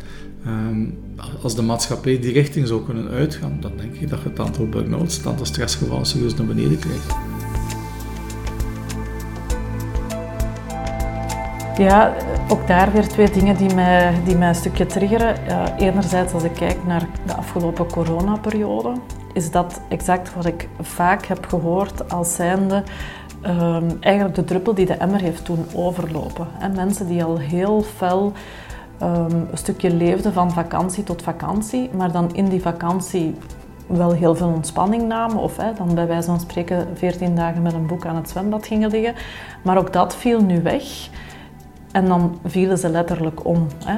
Um, 0.46 0.94
als 1.42 1.54
de 1.54 1.62
maatschappij 1.62 2.20
die 2.20 2.32
richting 2.32 2.66
zou 2.66 2.84
kunnen 2.84 3.08
uitgaan, 3.08 3.58
dan 3.60 3.72
denk 3.76 3.94
ik 3.94 4.08
dat 4.08 4.22
je 4.22 4.28
het 4.28 4.40
aantal 4.40 4.68
burn-outs, 4.68 5.16
het 5.16 5.26
aantal 5.26 5.46
stressgevallen 5.46 6.06
serieus 6.06 6.34
naar 6.34 6.46
beneden 6.46 6.78
krijgt. 6.78 7.14
Ja, 11.76 12.14
ook 12.48 12.66
daar 12.66 12.92
weer 12.92 13.08
twee 13.08 13.30
dingen 13.30 13.56
die 13.56 13.74
mij, 13.74 14.14
die 14.24 14.36
mij 14.36 14.48
een 14.48 14.54
stukje 14.54 14.86
triggeren. 14.86 15.34
enerzijds, 15.78 16.32
als 16.32 16.42
ik 16.42 16.52
kijk 16.52 16.86
naar 16.86 17.06
de 17.26 17.34
afgelopen 17.34 17.86
coronaperiode, 17.86 18.92
is 19.32 19.50
dat 19.50 19.80
exact 19.88 20.34
wat 20.34 20.46
ik 20.46 20.68
vaak 20.80 21.26
heb 21.26 21.46
gehoord 21.46 22.12
als 22.12 22.34
zijnde 22.34 22.82
um, 23.46 23.96
eigenlijk 24.00 24.34
de 24.34 24.44
druppel 24.44 24.74
die 24.74 24.86
de 24.86 24.92
emmer 24.94 25.20
heeft 25.20 25.44
toen 25.44 25.66
overlopen. 25.74 26.46
En 26.60 26.74
mensen 26.74 27.06
die 27.06 27.24
al 27.24 27.38
heel 27.38 27.82
fel 27.82 28.32
um, 29.02 29.48
een 29.50 29.58
stukje 29.58 29.94
leefden 29.94 30.32
van 30.32 30.52
vakantie 30.52 31.04
tot 31.04 31.22
vakantie, 31.22 31.90
maar 31.96 32.12
dan 32.12 32.34
in 32.34 32.48
die 32.48 32.62
vakantie 32.62 33.34
wel 33.86 34.12
heel 34.12 34.34
veel 34.34 34.48
ontspanning 34.48 35.02
namen 35.08 35.36
of 35.36 35.56
hè, 35.56 35.72
dan 35.72 35.94
bij 35.94 36.06
wijze 36.06 36.26
van 36.26 36.40
spreken 36.40 36.88
14 36.94 37.34
dagen 37.34 37.62
met 37.62 37.72
een 37.72 37.86
boek 37.86 38.06
aan 38.06 38.16
het 38.16 38.28
zwembad 38.28 38.66
gingen 38.66 38.90
liggen. 38.90 39.14
Maar 39.62 39.78
ook 39.78 39.92
dat 39.92 40.16
viel 40.16 40.42
nu 40.42 40.62
weg. 40.62 41.08
En 41.92 42.06
dan 42.06 42.38
vielen 42.44 42.78
ze 42.78 42.88
letterlijk 42.88 43.46
om. 43.46 43.66
Hè. 43.84 43.96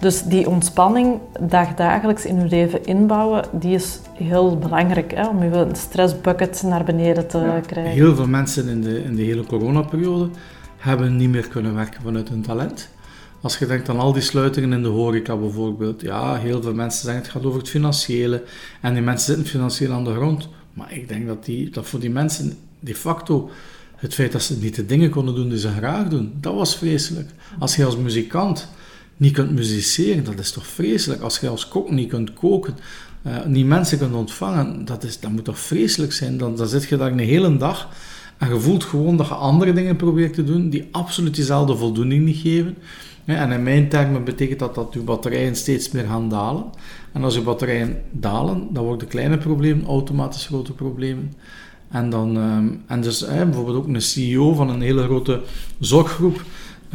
Dus 0.00 0.22
die 0.22 0.48
ontspanning 0.48 1.18
dagdagelijks 1.40 2.24
in 2.24 2.38
je 2.38 2.46
leven 2.46 2.84
inbouwen, 2.84 3.44
die 3.52 3.74
is 3.74 4.00
heel 4.12 4.58
belangrijk 4.58 5.14
hè, 5.14 5.26
om 5.26 5.42
je 5.42 5.66
stressbucket 5.72 6.62
naar 6.62 6.84
beneden 6.84 7.26
te 7.26 7.60
krijgen. 7.66 7.92
Heel 7.92 8.14
veel 8.14 8.26
mensen 8.28 8.68
in 8.68 8.80
de, 8.82 9.02
in 9.02 9.14
de 9.14 9.22
hele 9.22 9.44
coronaperiode 9.46 10.28
hebben 10.76 11.16
niet 11.16 11.30
meer 11.30 11.48
kunnen 11.48 11.74
werken 11.74 12.02
vanuit 12.02 12.28
hun 12.28 12.42
talent. 12.42 12.88
Als 13.40 13.58
je 13.58 13.66
denkt 13.66 13.88
aan 13.88 13.98
al 13.98 14.12
die 14.12 14.22
sluitingen 14.22 14.72
in 14.72 14.82
de 14.82 14.88
horeca 14.88 15.36
bijvoorbeeld, 15.36 16.00
ja, 16.00 16.36
heel 16.36 16.62
veel 16.62 16.74
mensen 16.74 17.04
zeggen 17.04 17.22
het 17.22 17.30
gaat 17.30 17.44
over 17.44 17.58
het 17.58 17.68
financiële 17.68 18.42
en 18.80 18.94
die 18.94 19.02
mensen 19.02 19.34
zitten 19.34 19.52
financieel 19.52 19.92
aan 19.92 20.04
de 20.04 20.14
grond. 20.14 20.48
Maar 20.72 20.92
ik 20.92 21.08
denk 21.08 21.26
dat, 21.26 21.44
die, 21.44 21.70
dat 21.70 21.86
voor 21.86 22.00
die 22.00 22.10
mensen 22.10 22.58
de 22.80 22.94
facto 22.94 23.50
het 23.96 24.14
feit 24.14 24.32
dat 24.32 24.42
ze 24.42 24.58
niet 24.58 24.74
de 24.74 24.86
dingen 24.86 25.10
konden 25.10 25.34
doen 25.34 25.48
die 25.48 25.58
ze 25.58 25.70
graag 25.70 26.08
doen, 26.08 26.32
dat 26.40 26.54
was 26.54 26.76
vreselijk. 26.76 27.30
Als 27.58 27.76
je 27.76 27.84
als 27.84 27.96
muzikant 27.96 28.68
niet 29.16 29.32
kunt 29.32 29.54
musiceren, 29.54 30.24
dat 30.24 30.38
is 30.38 30.52
toch 30.52 30.66
vreselijk. 30.66 31.22
Als 31.22 31.38
je 31.38 31.48
als 31.48 31.68
kok 31.68 31.90
niet 31.90 32.08
kunt 32.08 32.32
koken, 32.32 32.76
uh, 33.26 33.44
niet 33.44 33.66
mensen 33.66 33.98
kunt 33.98 34.14
ontvangen, 34.14 34.84
dat, 34.84 35.04
is, 35.04 35.20
dat 35.20 35.30
moet 35.30 35.44
toch 35.44 35.58
vreselijk 35.58 36.12
zijn. 36.12 36.38
Dan, 36.38 36.56
dan 36.56 36.68
zit 36.68 36.88
je 36.88 36.96
daar 36.96 37.12
een 37.12 37.18
hele 37.18 37.56
dag 37.56 37.88
en 38.38 38.48
je 38.48 38.60
voelt 38.60 38.84
gewoon 38.84 39.16
dat 39.16 39.26
je 39.26 39.34
andere 39.34 39.72
dingen 39.72 39.96
probeert 39.96 40.34
te 40.34 40.44
doen 40.44 40.70
die 40.70 40.88
absoluut 40.90 41.34
diezelfde 41.34 41.76
voldoening 41.76 42.24
niet 42.24 42.36
geven. 42.36 42.76
en 43.24 43.52
in 43.52 43.62
mijn 43.62 43.88
termen 43.88 44.24
betekent 44.24 44.58
dat 44.58 44.74
dat 44.74 44.88
je 44.92 45.00
batterijen 45.00 45.56
steeds 45.56 45.90
meer 45.90 46.06
gaan 46.06 46.28
dalen. 46.28 46.64
En 47.12 47.24
als 47.24 47.34
je 47.34 47.40
batterijen 47.40 48.02
dalen, 48.10 48.68
dan 48.70 48.84
worden 48.84 49.08
kleine 49.08 49.38
problemen 49.38 49.86
automatisch 49.86 50.46
grote 50.46 50.72
problemen. 50.72 51.32
En, 51.96 52.10
dan, 52.10 52.36
ehm, 52.36 52.66
en 52.86 53.00
dus 53.00 53.26
bijvoorbeeld 53.26 53.76
ook 53.76 53.86
een 53.86 54.02
CEO 54.02 54.54
van 54.54 54.68
een 54.68 54.80
hele 54.80 55.02
grote 55.02 55.40
zorggroep 55.78 56.42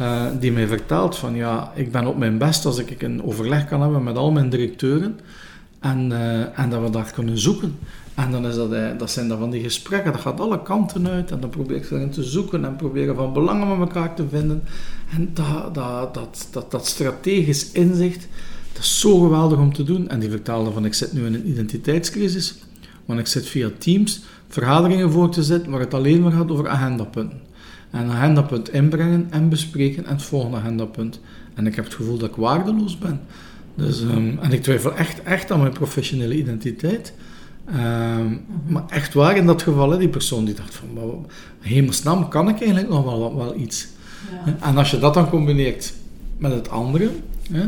uh, 0.00 0.22
die 0.40 0.52
mij 0.52 0.66
vertelt 0.66 1.16
van 1.16 1.34
ja, 1.34 1.72
ik 1.74 1.92
ben 1.92 2.06
op 2.06 2.18
mijn 2.18 2.38
best 2.38 2.64
als 2.64 2.78
ik 2.78 3.02
een 3.02 3.24
overleg 3.24 3.68
kan 3.68 3.80
hebben 3.80 4.02
met 4.02 4.16
al 4.16 4.30
mijn 4.30 4.50
directeuren. 4.50 5.20
En, 5.80 6.12
eh, 6.12 6.58
en 6.58 6.70
dat 6.70 6.82
we 6.82 6.90
daar 6.90 7.12
kunnen 7.14 7.38
zoeken. 7.38 7.78
En 8.14 8.30
dan 8.30 8.46
is 8.46 8.54
dat, 8.54 8.98
dat 8.98 9.10
zijn 9.10 9.28
dan 9.28 9.38
van 9.38 9.50
die 9.50 9.62
gesprekken, 9.62 10.12
dat 10.12 10.20
gaat 10.20 10.40
alle 10.40 10.62
kanten 10.62 11.08
uit. 11.08 11.30
En 11.30 11.40
dan 11.40 11.50
probeer 11.50 11.76
ik 11.76 11.90
erin 11.90 12.10
te 12.10 12.22
zoeken 12.22 12.64
en 12.64 12.76
proberen 12.76 13.14
van 13.14 13.32
belangen 13.32 13.78
met 13.78 13.88
elkaar 13.88 14.14
te 14.14 14.28
vinden. 14.28 14.62
En 15.14 15.30
dat, 15.34 15.74
dat, 15.74 16.14
dat, 16.14 16.48
dat, 16.50 16.70
dat 16.70 16.86
strategisch 16.86 17.72
inzicht, 17.72 18.28
dat 18.72 18.82
is 18.82 19.00
zo 19.00 19.20
geweldig 19.20 19.58
om 19.58 19.72
te 19.72 19.84
doen. 19.84 20.08
En 20.08 20.20
die 20.20 20.30
vertaalde 20.30 20.70
van, 20.70 20.84
ik 20.84 20.94
zit 20.94 21.12
nu 21.12 21.26
in 21.26 21.34
een 21.34 21.48
identiteitscrisis. 21.48 22.54
Want 23.04 23.20
ik 23.20 23.26
zit 23.26 23.46
via 23.46 23.70
Teams 23.78 24.22
vergaderingen 24.52 25.10
voor 25.10 25.30
te 25.30 25.42
zitten 25.42 25.70
waar 25.70 25.80
het 25.80 25.94
alleen 25.94 26.22
maar 26.22 26.32
gaat 26.32 26.50
over 26.50 26.68
agendapunten. 26.68 27.40
En 27.90 28.00
een 28.00 28.10
agendapunt 28.10 28.72
inbrengen 28.72 29.26
en 29.30 29.48
bespreken 29.48 30.04
en 30.06 30.12
het 30.12 30.22
volgende 30.22 30.56
agendapunt. 30.56 31.20
En 31.54 31.66
ik 31.66 31.74
heb 31.74 31.84
het 31.84 31.94
gevoel 31.94 32.18
dat 32.18 32.28
ik 32.28 32.36
waardeloos 32.36 32.98
ben. 32.98 33.20
Dus, 33.74 34.00
um, 34.00 34.38
en 34.40 34.52
ik 34.52 34.62
twijfel 34.62 34.94
echt, 34.94 35.22
echt 35.22 35.50
aan 35.50 35.60
mijn 35.60 35.72
professionele 35.72 36.36
identiteit. 36.36 37.12
Um, 37.68 38.44
maar 38.66 38.82
echt 38.88 39.14
waar 39.14 39.36
in 39.36 39.46
dat 39.46 39.62
geval, 39.62 39.90
hè, 39.90 39.98
die 39.98 40.08
persoon 40.08 40.44
die 40.44 40.54
dacht 40.54 40.74
van, 40.74 41.26
hemelsnaam, 41.60 42.28
kan 42.28 42.48
ik 42.48 42.58
eigenlijk 42.58 42.88
nog 42.88 43.04
wel, 43.04 43.36
wel 43.36 43.54
iets? 43.56 43.88
Ja. 44.46 44.56
En 44.60 44.76
als 44.76 44.90
je 44.90 44.98
dat 44.98 45.14
dan 45.14 45.28
combineert 45.28 45.92
met 46.38 46.52
het 46.52 46.68
andere, 46.68 47.10
hè, 47.50 47.64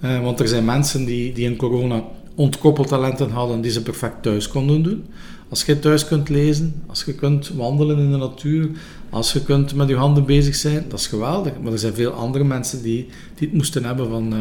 uh, 0.00 0.22
want 0.22 0.40
er 0.40 0.48
zijn 0.48 0.64
mensen 0.64 1.04
die, 1.04 1.32
die 1.32 1.48
in 1.50 1.56
corona 1.56 2.02
ontkoppeltalenten 2.34 3.30
hadden 3.30 3.60
die 3.60 3.70
ze 3.70 3.82
perfect 3.82 4.22
thuis 4.22 4.48
konden 4.48 4.82
doen. 4.82 5.04
Als 5.48 5.64
je 5.64 5.78
thuis 5.78 6.06
kunt 6.06 6.28
lezen, 6.28 6.82
als 6.86 7.04
je 7.04 7.14
kunt 7.14 7.48
wandelen 7.48 7.98
in 7.98 8.10
de 8.10 8.16
natuur, 8.16 8.68
als 9.10 9.32
je 9.32 9.42
kunt 9.42 9.74
met 9.74 9.88
je 9.88 9.96
handen 9.96 10.24
bezig 10.24 10.54
zijn, 10.54 10.84
dat 10.88 10.98
is 10.98 11.06
geweldig. 11.06 11.52
Maar 11.62 11.72
er 11.72 11.78
zijn 11.78 11.94
veel 11.94 12.10
andere 12.10 12.44
mensen 12.44 12.82
die, 12.82 13.06
die 13.34 13.48
het 13.48 13.56
moesten 13.56 13.84
hebben 13.84 14.08
van 14.08 14.34
uh, 14.34 14.40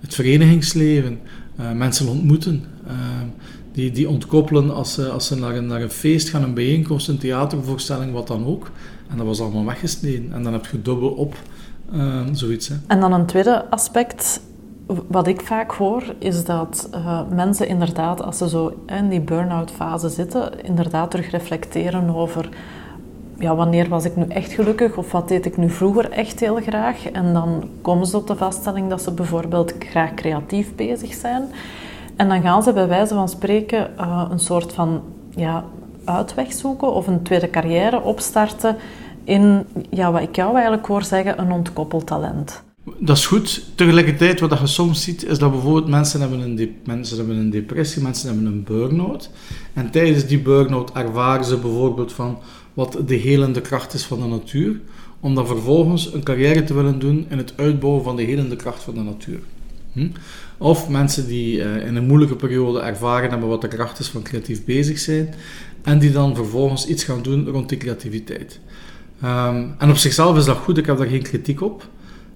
het 0.00 0.14
verenigingsleven, 0.14 1.18
uh, 1.60 1.72
mensen 1.72 2.08
ontmoeten, 2.08 2.64
uh, 2.86 2.92
die, 3.72 3.90
die 3.90 4.08
ontkoppelen 4.08 4.74
als 4.74 4.92
ze, 4.92 5.08
als 5.08 5.26
ze 5.26 5.36
naar, 5.36 5.56
een, 5.56 5.66
naar 5.66 5.82
een 5.82 5.90
feest 5.90 6.28
gaan, 6.28 6.42
een 6.42 6.54
bijeenkomst, 6.54 7.08
een 7.08 7.18
theatervoorstelling, 7.18 8.12
wat 8.12 8.26
dan 8.26 8.46
ook. 8.46 8.70
En 9.10 9.16
dat 9.16 9.26
was 9.26 9.40
allemaal 9.40 9.64
weggesneden. 9.64 10.32
En 10.32 10.42
dan 10.42 10.52
heb 10.52 10.66
je 10.66 10.82
dubbel 10.82 11.08
op 11.08 11.36
zoiets. 12.32 12.68
Hè. 12.68 12.74
En 12.86 13.00
dan 13.00 13.12
een 13.12 13.26
tweede 13.26 13.70
aspect 13.70 14.40
wat 14.86 15.26
ik 15.26 15.40
vaak 15.40 15.70
hoor, 15.70 16.02
is 16.18 16.44
dat 16.44 16.88
uh, 16.94 17.20
mensen 17.30 17.68
inderdaad, 17.68 18.22
als 18.22 18.38
ze 18.38 18.48
zo 18.48 18.72
in 18.86 19.08
die 19.08 19.20
burn-out 19.20 19.70
fase 19.70 20.08
zitten, 20.08 20.64
inderdaad 20.64 21.10
terug 21.10 21.30
reflecteren 21.30 22.14
over 22.14 22.48
ja, 23.38 23.54
wanneer 23.54 23.88
was 23.88 24.04
ik 24.04 24.16
nu 24.16 24.24
echt 24.28 24.52
gelukkig 24.52 24.96
of 24.96 25.12
wat 25.12 25.28
deed 25.28 25.46
ik 25.46 25.56
nu 25.56 25.70
vroeger 25.70 26.10
echt 26.10 26.40
heel 26.40 26.56
graag. 26.56 27.10
En 27.10 27.32
dan 27.32 27.68
komen 27.82 28.06
ze 28.06 28.12
tot 28.12 28.26
de 28.26 28.36
vaststelling 28.36 28.88
dat 28.88 29.02
ze 29.02 29.10
bijvoorbeeld 29.10 29.74
graag 29.78 30.14
creatief 30.14 30.74
bezig 30.74 31.14
zijn. 31.14 31.42
En 32.16 32.28
dan 32.28 32.42
gaan 32.42 32.62
ze 32.62 32.72
bij 32.72 32.88
wijze 32.88 33.14
van 33.14 33.28
spreken 33.28 33.90
uh, 34.00 34.24
een 34.30 34.38
soort 34.38 34.72
van 34.72 35.02
ja, 35.30 35.64
uitweg 36.04 36.52
zoeken 36.52 36.92
of 36.92 37.06
een 37.06 37.22
tweede 37.22 37.50
carrière 37.50 38.02
opstarten 38.02 38.76
in 39.24 39.66
ja, 39.90 40.12
wat 40.12 40.22
ik 40.22 40.36
jou 40.36 40.54
eigenlijk 40.54 40.86
hoor 40.86 41.02
zeggen, 41.02 41.40
een 41.40 41.52
ontkoppeld 41.52 42.06
talent. 42.06 42.62
Dat 42.98 43.16
is 43.16 43.26
goed. 43.26 43.64
Tegelijkertijd, 43.74 44.40
wat 44.40 44.58
je 44.58 44.66
soms 44.66 45.02
ziet, 45.02 45.24
is 45.24 45.38
dat 45.38 45.50
bijvoorbeeld 45.50 45.88
mensen 45.88 46.20
hebben 46.20 46.40
een, 46.40 46.76
mensen 46.84 47.16
hebben 47.16 47.36
een 47.36 47.50
depressie, 47.50 48.02
mensen 48.02 48.28
hebben 48.28 48.46
een 48.46 48.64
burn-out. 48.64 49.30
En 49.72 49.90
tijdens 49.90 50.26
die 50.26 50.38
burn-out 50.38 50.92
ervaren 50.92 51.44
ze 51.44 51.56
bijvoorbeeld 51.56 52.12
van 52.12 52.38
wat 52.74 52.98
de 53.06 53.14
helende 53.14 53.60
kracht 53.60 53.94
is 53.94 54.04
van 54.04 54.20
de 54.20 54.26
natuur, 54.26 54.80
om 55.20 55.34
dan 55.34 55.46
vervolgens 55.46 56.14
een 56.14 56.22
carrière 56.22 56.64
te 56.64 56.74
willen 56.74 56.98
doen 56.98 57.26
in 57.28 57.38
het 57.38 57.52
uitbouwen 57.56 58.04
van 58.04 58.16
de 58.16 58.22
helende 58.22 58.56
kracht 58.56 58.82
van 58.82 58.94
de 58.94 59.00
natuur. 59.00 59.38
Hm? 59.92 60.08
Of 60.58 60.88
mensen 60.88 61.26
die 61.26 61.56
uh, 61.56 61.86
in 61.86 61.96
een 61.96 62.06
moeilijke 62.06 62.36
periode 62.36 62.80
ervaren 62.80 63.30
hebben 63.30 63.48
wat 63.48 63.60
de 63.60 63.68
kracht 63.68 63.98
is 63.98 64.08
van 64.08 64.22
creatief 64.22 64.64
bezig 64.64 64.98
zijn, 64.98 65.34
en 65.82 65.98
die 65.98 66.12
dan 66.12 66.34
vervolgens 66.34 66.86
iets 66.86 67.04
gaan 67.04 67.22
doen 67.22 67.48
rond 67.48 67.68
die 67.68 67.78
creativiteit. 67.78 68.60
Um, 69.24 69.74
en 69.78 69.90
op 69.90 69.96
zichzelf 69.96 70.36
is 70.36 70.44
dat 70.44 70.56
goed, 70.56 70.78
ik 70.78 70.86
heb 70.86 70.98
daar 70.98 71.06
geen 71.06 71.22
kritiek 71.22 71.62
op. 71.62 71.88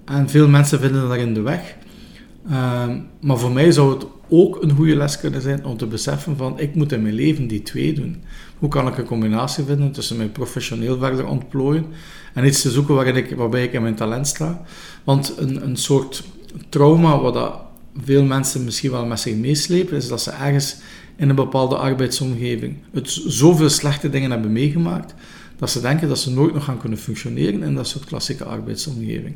En 0.09 0.29
veel 0.29 0.47
mensen 0.47 0.79
vinden 0.79 1.07
dat 1.07 1.17
in 1.17 1.33
de 1.33 1.41
weg. 1.41 1.75
Ehm, 2.49 2.99
maar 3.21 3.37
voor 3.37 3.51
mij 3.51 3.71
zou 3.71 3.93
het 3.93 4.05
ook 4.29 4.61
een 4.61 4.71
goede 4.71 4.95
les 4.95 5.19
kunnen 5.19 5.41
zijn 5.41 5.65
om 5.65 5.77
te 5.77 5.85
beseffen 5.85 6.37
van 6.37 6.59
ik 6.59 6.75
moet 6.75 6.91
in 6.91 7.01
mijn 7.01 7.13
leven 7.13 7.47
die 7.47 7.63
twee 7.63 7.93
doen. 7.93 8.23
Hoe 8.57 8.69
kan 8.69 8.87
ik 8.87 8.97
een 8.97 9.05
combinatie 9.05 9.63
vinden 9.63 9.91
tussen 9.91 10.17
mij 10.17 10.27
professioneel 10.27 10.97
verder 10.97 11.27
ontplooien 11.27 11.85
en 12.33 12.45
iets 12.45 12.61
te 12.61 12.71
zoeken 12.71 12.95
waarin 12.95 13.15
ik, 13.15 13.35
waarbij 13.35 13.63
ik 13.63 13.73
in 13.73 13.81
mijn 13.81 13.95
talent 13.95 14.27
sta. 14.27 14.61
Want 15.03 15.33
een, 15.37 15.63
een 15.63 15.77
soort 15.77 16.23
trauma 16.69 17.19
wat 17.19 17.33
dat 17.33 17.59
veel 18.03 18.23
mensen 18.23 18.63
misschien 18.63 18.91
wel 18.91 19.05
met 19.05 19.19
zich 19.19 19.35
meeslepen, 19.35 19.97
is 19.97 20.07
dat 20.07 20.21
ze 20.21 20.31
ergens 20.31 20.77
in 21.15 21.29
een 21.29 21.35
bepaalde 21.35 21.75
arbeidsomgeving 21.75 22.77
het 22.91 23.09
zoveel 23.27 23.69
slechte 23.69 24.09
dingen 24.09 24.31
hebben 24.31 24.51
meegemaakt, 24.51 25.13
dat 25.57 25.69
ze 25.69 25.81
denken 25.81 26.07
dat 26.07 26.19
ze 26.19 26.31
nooit 26.31 26.53
nog 26.53 26.63
gaan 26.63 26.79
kunnen 26.79 26.99
functioneren 26.99 27.63
in 27.63 27.75
dat 27.75 27.87
soort 27.87 28.05
klassieke 28.05 28.43
arbeidsomgeving. 28.43 29.35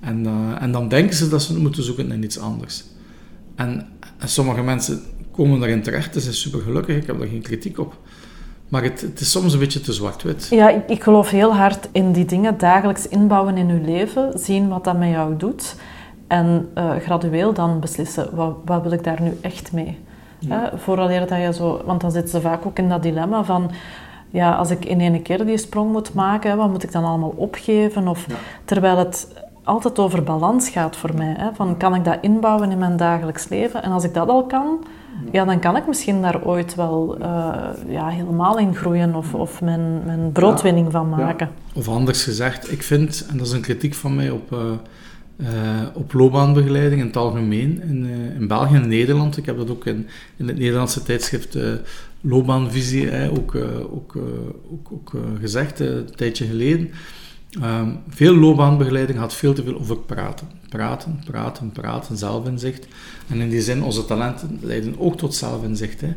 En, 0.00 0.24
uh, 0.24 0.62
en 0.62 0.72
dan 0.72 0.88
denken 0.88 1.16
ze 1.16 1.28
dat 1.28 1.42
ze 1.42 1.58
moeten 1.58 1.82
zoeken 1.82 2.06
naar 2.06 2.18
iets 2.18 2.38
anders. 2.38 2.84
En, 3.54 3.88
en 4.18 4.28
sommige 4.28 4.62
mensen 4.62 5.00
komen 5.32 5.60
daarin 5.60 5.82
terecht, 5.82 6.14
ze 6.14 6.20
zijn 6.20 6.34
super 6.34 6.60
gelukkig, 6.60 6.96
ik 6.96 7.06
heb 7.06 7.18
daar 7.18 7.28
geen 7.28 7.42
kritiek 7.42 7.78
op. 7.78 7.96
Maar 8.68 8.82
het, 8.82 9.00
het 9.00 9.20
is 9.20 9.30
soms 9.30 9.52
een 9.52 9.58
beetje 9.58 9.80
te 9.80 9.92
zwart-wit. 9.92 10.46
Ja, 10.50 10.68
ik, 10.68 10.88
ik, 10.88 11.02
geloof 11.02 11.30
heel 11.30 11.54
hard 11.54 11.88
in 11.92 12.12
die 12.12 12.24
dingen 12.24 12.58
dagelijks 12.58 13.08
inbouwen 13.08 13.56
in 13.56 13.66
je 13.68 13.80
leven, 13.80 14.38
zien 14.38 14.68
wat 14.68 14.84
dat 14.84 14.98
met 14.98 15.10
jou 15.10 15.36
doet 15.36 15.76
en 16.26 16.68
uh, 16.78 16.96
gradueel 16.96 17.52
dan 17.52 17.80
beslissen, 17.80 18.36
wat, 18.36 18.56
wat 18.64 18.82
wil 18.82 18.92
ik 18.92 19.04
daar 19.04 19.22
nu 19.22 19.38
echt 19.40 19.72
mee? 19.72 19.98
Ja. 20.38 20.72
Vooraleer 20.76 21.26
dat 21.26 21.40
je 21.40 21.52
zo... 21.52 21.82
Want 21.84 22.00
dan 22.00 22.10
zitten 22.10 22.30
ze 22.30 22.40
vaak 22.40 22.66
ook 22.66 22.78
in 22.78 22.88
dat 22.88 23.02
dilemma 23.02 23.44
van 23.44 23.70
ja, 24.30 24.54
als 24.54 24.70
ik 24.70 24.84
in 24.84 25.00
één 25.00 25.22
keer 25.22 25.46
die 25.46 25.58
sprong 25.58 25.92
moet 25.92 26.14
maken, 26.14 26.56
wat 26.56 26.70
moet 26.70 26.82
ik 26.82 26.92
dan 26.92 27.04
allemaal 27.04 27.34
opgeven? 27.36 28.08
Of, 28.08 28.26
Terwijl 28.64 28.98
het 28.98 29.28
altijd 29.64 29.98
over 29.98 30.22
balans 30.22 30.68
gaat 30.68 30.96
voor 30.96 31.14
mij. 31.14 31.34
Hè? 31.38 31.54
Van, 31.54 31.76
kan 31.76 31.94
ik 31.94 32.04
dat 32.04 32.18
inbouwen 32.20 32.70
in 32.70 32.78
mijn 32.78 32.96
dagelijks 32.96 33.48
leven? 33.48 33.82
En 33.82 33.90
als 33.90 34.04
ik 34.04 34.14
dat 34.14 34.28
al 34.28 34.46
kan, 34.46 34.84
ja, 35.32 35.44
dan 35.44 35.60
kan 35.60 35.76
ik 35.76 35.86
misschien 35.86 36.22
daar 36.22 36.44
ooit 36.44 36.74
wel 36.74 37.16
uh, 37.20 37.54
ja, 37.88 38.08
helemaal 38.08 38.58
in 38.58 38.74
groeien 38.74 39.14
of, 39.14 39.34
of 39.34 39.60
mijn, 39.60 40.04
mijn 40.04 40.32
broodwinning 40.32 40.92
van 40.92 41.08
maken. 41.08 41.48
Of 41.74 41.88
anders 41.88 42.24
gezegd, 42.24 42.72
ik 42.72 42.82
vind, 42.82 43.26
en 43.30 43.36
dat 43.36 43.46
is 43.46 43.52
een 43.52 43.60
kritiek 43.60 43.94
van 43.94 44.14
mij 44.14 44.30
op, 44.30 44.52
uh, 44.52 44.58
uh, 45.36 45.48
op 45.94 46.12
loopbaanbegeleiding 46.12 47.00
in 47.00 47.06
het 47.06 47.16
algemeen, 47.16 47.82
in, 47.82 48.06
in 48.38 48.46
België 48.48 48.74
en 48.74 48.88
Nederland. 48.88 49.36
Ik 49.36 49.46
heb 49.46 49.56
dat 49.56 49.70
ook 49.70 49.86
in, 49.86 50.06
in 50.36 50.48
het 50.48 50.58
Nederlandse 50.58 51.02
tijdschrift 51.02 51.58
Loopbaanvisie 52.26 53.30
ook, 53.30 53.54
ook, 53.90 54.16
ook, 54.70 54.92
ook 54.92 55.12
gezegd, 55.40 55.80
een 55.80 56.08
tijdje 56.14 56.46
geleden. 56.46 56.90
Um, 57.62 57.98
veel 58.08 58.34
loopbaanbegeleiding 58.34 59.18
gaat 59.18 59.34
veel 59.34 59.54
te 59.54 59.62
veel 59.62 59.78
over 59.80 59.96
praten. 59.96 60.48
Praten, 60.68 61.20
praten, 61.24 61.70
praten, 61.70 62.16
zelfinzicht. 62.16 62.86
En 63.28 63.40
in 63.40 63.48
die 63.48 63.60
zin, 63.60 63.82
onze 63.82 64.04
talenten 64.04 64.58
leiden 64.60 64.94
ook 64.98 65.16
tot 65.16 65.34
zelfinzicht. 65.34 66.00
Hè. 66.00 66.14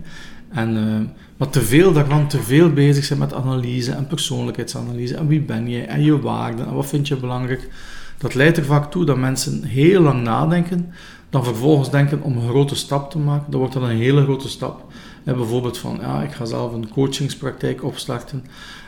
En 0.50 0.76
uh, 0.76 1.10
wat 1.38 1.54
te 1.54 1.62
veel 1.62 1.94
daarvan, 1.94 2.28
te 2.28 2.42
veel 2.42 2.74
bezig 2.74 3.04
zijn 3.04 3.20
met 3.20 3.34
analyse 3.34 3.92
en 3.92 4.08
persoonlijkheidsanalyse. 4.08 5.16
En 5.16 5.28
wie 5.28 5.42
ben 5.42 5.70
je 5.70 5.82
en 5.82 6.04
je 6.04 6.20
waarden 6.20 6.68
en 6.68 6.74
wat 6.74 6.86
vind 6.86 7.08
je 7.08 7.16
belangrijk. 7.16 7.70
Dat 8.18 8.34
leidt 8.34 8.58
er 8.58 8.66
vaak 8.66 8.92
toe 8.92 9.06
dat 9.06 9.18
mensen 9.18 9.64
heel 9.64 10.02
lang 10.02 10.24
nadenken, 10.24 10.94
dan 11.30 11.44
vervolgens 11.44 11.92
denken 11.92 12.22
om 12.22 12.38
een 12.38 12.50
grote 12.50 12.76
stap 12.76 13.12
te 13.12 13.18
maken. 13.18 13.52
Dat 13.52 13.60
wordt 13.60 13.74
dan 13.74 13.84
een 13.84 13.98
hele 13.98 14.24
grote 14.24 14.50
stap. 14.50 14.86
En 15.24 15.36
bijvoorbeeld 15.36 15.78
van, 15.78 15.98
ja, 16.02 16.22
ik 16.24 16.32
ga 16.32 16.46
zelf 16.46 16.74
een 16.74 16.90
coachingspraktijk 16.90 17.84
opstarten. 17.84 18.44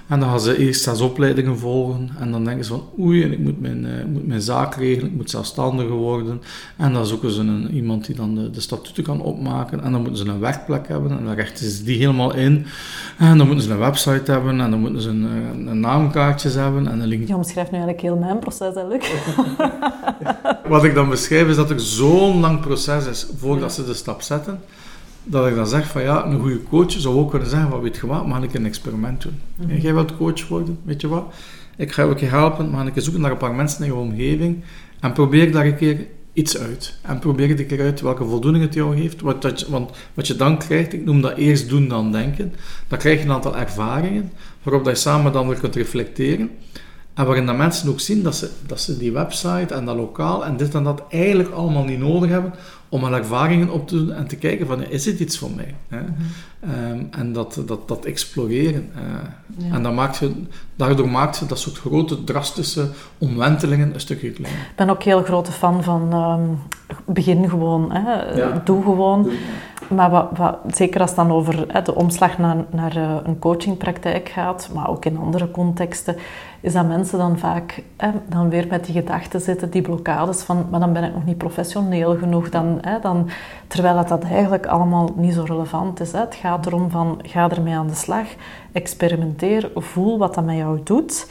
En 0.10 0.20
dan 0.20 0.30
gaan 0.30 0.40
ze 0.40 0.58
eerst 0.58 0.84
zes 0.84 1.02
opleidingen 1.02 1.58
volgen. 1.58 2.10
En 2.20 2.32
dan 2.32 2.46
denken 2.46 2.66
ze 2.66 2.72
van 2.72 2.90
oei, 3.00 3.24
ik 3.24 3.40
moet 3.40 3.62
mijn, 3.62 3.86
uh, 3.86 4.06
moet 4.06 4.28
mijn 4.28 4.42
zaak 4.42 4.76
regelen, 4.76 5.10
ik 5.10 5.16
moet 5.16 5.30
zelfstandiger 5.30 5.96
worden. 5.96 6.42
En 6.78 6.94
dan 6.94 7.06
zoeken 7.06 7.32
ze 7.32 7.42
een, 7.42 7.74
iemand 7.74 8.06
die 8.06 8.16
dan 8.16 8.36
de, 8.36 8.50
de 8.50 8.62
statuten 8.62 9.04
kan 9.04 9.22
opmaken. 9.22 9.84
En 9.84 9.92
dan 9.92 10.02
moeten 10.02 10.26
ze 10.26 10.32
een 10.32 10.40
werkplek 10.40 10.88
hebben. 10.88 11.18
En 11.18 11.26
dan 11.26 11.34
richten 11.34 11.70
ze 11.70 11.84
die 11.84 11.98
helemaal 11.98 12.36
in. 12.36 12.66
En 13.18 13.38
dan 13.38 13.48
moeten 13.48 13.66
ze 13.66 13.72
een 13.72 13.80
website 13.80 14.32
hebben. 14.32 14.62
En 14.62 14.72
dan 14.72 14.80
moeten 14.80 15.02
ze 15.02 15.10
een, 15.10 15.24
een, 15.24 15.68
een 15.68 15.80
naamkaartjes 15.80 16.54
hebben. 16.54 16.88
En 16.88 17.00
een 17.00 17.08
link. 17.08 17.28
Ja, 17.28 17.38
beschrijf 17.38 17.72
nu 17.72 17.78
eigenlijk 17.78 18.02
heel 18.02 18.18
mijn 18.18 18.40
proces, 18.40 18.76
hè, 18.76 18.88
Luc? 18.88 19.12
Wat 20.68 20.84
ik 20.84 20.94
dan 20.94 21.10
beschrijf 21.10 21.48
is 21.48 21.56
dat 21.56 21.70
er 21.70 21.80
zo'n 21.80 22.40
lang 22.40 22.60
proces 22.60 23.08
is 23.08 23.28
voordat 23.38 23.74
ze 23.74 23.86
de 23.86 23.94
stap 23.94 24.22
zetten 24.22 24.60
dat 25.30 25.48
ik 25.48 25.56
dan 25.56 25.68
zeg 25.68 25.88
van 25.88 26.02
ja, 26.02 26.26
een 26.26 26.40
goede 26.40 26.64
coach 26.64 26.92
zou 26.92 27.16
ook 27.16 27.30
kunnen 27.30 27.50
zeggen 27.50 27.70
van 27.70 27.82
weet 27.82 27.96
je 27.96 28.08
wat, 28.08 28.28
mag 28.28 28.44
ik 28.44 28.54
een 28.54 28.66
experiment 28.66 29.22
doen? 29.22 29.40
Mm 29.56 29.78
Jij 29.78 29.94
wilt 29.94 30.18
coach 30.18 30.48
worden, 30.48 30.80
weet 30.84 31.02
je 31.02 31.08
wat? 31.08 31.34
Ik 31.78 31.92
ga 31.92 32.14
je 32.18 32.26
helpen, 32.26 32.70
mag 32.70 32.88
ik 32.88 32.94
zoeken 32.96 33.22
naar 33.22 33.32
een 33.32 33.38
paar 33.38 33.56
mensen 33.56 33.84
in 33.84 33.92
je 33.92 33.96
omgeving 33.96 34.64
en 35.00 35.14
probeer 35.14 35.52
daar 35.52 35.66
een 35.66 35.76
keer 35.76 36.08
iets 36.34 36.58
uit. 36.58 36.98
En 37.02 37.20
probeer 37.20 37.50
een 37.50 37.68
keer 37.68 37.82
uit 37.82 38.02
welke 38.02 38.26
voldoening 38.26 38.64
het 38.64 38.74
jou 38.74 38.98
geeft. 38.98 39.22
Wat, 39.22 39.42
dat, 39.42 39.68
want 39.68 39.92
wat 40.14 40.28
je 40.28 40.36
dan 40.36 40.58
krijgt, 40.58 40.94
ik 40.94 41.06
noem 41.06 41.22
dat 41.22 41.38
eerst 41.38 41.70
doen 41.70 41.88
dan 41.88 42.12
denken, 42.12 42.54
dan 42.88 43.00
krijg 43.00 43.20
je 43.20 43.26
een 43.26 43.32
aantal 43.32 43.58
ervaringen 43.58 44.32
waarop 44.64 44.84
dat 44.84 44.96
je 44.96 45.02
samen 45.02 45.32
dan 45.32 45.48
weer 45.48 45.60
kunt 45.60 45.76
reflecteren. 45.76 46.50
En 47.20 47.26
waarin 47.26 47.46
dat 47.46 47.58
mensen 47.58 47.90
ook 47.90 48.00
zien 48.00 48.24
dat 48.24 48.36
ze, 48.36 48.50
dat 48.66 48.82
ze 48.82 48.98
die 48.98 49.12
website 49.12 49.74
en 49.74 49.86
dat 49.86 49.96
lokaal 49.96 50.46
en 50.46 50.58
dit 50.58 50.76
en 50.76 50.84
dat 50.84 51.04
eigenlijk 51.10 51.50
allemaal 51.50 51.84
niet 51.84 52.00
nodig 52.00 52.30
hebben 52.30 52.54
om 52.90 53.04
al 53.04 53.14
ervaringen 53.14 53.70
op 53.70 53.88
te 53.88 53.96
doen 53.96 54.12
en 54.12 54.28
te 54.28 54.36
kijken 54.36 54.68
van, 54.68 54.84
is 54.84 55.04
dit 55.04 55.20
iets 55.20 55.38
voor 55.38 55.52
mij? 55.56 55.76
Hè? 55.88 56.02
Mhm. 56.02 56.12
Ehm, 56.60 57.04
en 57.12 57.34
dat, 57.34 57.62
dat, 57.66 57.88
dat 57.88 58.06
exploreren. 58.06 58.90
Uh, 58.96 59.74
En 59.74 59.84
dat 59.84 59.94
maakt 59.94 60.18
je, 60.18 60.32
daardoor 60.76 61.10
maakt 61.10 61.38
je 61.38 61.46
dat 61.46 61.60
soort 61.60 61.78
grote, 61.78 62.24
drastische 62.24 62.90
omwentelingen 63.18 63.94
een 63.94 64.00
stukje 64.00 64.32
kleiner. 64.32 64.62
Ik 64.62 64.76
ben 64.76 64.90
ook 64.90 65.04
heel 65.04 65.24
grote 65.24 65.52
fan 65.52 65.84
van 65.84 66.14
um, 66.14 66.60
begin 67.06 67.50
gewoon, 67.50 67.92
hè? 67.92 68.24
doe 68.64 68.84
gewoon. 68.84 69.30
Maar 69.90 70.10
wat, 70.10 70.58
zeker 70.68 71.02
als 71.02 71.10
het 71.10 71.20
dan 71.20 71.32
over 71.32 71.66
hè, 71.68 71.82
de 71.82 71.96
omslag 71.96 72.38
naar, 72.38 72.56
naar 72.70 72.98
uh, 72.98 73.16
een 73.24 73.40
coachingpraktijk 73.40 74.30
gaat, 74.30 74.70
maar 74.74 74.90
ook 74.90 75.06
in 75.06 75.18
andere 75.18 75.52
contexten, 75.52 76.16
is 76.62 76.74
dat 76.74 76.88
mensen 76.88 77.18
dan 77.18 77.38
vaak 77.38 77.84
dan 78.28 78.50
weer 78.50 78.68
met 78.70 78.86
die 78.86 78.94
gedachten 78.94 79.42
zitten, 79.42 79.70
die 79.70 79.82
blokkades 79.82 80.42
van, 80.42 80.68
maar 80.70 80.80
dan 80.80 80.94
ben 80.94 81.04
ik 81.04 81.14
nog 81.14 81.26
niet 81.26 81.38
professioneel 81.38 82.18
genoeg. 82.18 82.50
Dan, 82.50 82.78
hè, 82.82 83.00
dan, 83.00 83.30
terwijl 83.68 83.96
dat, 83.96 84.08
dat 84.08 84.24
eigenlijk 84.24 84.66
allemaal 84.66 85.10
niet 85.16 85.34
zo 85.34 85.44
relevant 85.44 86.00
is. 86.00 86.12
Het 86.12 86.36
gaat 86.36 86.66
erom 86.66 86.90
van, 86.90 87.20
ga 87.24 87.50
ermee 87.50 87.76
aan 87.76 87.88
de 87.88 87.96
slag, 87.96 88.28
experimenteer, 88.72 89.72
voel 89.76 90.18
wat 90.18 90.36
dat 90.36 90.46
met 90.46 90.58
jou 90.58 90.80
doet. 90.84 91.28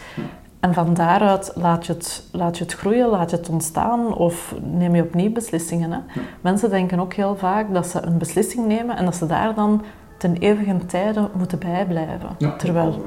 En 0.61 0.74
van 0.74 0.94
daaruit 0.94 1.52
laat 1.54 1.86
je, 1.86 1.92
het, 1.92 2.28
laat 2.32 2.59
je 2.59 2.64
het 2.64 2.72
groeien, 2.72 3.09
laat 3.09 3.30
je 3.30 3.36
het 3.36 3.48
ontstaan 3.48 4.14
of 4.14 4.54
neem 4.62 4.94
je 4.94 5.02
opnieuw 5.02 5.32
beslissingen. 5.32 5.92
Hè. 5.92 5.98
Mensen 6.40 6.70
denken 6.70 7.00
ook 7.00 7.12
heel 7.12 7.36
vaak 7.36 7.72
dat 7.72 7.86
ze 7.86 8.02
een 8.02 8.18
beslissing 8.18 8.66
nemen 8.66 8.96
en 8.96 9.04
dat 9.04 9.16
ze 9.16 9.26
daar 9.26 9.54
dan 9.54 9.82
ten 10.18 10.36
eeuwige 10.36 10.86
tijde 10.86 11.28
moeten 11.32 11.59
bijblijven. 11.59 12.56
Terwijl, 12.59 13.04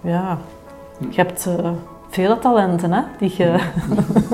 ja, 0.00 0.38
je 1.10 1.16
hebt 1.16 1.46
uh, 1.46 1.70
vele 2.08 2.38
talenten 2.38 2.92
hè, 2.92 3.02
die 3.18 3.34
je 3.36 3.70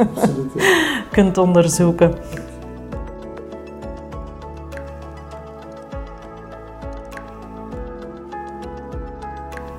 kunt 1.12 1.38
onderzoeken. 1.38 2.14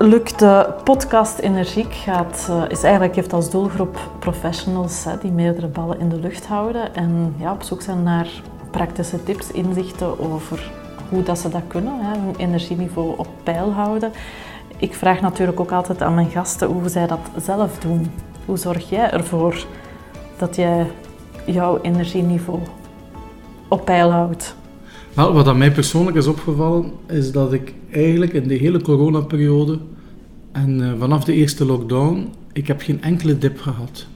Luc, 0.02 0.32
de 0.36 0.74
podcast 0.84 1.38
Energiek 1.38 1.94
gaat, 1.94 2.46
uh, 2.50 2.62
is 2.68 2.82
eigenlijk, 2.82 3.14
heeft 3.14 3.32
als 3.32 3.50
doelgroep 3.50 3.98
professionals 4.18 5.04
hè, 5.04 5.18
die 5.18 5.30
meerdere 5.30 5.66
ballen 5.66 6.00
in 6.00 6.08
de 6.08 6.16
lucht 6.16 6.46
houden 6.46 6.94
en 6.94 7.34
ja, 7.38 7.52
op 7.52 7.62
zoek 7.62 7.82
zijn 7.82 8.02
naar 8.02 8.28
praktische 8.70 9.22
tips, 9.22 9.50
inzichten 9.50 10.20
over 10.32 10.70
hoe 11.08 11.22
dat 11.22 11.38
ze 11.38 11.48
dat 11.48 11.62
kunnen, 11.66 11.92
hè, 12.00 12.18
hun 12.18 12.34
energieniveau 12.36 13.14
op 13.16 13.26
peil 13.42 13.72
houden. 13.72 14.12
Ik 14.76 14.94
vraag 14.94 15.20
natuurlijk 15.20 15.60
ook 15.60 15.72
altijd 15.72 16.02
aan 16.02 16.14
mijn 16.14 16.30
gasten 16.30 16.68
hoe 16.68 16.88
zij 16.88 17.06
dat 17.06 17.20
zelf 17.36 17.78
doen. 17.78 18.10
Hoe 18.44 18.56
zorg 18.56 18.88
jij 18.88 19.10
ervoor 19.10 19.66
dat 20.36 20.56
jij 20.56 20.86
jouw 21.44 21.80
energieniveau 21.80 22.60
op 23.68 23.84
peil 23.84 24.10
houdt? 24.10 24.54
Wel, 25.14 25.32
wat 25.32 25.46
aan 25.46 25.58
mij 25.58 25.72
persoonlijk 25.72 26.16
is 26.16 26.26
opgevallen, 26.26 26.92
is 27.08 27.32
dat 27.32 27.52
ik 27.52 27.74
eigenlijk 27.90 28.32
in 28.32 28.48
de 28.48 28.54
hele 28.54 28.82
coronaperiode 28.82 29.78
en 30.52 30.80
uh, 30.80 30.92
vanaf 30.98 31.24
de 31.24 31.32
eerste 31.32 31.64
lockdown, 31.64 32.28
ik 32.52 32.66
heb 32.66 32.80
geen 32.80 33.02
enkele 33.02 33.38
dip 33.38 33.60
gehad. 33.60 34.06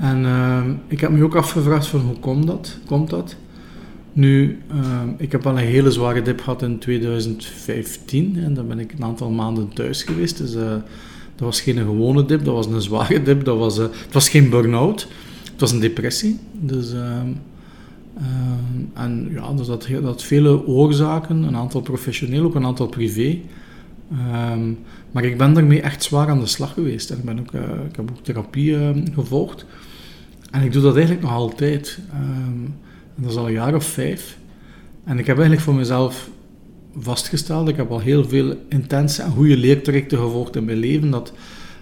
En 0.00 0.22
uh, 0.22 0.64
ik 0.88 1.00
heb 1.00 1.10
me 1.10 1.24
ook 1.24 1.34
afgevraagd 1.34 1.86
van 1.86 2.00
hoe 2.00 2.18
komt 2.18 2.46
dat? 2.46 2.78
Komt 2.86 3.10
dat? 3.10 3.36
Nu, 4.12 4.58
uh, 4.74 5.02
ik 5.18 5.32
heb 5.32 5.46
al 5.46 5.52
een 5.52 5.64
hele 5.64 5.90
zware 5.90 6.22
dip 6.22 6.40
gehad 6.40 6.62
in 6.62 6.78
2015 6.78 8.38
en 8.44 8.54
dan 8.54 8.68
ben 8.68 8.78
ik 8.78 8.92
een 8.92 9.04
aantal 9.04 9.30
maanden 9.30 9.68
thuis 9.68 10.02
geweest. 10.02 10.38
Dus 10.38 10.52
dat 10.52 10.82
was 11.36 11.60
geen 11.60 11.78
gewone 11.78 12.24
dip, 12.24 12.44
dat 12.44 12.54
was 12.54 12.66
een 12.66 12.82
zware 12.82 13.22
dip. 13.22 13.44
Dat 13.44 13.58
was, 13.58 13.76
het 13.76 14.12
was 14.12 14.28
geen 14.28 14.50
burn-out, 14.50 15.08
het 15.52 15.60
was 15.60 15.72
een 15.72 15.80
depressie. 15.80 16.38
Dus, 16.52 16.92
ehm, 18.16 18.26
ehm, 18.94 19.04
en 19.04 19.28
ja, 19.32 19.52
dus 19.52 19.66
dat, 19.66 19.88
dat 20.02 20.22
vele 20.22 20.66
oorzaken, 20.66 21.42
een 21.42 21.56
aantal 21.56 21.80
professioneel, 21.80 22.44
ook 22.44 22.54
een 22.54 22.66
aantal 22.66 22.86
privé. 22.86 23.38
Um, 24.52 24.78
maar 25.10 25.24
ik 25.24 25.38
ben 25.38 25.52
daarmee 25.52 25.80
echt 25.80 26.02
zwaar 26.02 26.28
aan 26.28 26.40
de 26.40 26.46
slag 26.46 26.72
geweest. 26.72 27.10
En 27.10 27.18
ik, 27.18 27.24
ben 27.24 27.38
ook, 27.38 27.52
uh, 27.52 27.60
ik 27.62 27.96
heb 27.96 28.10
ook 28.10 28.22
therapie 28.22 28.76
gevolgd. 29.14 29.66
En 30.50 30.62
ik 30.62 30.72
doe 30.72 30.82
dat 30.82 30.94
eigenlijk 30.94 31.24
nog 31.24 31.34
altijd. 31.34 31.98
Um, 32.14 32.74
dat 33.14 33.30
is 33.30 33.36
al 33.36 33.46
een 33.46 33.52
jaar 33.52 33.74
of 33.74 33.84
vijf. 33.84 34.38
En 35.04 35.18
ik 35.18 35.26
heb 35.26 35.36
eigenlijk 35.36 35.66
voor 35.66 35.74
mezelf 35.74 36.30
vastgesteld, 36.98 37.68
ik 37.68 37.76
heb 37.76 37.90
al 37.90 38.00
heel 38.00 38.24
veel 38.24 38.54
intense 38.68 39.22
en 39.22 39.30
goede 39.30 39.56
leertrajecten 39.56 40.18
gevolgd 40.18 40.56
in 40.56 40.64
mijn 40.64 40.78
leven, 40.78 41.10
dat, 41.10 41.32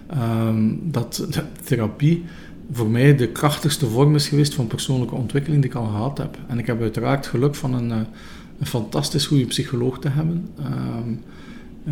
dat 0.97 1.25
therapie 1.63 2.23
voor 2.71 2.87
mij 2.87 3.15
de 3.15 3.27
krachtigste 3.27 3.87
vorm 3.87 4.15
is 4.15 4.27
geweest 4.27 4.53
van 4.53 4.67
persoonlijke 4.67 5.15
ontwikkeling 5.15 5.61
die 5.61 5.71
ik 5.71 5.77
al 5.77 5.85
gehad 5.85 6.17
heb. 6.17 6.37
En 6.47 6.59
ik 6.59 6.67
heb 6.67 6.81
uiteraard 6.81 7.27
geluk 7.27 7.55
van 7.55 7.73
een, 7.73 7.91
eh, 7.91 7.97
een 8.59 8.65
fantastisch 8.65 9.25
goede 9.25 9.45
psycholoog 9.45 9.99
te 9.99 10.09
hebben. 10.09 10.47
Um, 10.59 11.19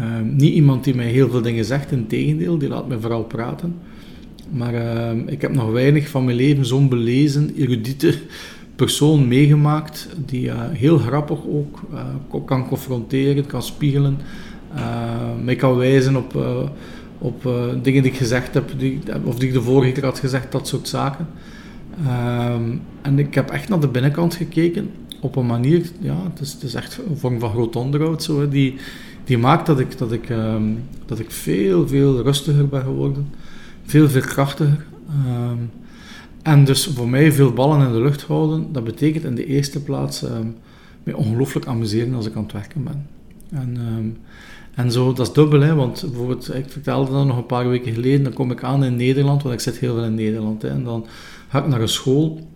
um, 0.02 0.36
niet 0.36 0.54
iemand 0.54 0.84
die 0.84 0.96
mij 0.96 1.08
heel 1.08 1.30
veel 1.30 1.42
dingen 1.42 1.66
zegt, 1.66 1.92
in 1.92 2.08
tegendeel, 2.08 2.58
die 2.58 2.70
laat 2.70 2.88
mij 2.88 2.98
vooral 2.98 3.24
praten. 3.24 3.76
Maar 4.50 4.74
ik 5.26 5.42
heb 5.42 5.54
nog 5.54 5.72
weinig 5.72 6.10
van 6.10 6.26
mijn 6.26 6.38
leven 6.38 6.66
zo'n 6.66 6.90
belezen, 6.90 7.56
erudite 7.56 8.14
persoon 8.76 9.28
meegemaakt 9.28 10.10
die 10.26 10.46
uh, 10.46 10.54
heel 10.72 10.98
grappig 10.98 11.40
ook 11.48 11.82
uh, 11.94 12.42
kan 12.46 12.68
confronteren, 12.68 13.46
kan 13.46 13.64
spiegelen, 13.64 14.18
uh, 14.76 14.82
mij 15.44 15.56
kan 15.56 15.76
wijzen 15.76 16.16
op, 16.16 16.34
op 17.24 17.50
dingen 17.82 18.04
die 18.04 18.12
ik 18.12 18.18
gezegd 18.18 18.54
heb, 18.54 18.72
die, 18.78 19.00
of 19.24 19.36
die 19.36 19.48
ik 19.48 19.54
de 19.54 19.62
vorige 19.62 19.92
keer 19.92 20.06
had 20.06 20.20
gezegd, 20.20 20.52
dat 20.52 20.68
soort 20.68 20.88
zaken. 20.88 21.28
Ehm, 22.06 22.78
en 23.02 23.20
ik 23.20 23.36
heb 23.36 23.50
echt 23.50 23.70
naar 23.70 23.80
de 23.80 23.88
binnenkant 23.88 24.36
gekeken 24.36 24.92
op 25.20 25.36
een 25.36 25.46
manier, 25.46 25.92
ja, 26.00 26.24
het 26.30 26.40
is, 26.40 26.54
het 26.54 26.64
is 26.64 26.74
echt 26.74 27.00
een 27.10 27.18
vorm 27.18 27.40
van 27.40 27.50
groot 27.50 27.76
onderhoud, 27.76 28.24
zo, 28.24 28.48
die, 28.48 28.76
die 29.24 29.38
maakt 29.38 29.66
dat 29.66 29.80
ik, 29.80 29.98
dat, 29.98 30.12
ik, 30.12 30.30
um, 30.30 30.84
dat 31.06 31.20
ik 31.20 31.32
veel, 31.32 31.88
veel 31.88 32.22
rustiger 32.22 32.68
ben 32.68 32.82
geworden, 32.82 33.28
veel, 33.86 34.10
veel 34.10 34.22
krachtiger. 34.22 34.86
Um, 35.28 35.72
en 36.42 36.64
dus 36.64 36.86
voor 36.86 37.10
mij 37.10 37.32
veel 37.32 37.54
ballen 37.54 37.88
in 37.88 37.94
de 37.94 38.02
lucht 38.02 38.22
houden, 38.22 38.68
dat 38.72 38.84
betekent 38.84 39.24
in 39.24 39.36
de 39.36 39.46
eerste 39.46 39.84
plaats 39.84 40.24
mij 41.04 41.14
ongelooflijk 41.14 41.66
amuseren 41.66 42.14
als 42.14 42.26
ik 42.26 42.36
aan 42.36 42.44
het 42.44 42.52
werken 42.52 42.84
ben. 42.84 43.08
En, 43.52 44.18
en 44.76 44.92
zo, 44.92 45.14
dat 45.14 45.28
is 45.28 45.34
dubbel, 45.34 45.62
hè, 45.62 45.76
want 45.76 46.02
bijvoorbeeld, 46.02 46.56
ik 46.56 46.66
vertelde 46.70 47.12
dat 47.12 47.26
nog 47.26 47.38
een 47.38 47.46
paar 47.46 47.70
weken 47.70 47.94
geleden, 47.94 48.24
dan 48.24 48.34
kom 48.34 48.52
ik 48.52 48.64
aan 48.64 48.84
in 48.84 48.96
Nederland, 48.96 49.44
want 49.44 49.56
ik 49.56 49.62
zit 49.62 49.78
heel 49.78 49.96
veel 49.96 50.04
in 50.04 50.16
Nederland, 50.16 50.62
hè, 50.62 50.70
en 50.70 50.84
dan 50.84 51.06
ga 51.50 51.60
ik 51.60 51.68
naar 51.68 51.82
een 51.82 51.88
school 51.88 52.48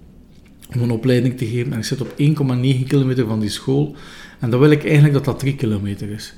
om 0.76 0.82
een 0.82 0.91
opleiding 0.91 1.38
te 1.38 1.45
geven 1.45 1.72
en 1.72 1.78
ik 1.78 1.86
zit 1.86 2.01
op 2.01 2.13
1,9 2.18 2.88
kilometer 2.88 3.28
van 3.28 3.39
die 3.39 3.49
school 3.49 3.95
en 4.39 4.49
dan 4.49 4.59
wil 4.59 4.72
ik 4.72 4.84
eigenlijk 4.84 5.13
dat 5.13 5.26
dat 5.26 5.39
3 5.39 5.55
kilometer 5.55 6.09
is. 6.09 6.34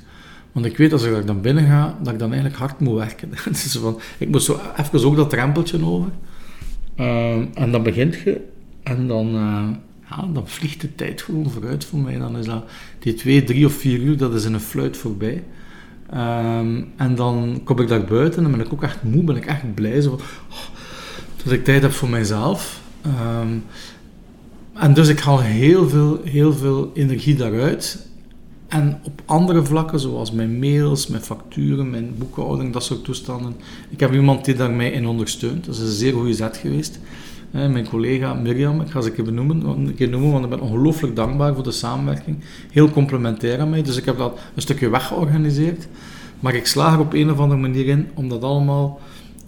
Want 0.52 0.66
ik 0.66 0.76
weet 0.76 0.92
als 0.92 1.02
ik 1.02 1.26
dan 1.26 1.40
binnen 1.40 1.66
ga, 1.66 1.98
dat 2.02 2.12
ik 2.12 2.18
dan 2.18 2.32
eigenlijk 2.32 2.60
hard 2.60 2.80
moet 2.80 2.98
werken. 2.98 3.30
dus 3.50 3.76
van, 3.80 4.00
ik 4.18 4.28
moet 4.28 4.42
zo 4.42 4.60
even 4.76 5.04
ook 5.04 5.16
dat 5.16 5.30
drempeltje 5.30 5.84
over. 5.84 6.10
Ehm, 6.94 7.44
en 7.54 7.72
dan 7.72 7.82
begint 7.82 8.14
je 8.14 8.40
en 8.82 9.06
dan, 9.06 9.34
uh, 9.34 9.68
ja, 10.10 10.28
dan 10.32 10.48
vliegt 10.48 10.80
de 10.80 10.94
tijd 10.94 11.22
gewoon 11.22 11.50
vooruit 11.50 11.84
voor 11.84 11.98
mij. 11.98 12.18
Dan 12.18 12.38
is 12.38 12.46
dat 12.46 12.64
die 12.98 13.14
twee, 13.14 13.44
drie 13.44 13.66
of 13.66 13.72
vier 13.72 13.98
uur, 13.98 14.16
dat 14.16 14.34
is 14.34 14.44
in 14.44 14.54
een 14.54 14.60
fluit 14.60 14.96
voorbij. 14.96 15.42
Um, 16.14 16.92
en 16.96 17.14
dan 17.14 17.60
kom 17.64 17.80
ik 17.80 17.88
daar 17.88 18.04
buiten 18.04 18.44
en 18.44 18.50
ben 18.50 18.60
ik 18.60 18.72
ook 18.72 18.82
echt 18.82 19.02
moe, 19.02 19.22
ben 19.22 19.36
ik 19.36 19.46
echt 19.46 19.74
blij. 19.74 20.00
Zo, 20.00 20.12
oh, 20.50 20.56
dat 21.44 21.52
ik 21.52 21.64
tijd 21.64 21.82
heb 21.82 21.92
voor 21.92 22.08
mijzelf. 22.08 22.80
Um, 23.06 23.64
en 24.74 24.94
dus 24.94 25.08
ik 25.08 25.20
haal 25.20 25.40
heel 25.40 25.88
veel, 25.88 26.20
heel 26.24 26.52
veel 26.52 26.90
energie 26.94 27.36
daaruit. 27.36 28.08
En 28.68 29.00
op 29.02 29.22
andere 29.24 29.64
vlakken, 29.64 30.00
zoals 30.00 30.32
mijn 30.32 30.58
mails, 30.58 31.06
mijn 31.06 31.22
facturen, 31.22 31.90
mijn 31.90 32.14
boekhouding, 32.18 32.72
dat 32.72 32.84
soort 32.84 33.04
toestanden. 33.04 33.56
Ik 33.88 34.00
heb 34.00 34.12
iemand 34.12 34.44
die 34.44 34.54
daar 34.54 34.70
mij 34.70 34.90
in 34.90 35.06
ondersteunt. 35.06 35.64
Dat 35.64 35.74
is 35.74 35.80
een 35.80 35.88
zeer 35.88 36.12
goede 36.12 36.34
zet 36.34 36.56
geweest. 36.56 36.98
Mijn 37.50 37.88
collega 37.88 38.34
Mirjam, 38.34 38.80
ik 38.80 38.90
ga 38.90 39.00
ze 39.00 39.08
een 39.08 39.14
keer 39.14 39.24
benoemen, 39.24 39.64
een 39.66 39.94
keer 39.94 40.08
noemen, 40.08 40.30
want 40.30 40.44
ik 40.44 40.50
ben 40.50 40.60
ongelooflijk 40.60 41.16
dankbaar 41.16 41.54
voor 41.54 41.64
de 41.64 41.70
samenwerking. 41.70 42.36
Heel 42.70 42.90
complementair 42.90 43.60
aan 43.60 43.70
mij, 43.70 43.82
dus 43.82 43.96
ik 43.96 44.04
heb 44.04 44.18
dat 44.18 44.38
een 44.54 44.62
stukje 44.62 44.88
weggeorganiseerd. 44.88 45.88
Maar 46.40 46.54
ik 46.54 46.66
slaag 46.66 46.92
er 46.92 47.00
op 47.00 47.12
een 47.12 47.30
of 47.30 47.38
andere 47.38 47.60
manier 47.60 47.86
in 47.86 48.08
om 48.14 48.28
dat 48.28 48.42
allemaal 48.42 49.00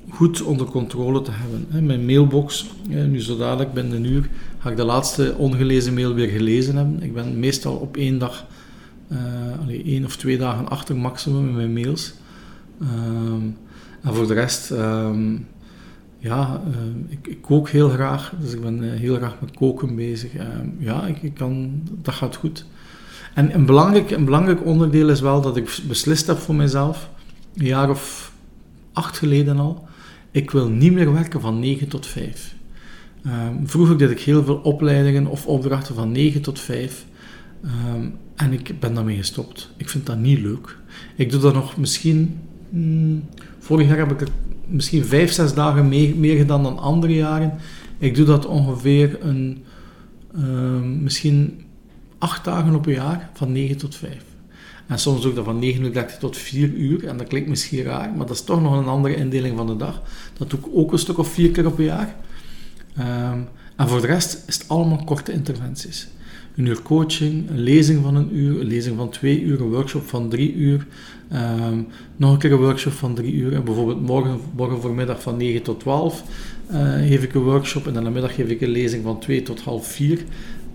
goed 0.09 0.42
onder 0.42 0.66
controle 0.66 1.22
te 1.22 1.30
hebben. 1.32 1.86
Mijn 1.86 2.05
mailbox, 2.05 2.66
nu 2.88 3.20
zo 3.20 3.36
dadelijk 3.36 3.72
binnen 3.72 3.96
een 3.96 4.12
uur, 4.12 4.28
ga 4.59 4.70
ik 4.70 4.76
de 4.76 4.84
laatste 4.84 5.34
ongelezen 5.38 5.94
mail 5.94 6.14
weer 6.14 6.28
gelezen 6.28 6.76
hebben. 6.76 7.03
Ik 7.03 7.14
ben 7.14 7.38
meestal 7.38 7.74
op 7.74 7.96
één 7.96 8.18
dag 8.18 8.46
uh, 9.68 9.84
één 9.84 10.05
of 10.05 10.16
twee 10.16 10.38
dagen 10.38 10.68
achter 10.68 10.96
maximum 10.96 11.48
in 11.48 11.57
mijn 11.57 11.72
mails. 11.72 12.14
Ehm, 12.80 13.46
en 14.03 14.14
voor 14.14 14.26
de 14.26 14.34
rest, 14.34 14.70
um, 14.70 15.46
ja, 16.22 16.62
uh, 16.68 16.74
ik, 17.08 17.26
ik, 17.26 17.42
kook 17.42 17.68
heel 17.68 17.88
graag, 17.88 18.32
dus 18.40 18.52
ik 18.52 18.60
ben 18.60 18.82
uh, 18.82 18.92
heel 18.92 19.16
graag 19.16 19.36
met 19.40 19.50
koken 19.50 19.96
bezig. 19.96 20.34
Ehm, 20.34 20.66
ja, 20.78 21.06
ik, 21.06 21.34
kan, 21.34 21.82
dat 22.02 22.14
gaat 22.14 22.36
goed. 22.36 22.66
En 23.34 23.54
een 23.54 23.66
belangrijk, 23.66 24.10
een 24.10 24.24
belangrijk 24.24 24.64
onderdeel 24.64 25.08
is 25.08 25.20
wel 25.20 25.40
dat 25.40 25.56
ik 25.56 25.78
beslist 25.88 26.26
heb 26.26 26.38
voor 26.38 26.54
mezelf, 26.54 27.10
een 27.56 27.66
jaar 27.66 27.90
of 27.90 28.32
acht 28.92 29.18
geleden 29.18 29.58
al. 29.58 29.88
ik 30.30 30.50
wil 30.50 30.68
niet 30.68 30.92
meer 30.92 31.12
werken 31.12 31.40
van 31.40 31.58
9 31.58 31.88
tot 31.88 32.06
5. 32.06 32.54
Ehm, 33.24 33.54
vroeger 33.64 33.98
deed 33.98 34.10
ik 34.10 34.20
heel 34.20 34.44
veel 34.44 34.56
opleidingen 34.56 35.26
of 35.26 35.46
opdrachten 35.46 35.94
van 35.94 36.12
9 36.12 36.42
tot 36.42 36.60
5. 36.60 37.06
Ehm, 37.62 38.06
en 38.36 38.52
ik 38.52 38.80
ben 38.80 38.94
daarmee 38.94 39.16
gestopt. 39.16 39.70
Ik 39.76 39.88
vind 39.88 40.06
dat 40.06 40.18
niet 40.18 40.38
leuk. 40.38 40.76
Ik 41.16 41.30
doe 41.30 41.40
dat 41.40 41.54
nog 41.54 41.76
misschien. 41.76 42.40
Hmm, 42.70 43.24
vorig 43.58 43.88
jaar 43.88 43.98
heb 43.98 44.10
ik 44.10 44.20
er 44.20 44.28
misschien 44.72 45.04
5, 45.04 45.32
6 45.32 45.54
dagen 45.54 45.88
mee, 45.88 46.14
meer 46.14 46.36
gedaan 46.36 46.62
dan 46.62 46.78
andere 46.78 47.14
jaren. 47.14 47.54
Ik 47.98 48.14
doe 48.14 48.26
dat 48.26 48.46
ongeveer 48.46 49.18
een, 49.20 49.64
ehm, 50.34 51.02
misschien 51.02 51.64
8 52.18 52.44
dagen 52.44 52.74
op 52.74 52.86
een 52.86 52.92
jaar 52.92 53.30
van 53.32 53.52
9 53.52 53.76
tot 53.76 53.94
5. 53.94 54.24
En 54.86 54.98
soms 54.98 55.20
doe 55.20 55.30
ik 55.30 55.36
dat 55.36 55.44
van 55.44 55.58
9 55.58 55.84
uur 55.84 56.16
tot 56.18 56.36
4 56.36 56.68
uur. 56.68 57.06
En 57.06 57.16
dat 57.16 57.26
klinkt 57.26 57.48
misschien 57.48 57.82
raar, 57.82 58.10
maar 58.10 58.26
dat 58.26 58.36
is 58.36 58.44
toch 58.44 58.62
nog 58.62 58.78
een 58.78 58.86
andere 58.86 59.14
indeling 59.14 59.56
van 59.56 59.66
de 59.66 59.76
dag. 59.76 60.02
Dat 60.38 60.50
doe 60.50 60.58
ik 60.58 60.66
ook 60.72 60.92
een 60.92 60.98
stuk 60.98 61.18
of 61.18 61.28
vier 61.28 61.50
keer 61.50 61.66
op 61.66 61.78
een 61.78 61.84
jaar. 61.84 62.14
Ehm, 62.96 63.38
en 63.76 63.88
voor 63.88 64.00
de 64.00 64.06
rest 64.06 64.42
is 64.46 64.58
het 64.58 64.68
allemaal 64.68 65.04
korte 65.04 65.32
interventies. 65.32 66.08
Een 66.57 66.66
uur 66.66 66.82
coaching, 66.82 67.50
een 67.50 67.61
lezing 67.61 68.03
van 68.03 68.14
een 68.14 68.36
uur, 68.36 68.61
een 68.61 68.66
lezing 68.66 68.96
van 68.96 69.11
twee 69.11 69.42
uur, 69.42 69.61
een 69.61 69.70
workshop 69.70 70.07
van 70.07 70.28
drie 70.28 70.55
uur, 70.55 70.86
ehm, 71.28 71.78
nog 72.16 72.32
een 72.32 72.38
keer 72.38 72.53
een 72.53 72.59
workshop 72.59 72.92
van 72.92 73.14
drie 73.14 73.32
uur. 73.32 73.53
En 73.55 73.64
bijvoorbeeld 73.64 74.07
morgen, 74.07 74.40
morgen 74.57 74.80
voormiddag 74.80 75.22
van 75.22 75.36
9 75.36 75.62
tot 75.62 75.80
12 75.80 76.24
uh, 76.70 77.03
eh, 77.03 77.09
geef 77.09 77.22
ik 77.22 77.34
een 77.34 77.42
workshop 77.42 77.86
en 77.86 77.92
dan 77.92 78.03
namiddag 78.03 78.34
geef 78.34 78.48
ik 78.48 78.61
een 78.61 78.68
lezing 78.68 79.05
van 79.05 79.20
2 79.20 79.42
tot 79.42 79.61
half 79.61 79.86
4. 79.86 80.18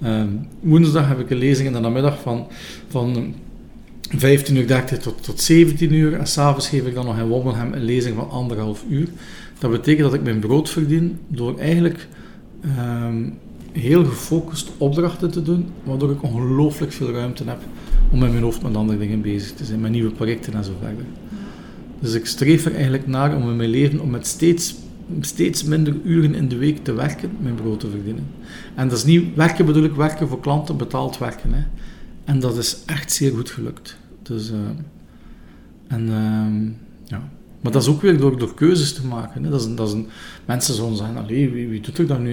Ehm, 0.01 0.29
woensdag 0.59 1.07
heb 1.07 1.19
ik 1.19 1.29
een 1.29 1.37
lezing 1.37 1.67
en 1.67 1.73
dan 1.73 1.81
namiddag 1.81 2.21
van, 2.21 2.47
van 2.87 3.33
15 4.09 4.55
uur 4.55 4.67
30 4.67 4.97
tot, 4.97 5.23
tot 5.23 5.41
17 5.41 5.93
uur. 5.93 6.13
En 6.13 6.27
s'avonds 6.27 6.69
geef 6.69 6.85
ik 6.85 6.93
dan 6.93 7.05
nog 7.05 7.17
in 7.17 7.27
Wobbelham 7.27 7.73
een 7.73 7.83
lezing 7.83 8.15
van 8.15 8.29
anderhalf 8.29 8.83
uur. 8.89 9.07
Dat 9.59 9.71
betekent 9.71 10.03
dat 10.03 10.13
ik 10.13 10.23
mijn 10.23 10.39
brood 10.39 10.69
verdien 10.69 11.17
door 11.27 11.59
eigenlijk 11.59 12.07
um, 12.79 13.37
heel 13.77 14.05
gefocust 14.05 14.71
opdrachten 14.77 15.31
te 15.31 15.41
doen, 15.41 15.65
waardoor 15.83 16.11
ik 16.11 16.23
ongelooflijk 16.23 16.91
veel 16.91 17.11
ruimte 17.11 17.43
heb 17.45 17.59
om 18.11 18.23
in 18.23 18.31
mijn 18.31 18.43
hoofd 18.43 18.61
met 18.61 18.75
andere 18.75 18.99
dingen 18.99 19.21
bezig 19.21 19.51
te 19.53 19.65
zijn, 19.65 19.79
met 19.79 19.91
nieuwe 19.91 20.11
projecten 20.11 20.53
en 20.53 20.63
zo 20.63 20.71
verder. 20.81 21.05
Dus 21.99 22.13
ik 22.13 22.25
streef 22.25 22.65
er 22.65 22.73
eigenlijk 22.73 23.07
naar 23.07 23.35
om 23.35 23.49
in 23.49 23.55
mijn 23.55 23.69
leven 23.69 23.99
om 23.99 24.09
met 24.09 24.27
steeds, 24.27 24.75
steeds 25.19 25.63
minder 25.63 25.95
uren 26.03 26.35
in 26.35 26.47
de 26.47 26.57
week 26.57 26.83
te 26.83 26.93
werken, 26.93 27.31
mijn 27.41 27.55
brood 27.55 27.79
te 27.79 27.89
verdienen. 27.89 28.25
En 28.75 28.87
dat 28.87 28.97
is 28.97 29.03
niet 29.03 29.35
werken 29.35 29.65
bedoel 29.65 29.83
ik 29.83 29.93
werken 29.93 30.27
voor 30.27 30.39
klanten, 30.39 30.77
betaald 30.77 31.17
werken. 31.17 31.53
Hè. 31.53 31.63
En 32.25 32.39
dat 32.39 32.57
is 32.57 32.77
echt 32.85 33.11
zeer 33.11 33.31
goed 33.31 33.49
gelukt. 33.49 33.97
Dus, 34.21 34.51
uh, 34.51 34.57
en 35.87 36.07
uh, 36.07 36.71
ja. 37.05 37.29
Maar 37.61 37.71
dat 37.71 37.81
is 37.81 37.87
ook 37.87 38.01
weer 38.01 38.17
door, 38.17 38.37
door 38.37 38.53
keuzes 38.53 38.93
te 38.93 39.05
maken. 39.05 39.43
Hè. 39.43 39.49
Dat 39.49 39.61
is, 39.61 39.75
dat 39.75 39.87
is 39.87 39.93
een, 39.93 40.07
mensen 40.45 40.73
zullen 40.73 40.95
zeggen, 40.95 41.25
wie, 41.25 41.49
wie 41.49 41.81
doet 41.81 41.97
er 41.97 42.07
dat 42.07 42.19
nu? 42.19 42.31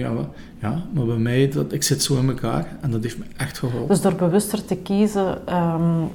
Ja, 0.59 0.83
maar 0.93 1.05
bij 1.05 1.17
mij, 1.17 1.49
dat, 1.49 1.73
ik 1.73 1.83
zit 1.83 2.03
zo 2.03 2.17
in 2.17 2.27
elkaar 2.29 2.77
en 2.81 2.91
dat 2.91 3.03
heeft 3.03 3.17
me 3.17 3.25
echt 3.37 3.57
geholpen. 3.57 3.87
Dus 3.87 4.01
door 4.01 4.15
bewuster 4.15 4.65
te 4.65 4.75
kiezen, 4.75 5.53
um, 5.55 6.09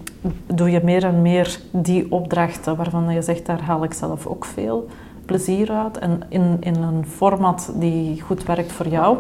doe 0.55 0.71
je 0.71 0.81
meer 0.85 1.05
en 1.05 1.23
meer 1.23 1.59
die 1.71 2.13
opdrachten 2.13 2.77
waarvan 2.77 3.15
je 3.15 3.23
zegt, 3.23 3.47
daar 3.47 3.63
haal 3.63 3.85
ik 3.85 3.93
zelf 3.93 4.27
ook 4.27 4.45
veel 4.45 4.89
plezier 5.25 5.71
uit. 5.71 5.99
En 5.99 6.21
in, 6.29 6.57
in 6.61 6.75
een 6.75 7.07
format 7.07 7.73
die 7.77 8.21
goed 8.21 8.45
werkt 8.45 8.73
voor 8.73 8.89
jou. 8.89 9.19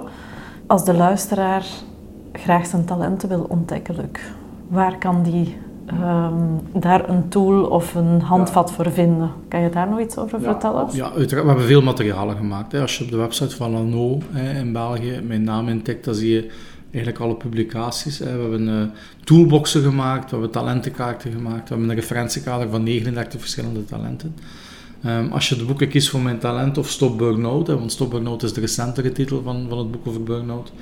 Als 0.66 0.84
de 0.84 0.94
luisteraar 0.94 1.66
graag 2.32 2.66
zijn 2.66 2.84
talenten 2.84 3.28
wil 3.28 3.46
ontdekken, 3.48 4.10
waar 4.68 4.98
kan 4.98 5.22
die 5.22 5.56
um, 5.92 6.60
daar 6.80 7.08
een 7.08 7.28
tool 7.28 7.64
of 7.64 7.94
een 7.94 8.20
handvat 8.20 8.72
voor 8.72 8.92
vinden. 8.92 9.30
Kan 9.48 9.60
je 9.60 9.70
daar 9.70 9.88
nog 9.88 10.00
iets 10.00 10.16
over 10.18 10.40
vertellen? 10.40 10.88
Ja, 10.92 11.12
uiteraard. 11.12 11.42
We 11.42 11.48
hebben 11.48 11.66
veel 11.66 11.82
materialen 11.82 12.36
gemaakt. 12.36 12.72
Hè. 12.72 12.80
Als 12.80 12.98
je 12.98 13.04
op 13.04 13.10
de 13.10 13.16
website 13.16 13.56
van 13.56 13.70
Lano 13.70 14.18
hè, 14.30 14.58
in 14.58 14.72
België 14.72 15.20
mijn 15.26 15.42
naam 15.42 15.68
intikt, 15.68 16.04
dan 16.04 16.14
zie 16.14 16.30
je 16.30 16.50
eigenlijk 16.92 17.24
alle 17.24 17.34
publicaties. 17.34 18.18
Hè. 18.18 18.36
We 18.36 18.40
hebben 18.40 18.68
uh, 18.68 18.82
toolboxen 19.24 19.82
gemaakt, 19.82 20.24
we 20.24 20.30
hebben 20.30 20.50
talentenkaarten 20.50 21.32
gemaakt, 21.32 21.68
we 21.68 21.74
hebben 21.74 21.88
een 21.88 22.00
referentiekader 22.00 22.68
van 22.68 22.82
39 22.82 23.40
verschillende 23.40 23.84
talenten. 23.84 24.34
Um, 25.06 25.32
als 25.32 25.48
je 25.48 25.56
de 25.56 25.64
boeken 25.64 25.88
kiest 25.88 26.08
voor 26.08 26.20
mijn 26.20 26.38
talent 26.38 26.78
of 26.78 26.88
Stop 26.88 27.18
Burnout, 27.18 27.66
hè, 27.66 27.78
want 27.78 27.92
Stop 27.92 28.10
Burnout 28.10 28.42
is 28.42 28.52
de 28.52 28.60
recentere 28.60 29.12
titel 29.12 29.42
van, 29.42 29.66
van 29.68 29.78
het 29.78 29.90
boek 29.90 30.06
over 30.06 30.22
burnout. 30.22 30.72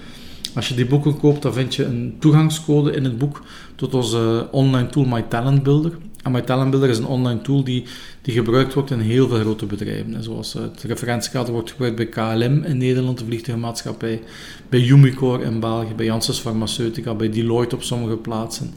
Als 0.55 0.68
je 0.68 0.74
die 0.74 0.86
boeken 0.86 1.18
koopt, 1.18 1.43
dan 1.43 1.53
vind 1.53 1.74
je 1.74 1.84
een 1.84 2.16
toegangscode 2.18 2.93
in 2.93 3.05
het 3.05 3.18
boek 3.18 3.43
tot 3.74 3.95
onze 3.95 4.49
online 4.51 4.89
tool 4.89 5.05
My 5.05 5.22
Talent 5.22 5.62
Builder. 5.62 5.93
En 6.22 6.32
My 6.32 6.41
Talent 6.41 6.70
Builder 6.70 6.91
is 6.91 6.99
een 6.99 7.07
online 7.07 7.41
tool 7.41 7.64
die, 7.64 7.84
die 8.22 8.34
gebruikt 8.34 8.74
wordt 8.74 8.91
in 8.91 9.01
heel 9.01 9.28
veel 9.28 9.39
grote 9.39 9.66
bedrijven. 9.66 10.22
Zoals 10.22 10.55
eh, 10.55 10.62
het 10.62 10.82
referentiekader 10.82 11.53
wordt 11.53 11.70
gebruikt 11.70 11.97
bij 11.97 12.07
KLM 12.07 12.62
in 12.62 12.76
Nederland, 12.76 13.18
de 13.18 13.24
vliegtuigmaatschappij, 13.24 14.20
bij 14.68 14.80
Umicore 14.80 15.45
in 15.45 15.61
België, 15.61 15.95
bij 15.97 16.07
Janssens 16.07 16.41
Pharmaceutica, 16.41 17.14
bij 17.14 17.30
Deloitte 17.30 17.74
op 17.74 17.82
sommige 17.82 18.16
plaatsen. 18.16 18.70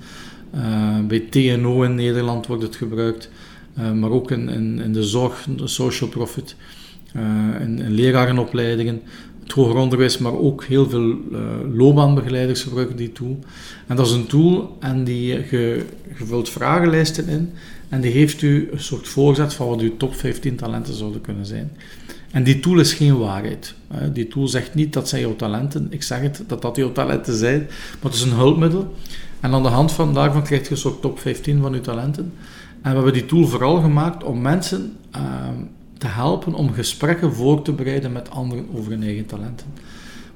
Uh, 0.56 1.00
bij 1.08 1.20
TNO 1.20 1.84
in 1.84 1.96
Nederland 1.96 2.48
wordt 2.48 2.64
het 2.64 2.76
gebruikt, 2.76 3.30
uh, 3.80 3.92
maar 3.92 4.10
ook 4.10 4.32
in, 4.32 4.50
in, 4.80 4.94
de 4.94 5.04
zorg, 5.04 5.48
de 5.58 5.68
social 5.68 6.10
profit, 6.10 6.56
in, 7.60 7.80
in 7.80 7.92
lerarenopleidingen 7.92 9.02
het 9.44 9.52
hoger 9.52 9.76
onderwijs, 9.76 10.18
maar 10.18 10.38
ook 10.38 10.64
heel 10.64 10.90
veel 10.90 11.10
uh, 11.10 11.40
loopbaanbegeleiders 11.74 12.64
gebruiken 12.64 12.96
die 12.96 13.12
tool. 13.12 13.40
En 13.88 13.96
dat 13.96 14.06
is 14.08 14.12
een 14.12 14.28
tool 14.28 14.78
en 14.80 15.04
die 15.04 15.28
je 15.28 15.86
vult 16.14 16.50
vragenlijsten 16.50 17.28
in 17.28 17.52
en 17.90 18.02
die 18.02 18.12
geeft 18.12 18.42
u 18.42 18.70
een 18.72 18.80
soort 18.80 19.08
voorzet 19.08 19.54
van 19.54 19.68
wat 19.68 19.80
uw 19.80 19.98
top 19.98 20.16
15 20.16 20.56
talenten 20.56 20.94
zouden 20.94 21.22
kunnen 21.22 21.46
zijn. 21.46 21.72
En 22.32 22.44
die 22.44 22.60
tool 22.60 22.80
is 22.80 22.94
geen 22.94 23.18
waarheid. 23.18 23.74
Die 24.14 24.28
tool 24.28 24.48
zegt 24.48 24.74
niet 24.74 24.94
dat 24.94 25.10
zijn 25.10 25.22
jouw 25.22 25.36
talenten. 25.36 25.88
Ik 25.90 26.04
zeg 26.04 26.22
het, 26.22 26.44
dat 26.48 26.62
dat 26.62 26.76
jouw 26.76 26.92
talenten 26.92 27.36
zijn. 27.36 27.60
Maar 27.60 28.12
het 28.12 28.14
is 28.14 28.22
een 28.22 28.34
hulpmiddel. 28.34 28.96
En 29.40 29.54
aan 29.54 29.64
de 29.64 29.70
hand 29.70 29.92
van 29.92 30.14
daarvan 30.14 30.44
krijg 30.44 30.64
je 30.64 30.72
een 30.72 30.78
soort 30.78 31.02
top 31.02 31.20
15 31.20 31.62
van 31.62 31.74
uw 31.74 31.82
talenten. 31.82 32.34
En 32.82 32.90
we 32.90 32.96
hebben 32.96 33.14
die 33.14 33.26
tool 33.26 33.48
vooral 33.48 33.82
gemaakt 33.82 34.24
om 34.24 34.42
mensen 34.42 34.98
ehm, 35.12 35.56
te 36.02 36.08
helpen 36.08 36.54
om 36.54 36.74
gesprekken 36.74 37.34
voor 37.34 37.62
te 37.62 37.72
bereiden 37.72 38.12
met 38.12 38.30
anderen 38.30 38.68
over 38.76 38.92
hun 38.92 39.04
eigen 39.04 39.26
talenten. 39.26 39.68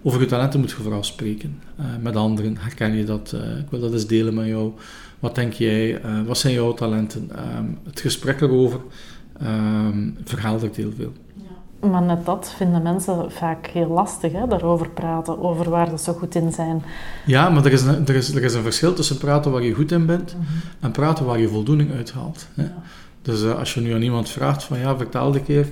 Over 0.03 0.19
je 0.19 0.25
talenten 0.25 0.59
moet 0.59 0.69
je 0.69 0.75
vooral 0.75 1.03
spreken 1.03 1.61
uh, 1.79 1.85
met 2.01 2.15
anderen. 2.15 2.57
Herken 2.57 2.95
je 2.95 3.03
dat? 3.03 3.31
Uh, 3.35 3.57
ik 3.57 3.65
wil 3.69 3.79
dat 3.79 3.93
eens 3.93 4.07
delen 4.07 4.33
met 4.33 4.45
jou. 4.45 4.71
Wat 5.19 5.35
denk 5.35 5.53
jij? 5.53 6.03
Uh, 6.03 6.21
wat 6.27 6.37
zijn 6.37 6.53
jouw 6.53 6.73
talenten? 6.73 7.29
Ehm, 7.35 7.65
het 7.83 7.99
gesprek 7.99 8.41
erover 8.41 8.79
um, 9.43 10.17
verheldert 10.23 10.75
heel 10.75 10.91
veel. 10.97 11.11
Ja. 11.33 11.89
Maar 11.89 12.01
net 12.01 12.25
dat 12.25 12.53
vinden 12.57 12.81
mensen 12.81 13.31
vaak 13.31 13.67
heel 13.67 13.87
lastig, 13.87 14.31
hè? 14.31 14.47
daarover 14.47 14.89
praten, 14.89 15.41
over 15.41 15.69
waar 15.69 15.89
ze 15.89 15.97
zo 15.97 16.13
goed 16.13 16.35
in 16.35 16.51
zijn. 16.51 16.83
Ja, 17.25 17.49
maar 17.49 17.65
er 17.65 17.71
is 17.71 17.81
een, 17.81 18.07
er 18.07 18.15
is, 18.15 18.35
er 18.35 18.43
is 18.43 18.53
een 18.53 18.63
verschil 18.63 18.93
tussen 18.93 19.17
praten 19.17 19.51
waar 19.51 19.63
je 19.63 19.73
goed 19.73 19.91
in 19.91 20.05
bent 20.05 20.35
mhm. 20.35 20.45
en 20.79 20.91
praten 20.91 21.25
waar 21.25 21.39
je 21.39 21.47
voldoening 21.47 21.91
uithaalt. 21.91 22.47
Hè? 22.53 22.63
Ja. 22.63 22.83
Dus 23.25 23.41
uh, 23.41 23.59
als 23.59 23.73
je 23.73 23.81
nu 23.81 23.93
aan 23.93 24.01
iemand 24.01 24.29
vraagt 24.29 24.63
van 24.63 24.79
ja, 24.79 24.97
vertel 24.97 25.35
een 25.35 25.43
keer. 25.43 25.67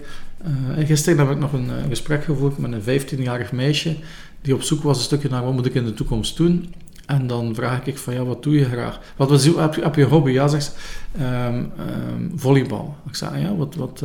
Uh, 0.78 0.88
gisteren 0.88 1.20
heb 1.20 1.30
ik 1.30 1.40
nog 1.40 1.54
een, 1.54 1.70
een 1.70 1.90
gesprek 1.90 2.24
gevoerd 2.24 2.58
met 2.58 2.72
een 2.72 3.02
15-jarig 3.02 3.52
meisje 3.52 3.96
die 4.42 4.54
op 4.54 4.62
zoek 4.62 4.84
was 4.84 4.98
een 4.98 5.04
stukje 5.04 5.30
naar 5.30 5.44
wat 5.44 5.54
moet 5.54 5.66
ik 5.66 5.74
in 5.74 5.86
de 5.86 5.94
toekomst 5.94 6.38
doen. 6.38 6.74
En 7.06 7.28
dan 7.28 7.56
vraag 7.56 7.86
ik 7.86 7.98
van 7.98 8.14
ja, 8.14 8.24
wat 8.24 8.44
doe 8.44 8.56
je 8.56 8.66
graag? 8.66 9.00
Wat 9.16 9.30
was, 9.30 9.46
heb, 9.46 9.74
je, 9.74 9.82
heb 9.82 9.96
je 9.96 10.04
hobby? 10.04 10.32
Ja, 10.32 10.48
zegt 10.48 10.76
um, 11.22 11.56
um, 11.56 12.32
volleybal. 12.36 12.96
Ik 13.08 13.16
zeg 13.16 13.40
ja, 13.40 13.56
wat, 13.56 13.76
wat 13.76 14.02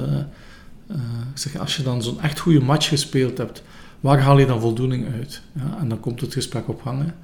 ik 0.88 0.94
zeg, 1.34 1.59
als 1.59 1.76
je 1.76 1.82
dan 1.82 2.03
zo'n 2.03 2.20
echt 2.20 2.38
goede 2.38 2.61
match 2.61 2.88
gespeeld 2.88 3.38
hebt, 3.38 3.62
waar 4.01 4.20
haal 4.20 4.38
je 4.38 4.46
dan 4.46 4.61
voldoening 4.61 5.07
uit? 5.14 5.42
Ja, 5.53 5.78
en 5.80 5.88
dan 5.88 6.01
komt 6.01 6.20
het 6.20 6.32
gesprek 6.32 6.68
op 6.68 6.82
hangen. 6.82 7.14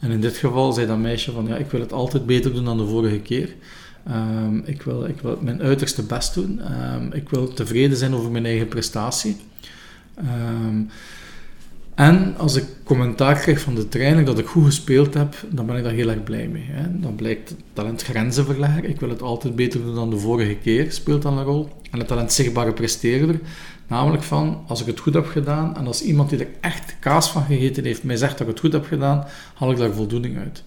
En 0.00 0.10
in 0.10 0.20
dit 0.20 0.36
geval 0.36 0.72
zei 0.72 0.86
dat 0.86 0.98
meisje 0.98 1.32
van 1.32 1.46
ja, 1.46 1.56
ik 1.56 1.70
wil 1.70 1.80
het 1.80 1.92
altijd 1.92 2.26
beter 2.26 2.54
doen 2.54 2.64
dan 2.64 2.78
de 2.78 2.86
vorige 2.86 3.18
keer. 3.18 3.54
Ehm, 4.06 4.56
ik, 4.64 4.82
wil, 4.82 5.04
ik 5.04 5.20
wil 5.20 5.38
mijn 5.40 5.62
uiterste 5.62 6.02
best 6.02 6.34
doen. 6.34 6.60
Um, 6.94 7.12
ik 7.12 7.28
wil 7.28 7.52
tevreden 7.52 7.96
zijn 7.96 8.14
over 8.14 8.30
mijn 8.30 8.46
eigen 8.46 8.68
prestatie. 8.68 9.36
Um, 10.18 10.88
en 11.94 12.34
als 12.36 12.56
ik 12.56 12.64
commentaar 12.84 13.38
krijg 13.38 13.60
van 13.60 13.74
de 13.74 13.88
trainer 13.88 14.24
dat 14.24 14.38
ik 14.38 14.46
goed 14.46 14.64
gespeeld 14.64 15.14
heb, 15.14 15.34
dan 15.50 15.66
ben 15.66 15.76
ik 15.76 15.84
daar 15.84 15.92
heel 15.92 16.10
erg 16.10 16.22
blij 16.22 16.48
mee. 16.48 16.66
Hè. 16.66 17.00
Dan 17.00 17.14
blijkt 17.14 17.54
talent 17.72 18.02
grenzen 18.02 18.44
verleggen. 18.44 18.88
Ik 18.88 19.00
wil 19.00 19.08
het 19.08 19.22
altijd 19.22 19.56
beter 19.56 19.82
doen 19.82 19.94
dan 19.94 20.10
de 20.10 20.18
vorige 20.18 20.54
keer, 20.54 20.92
speelt 20.92 21.22
dan 21.22 21.38
een 21.38 21.44
rol. 21.44 21.68
En 21.90 21.98
het 21.98 22.08
talent 22.08 22.32
zichtbare 22.32 22.72
presteerder. 22.72 23.40
Namelijk 23.86 24.22
van, 24.22 24.64
als 24.66 24.80
ik 24.80 24.86
het 24.86 25.00
goed 25.00 25.14
heb 25.14 25.26
gedaan 25.26 25.76
en 25.76 25.86
als 25.86 26.02
iemand 26.02 26.30
die 26.30 26.38
er 26.38 26.48
echt 26.60 26.96
kaas 27.00 27.30
van 27.30 27.44
gegeten 27.44 27.84
heeft 27.84 28.02
mij 28.02 28.16
zegt 28.16 28.38
dat 28.38 28.40
ik 28.40 28.46
het 28.46 28.60
goed 28.60 28.72
heb 28.72 28.84
gedaan, 28.84 29.24
haal 29.54 29.70
ik 29.70 29.76
daar 29.76 29.92
voldoening 29.92 30.38
uit. 30.38 30.62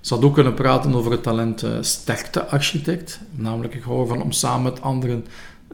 Ze 0.00 0.14
had 0.14 0.24
ook 0.24 0.34
kunnen 0.34 0.54
praten 0.54 0.94
over 0.94 1.10
het 1.10 1.22
talent 1.22 1.64
uh, 1.64 1.70
sterkte-architect. 1.80 3.20
Namelijk, 3.30 3.74
ik 3.74 3.82
hou 3.82 4.00
ervan 4.00 4.22
om 4.22 4.32
samen 4.32 4.62
met 4.62 4.82
anderen 4.82 5.26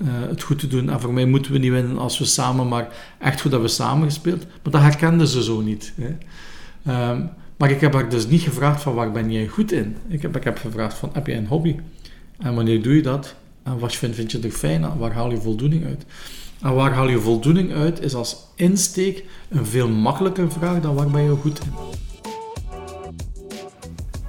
uh, 0.02 0.08
het 0.28 0.42
goed 0.42 0.58
te 0.58 0.66
doen. 0.66 0.90
En 0.90 1.00
voor 1.00 1.12
mij 1.12 1.26
moeten 1.26 1.52
we 1.52 1.58
niet 1.58 1.70
winnen 1.70 1.98
als 1.98 2.18
we 2.18 2.24
samen, 2.24 2.68
maar 2.68 2.88
echt 3.18 3.40
goed 3.40 3.50
hebben 3.50 3.68
we 3.68 3.74
samen 3.74 4.04
gespeeld. 4.04 4.46
Maar 4.62 4.72
dat 4.72 4.80
herkenden 4.80 5.28
ze 5.28 5.42
zo 5.42 5.60
niet. 5.60 5.92
Hè. 5.96 7.10
Um, 7.10 7.30
maar 7.56 7.70
ik 7.70 7.80
heb 7.80 7.92
haar 7.92 8.08
dus 8.08 8.26
niet 8.26 8.40
gevraagd 8.42 8.82
van 8.82 8.94
waar 8.94 9.12
ben 9.12 9.32
jij 9.32 9.46
goed 9.46 9.72
in? 9.72 9.96
Ik 10.08 10.22
heb, 10.22 10.36
ik 10.36 10.44
heb 10.44 10.58
gevraagd 10.58 10.98
van 10.98 11.10
heb 11.12 11.26
jij 11.26 11.36
een 11.36 11.46
hobby? 11.46 11.76
En 12.38 12.54
wanneer 12.54 12.82
doe 12.82 12.94
je 12.94 13.02
dat? 13.02 13.34
En 13.62 13.78
wat 13.78 13.94
vind, 13.94 14.14
vind 14.14 14.32
je 14.32 14.40
er 14.40 14.50
fijn 14.50 14.84
aan? 14.84 14.98
Waar 14.98 15.12
haal 15.12 15.30
je 15.30 15.40
voldoening 15.40 15.84
uit? 15.84 16.04
En 16.60 16.74
waar 16.74 16.92
haal 16.92 17.08
je 17.08 17.20
voldoening 17.20 17.72
uit, 17.72 18.00
is 18.00 18.14
als 18.14 18.36
insteek 18.54 19.24
een 19.48 19.66
veel 19.66 19.88
makkelijker 19.88 20.52
vraag 20.52 20.80
dan 20.80 20.94
waar 20.94 21.10
ben 21.10 21.22
je 21.22 21.30
goed 21.30 21.60
in. 21.64 21.72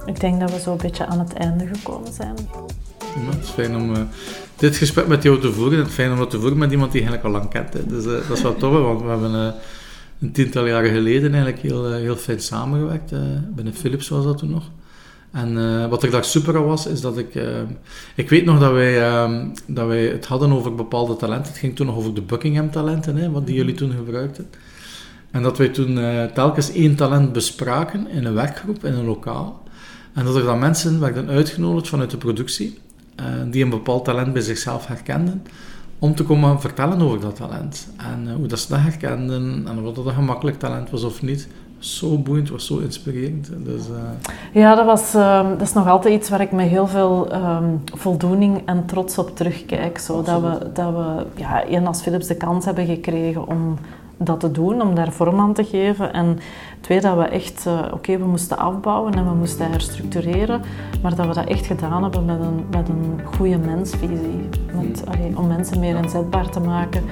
Ik 0.08 0.20
denk 0.20 0.40
dat 0.40 0.52
we 0.52 0.60
zo 0.60 0.72
een 0.72 0.78
beetje 0.78 1.06
aan 1.06 1.20
het 1.20 1.34
einde 1.34 1.68
gekomen 1.74 2.14
zijn. 2.14 2.36
Ja, 3.00 3.30
het 3.30 3.44
is 3.44 3.50
fijn 3.50 3.76
om 3.76 3.96
uh, 3.96 4.02
dit 4.56 4.76
gesprek 4.76 5.08
met 5.08 5.24
jou 5.24 5.40
te 5.40 5.54
voeren. 5.54 5.78
Het 5.78 5.88
is 5.88 5.94
fijn 5.94 6.12
om 6.12 6.20
het 6.20 6.30
te 6.30 6.40
voeren 6.40 6.58
met 6.58 6.72
iemand 6.72 6.92
die 6.92 7.02
je 7.02 7.08
eigenlijk 7.08 7.36
al 7.36 7.42
lang 7.42 7.54
kent. 7.54 7.74
Hè. 7.74 7.86
Dus 7.96 8.06
uh, 8.06 8.28
dat 8.28 8.38
is 8.38 8.44
wel 8.44 8.56
tof, 8.56 8.72
want 8.72 9.02
we 9.02 9.08
hebben 9.08 9.32
uh, 9.32 9.48
een 10.22 10.32
tiental 10.32 10.66
jaren 10.66 10.90
geleden 10.90 11.34
eigenlijk 11.34 11.62
heel, 11.62 11.94
heel 11.94 12.16
fijn 12.16 12.42
samengewerkt. 12.42 13.14
binnen 13.56 13.74
Philips 13.74 14.08
was 14.08 14.24
dat 14.24 14.38
toen 14.38 14.50
nog. 14.50 14.64
En 15.32 15.90
wat 15.90 16.04
ik 16.04 16.12
daar 16.12 16.24
super 16.24 16.56
aan 16.56 16.66
was, 16.66 16.86
is 16.86 17.02
dat 17.02 17.18
ik... 17.18 17.40
ik 18.16 18.30
weet 18.30 18.46
nog 18.46 18.60
dat 18.60 18.72
wij, 18.72 19.00
dat 19.66 19.88
wij 19.88 20.06
het 20.06 20.26
hadden 20.26 20.52
over 20.52 20.76
bepaalde 20.76 21.16
talenten. 21.16 21.52
Het 21.52 21.58
ging 21.60 21.76
toen 21.76 21.86
nog 21.86 21.96
over 21.96 22.14
de 22.14 22.22
Buckingham-talenten, 22.22 23.16
hè, 23.16 23.32
wat 23.32 23.46
die 23.46 23.56
jullie 23.56 23.74
toen 23.74 23.92
gebruikten. 23.92 24.50
En 25.32 25.44
dat 25.44 25.58
wij 25.58 25.68
toen 25.68 26.00
telkens 26.34 26.72
één 26.72 26.96
talent 26.96 27.34
bespraken 27.34 28.08
in 28.10 28.26
een 28.26 28.34
werkgroep, 28.34 28.86
in 28.86 28.94
een 28.94 29.06
lokaal. 29.06 29.64
En 30.18 30.26
dat 30.26 30.36
er 30.36 30.44
dan 30.44 30.60
mensen 30.60 31.00
werden 31.00 31.30
uitgenodigd 31.30 31.88
vanuit 31.88 32.12
de 32.12 32.18
productie, 32.18 32.80
uh, 33.20 33.26
die 33.52 33.64
een 33.64 33.70
bepaald 33.70 34.06
talent 34.06 34.34
bij 34.34 34.42
zichzelf 34.42 34.88
herkenden, 34.88 35.44
om 36.00 36.16
te 36.16 36.24
komen 36.24 36.62
vertellen 36.62 37.02
over 37.02 37.20
dat 37.20 37.36
talent. 37.36 37.88
En 37.98 38.28
uh, 38.28 38.36
hoe 38.36 38.48
dat 38.48 38.60
ze 38.60 38.70
dat 38.70 38.80
herkenden, 38.80 39.64
en 39.68 39.86
of 39.86 39.94
dat 39.94 40.06
een 40.06 40.14
gemakkelijk 40.14 40.60
talent 40.60 40.90
was 40.90 41.04
of 41.04 41.22
niet. 41.22 41.48
Zo 41.80 42.18
boeiend, 42.18 42.50
was 42.50 42.66
zo 42.66 42.78
inspirerend. 42.78 43.50
Dus, 43.58 43.88
uh... 43.88 43.96
Ja, 44.54 44.76
dat, 44.76 44.86
was, 44.86 45.14
ehm, 45.14 45.50
dat 45.50 45.62
is 45.62 45.74
nog 45.74 45.88
altijd 45.88 46.14
iets 46.14 46.30
waar 46.30 46.42
ik 46.42 46.52
met 46.52 46.68
heel 46.68 46.88
veel 46.88 47.34
um, 47.34 47.82
voldoening 47.94 48.62
en 48.66 48.86
trots 48.86 49.18
op 49.18 49.36
terugkijk. 49.36 49.98
Zo, 49.98 50.22
dat 50.22 50.42
we, 50.42 50.72
dat 50.74 50.94
we 50.94 51.26
ja, 51.36 51.82
als 51.84 52.02
Philips 52.02 52.28
de 52.28 52.36
kans 52.36 52.66
hebben 52.66 52.86
gekregen 52.86 53.48
om 53.48 53.78
dat 54.18 54.40
te 54.40 54.52
doen, 54.52 54.82
om 54.82 54.96
daar 54.96 55.12
vorm 55.12 55.40
aan 55.40 55.54
te 55.54 55.64
geven. 55.64 56.14
En 56.14 56.40
twee, 56.82 57.02
dat 57.02 57.18
we 57.18 57.24
echt, 57.24 57.66
uh, 57.68 57.80
oké, 57.94 58.18
we 58.18 58.26
moesten 58.26 58.58
afbouwen 58.58 59.14
en 59.14 59.26
we 59.26 59.36
moesten 59.36 59.72
herstructureren, 59.72 60.62
maar 61.02 61.16
dat 61.16 61.28
we 61.28 61.34
dat 61.34 61.46
echt 61.46 61.66
gedaan 61.66 62.04
hebben 62.04 62.26
met 62.26 62.40
een, 62.40 62.66
met 62.72 62.90
een 62.90 63.22
goede 63.36 63.58
mensvisie. 63.58 64.50
Met, 64.74 65.04
allee, 65.08 65.38
om 65.38 65.48
mensen 65.48 65.80
meer 65.80 65.96
inzetbaar 65.96 66.50
te 66.50 66.60
maken. 66.60 67.04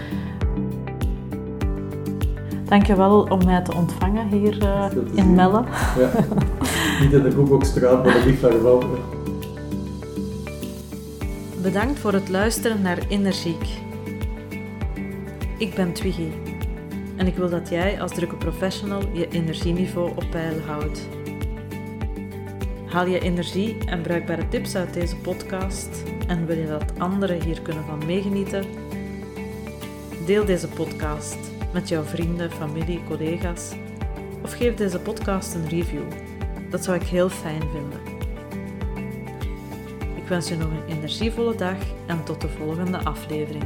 Dankjewel 2.66 3.28
om 3.30 3.45
mij 3.45 3.62
te 3.62 3.76
ontvangen 3.76 4.28
hier 4.28 4.64
uh, 4.64 4.86
in 5.14 5.36
Melle. 5.36 5.64
Ja. 5.97 6.10
Niet 7.01 7.14
in 7.14 7.24
de 7.24 7.32
Koekhoekstraat, 7.36 8.06
maar 8.06 8.26
niet 8.26 8.39
verder 8.39 8.86
Bedankt 11.62 11.99
voor 11.99 12.14
het 12.14 12.30
luisteren 12.30 12.82
naar 12.82 12.97
Energiek. 13.10 13.68
Ik 15.58 15.76
ben 15.76 15.93
Twiggy 15.93 16.44
en 17.16 17.28
ik 17.28 17.36
wil 17.36 17.49
dat 17.49 17.70
jij 17.70 18.01
als 18.01 18.13
drukke 18.13 18.36
professional 18.36 19.01
je 19.13 19.28
energieniveau 19.28 20.09
op 20.09 20.26
peil 20.30 20.59
houdt. 20.59 21.07
Haal 22.86 23.07
je 23.07 23.20
energie 23.20 23.78
en 23.86 24.01
bruikbare 24.01 24.47
tips 24.47 24.76
uit 24.76 24.93
deze 24.93 25.16
podcast 25.16 26.03
en 26.28 26.45
wil 26.45 26.57
je 26.57 26.68
dat 26.68 26.99
anderen 26.99 27.41
hier 27.41 27.61
kunnen 27.61 27.84
van 27.84 28.05
meegenieten? 28.05 28.63
Deel 30.26 30.45
deze 30.45 30.68
podcast 30.68 31.38
met 31.74 31.89
jouw 31.89 32.03
vrienden, 32.03 32.51
familie, 32.51 33.03
collega's 33.07 33.72
of 34.43 34.53
geef 34.53 34.76
deze 34.76 34.99
podcast 34.99 35.55
een 35.55 35.70
review. 35.70 36.03
Dat 36.70 36.84
zou 36.84 36.97
ik 36.97 37.07
heel 37.07 37.30
fijn 37.30 37.61
vinden. 37.61 37.99
Ik 40.16 40.28
wens 40.28 40.49
je 40.49 40.55
nog 40.55 40.70
een 40.70 40.97
energievolle 40.97 41.55
dag 41.55 41.78
en 42.05 42.24
tot 42.24 42.41
de 42.41 42.49
volgende 42.49 42.97
aflevering. 42.97 43.63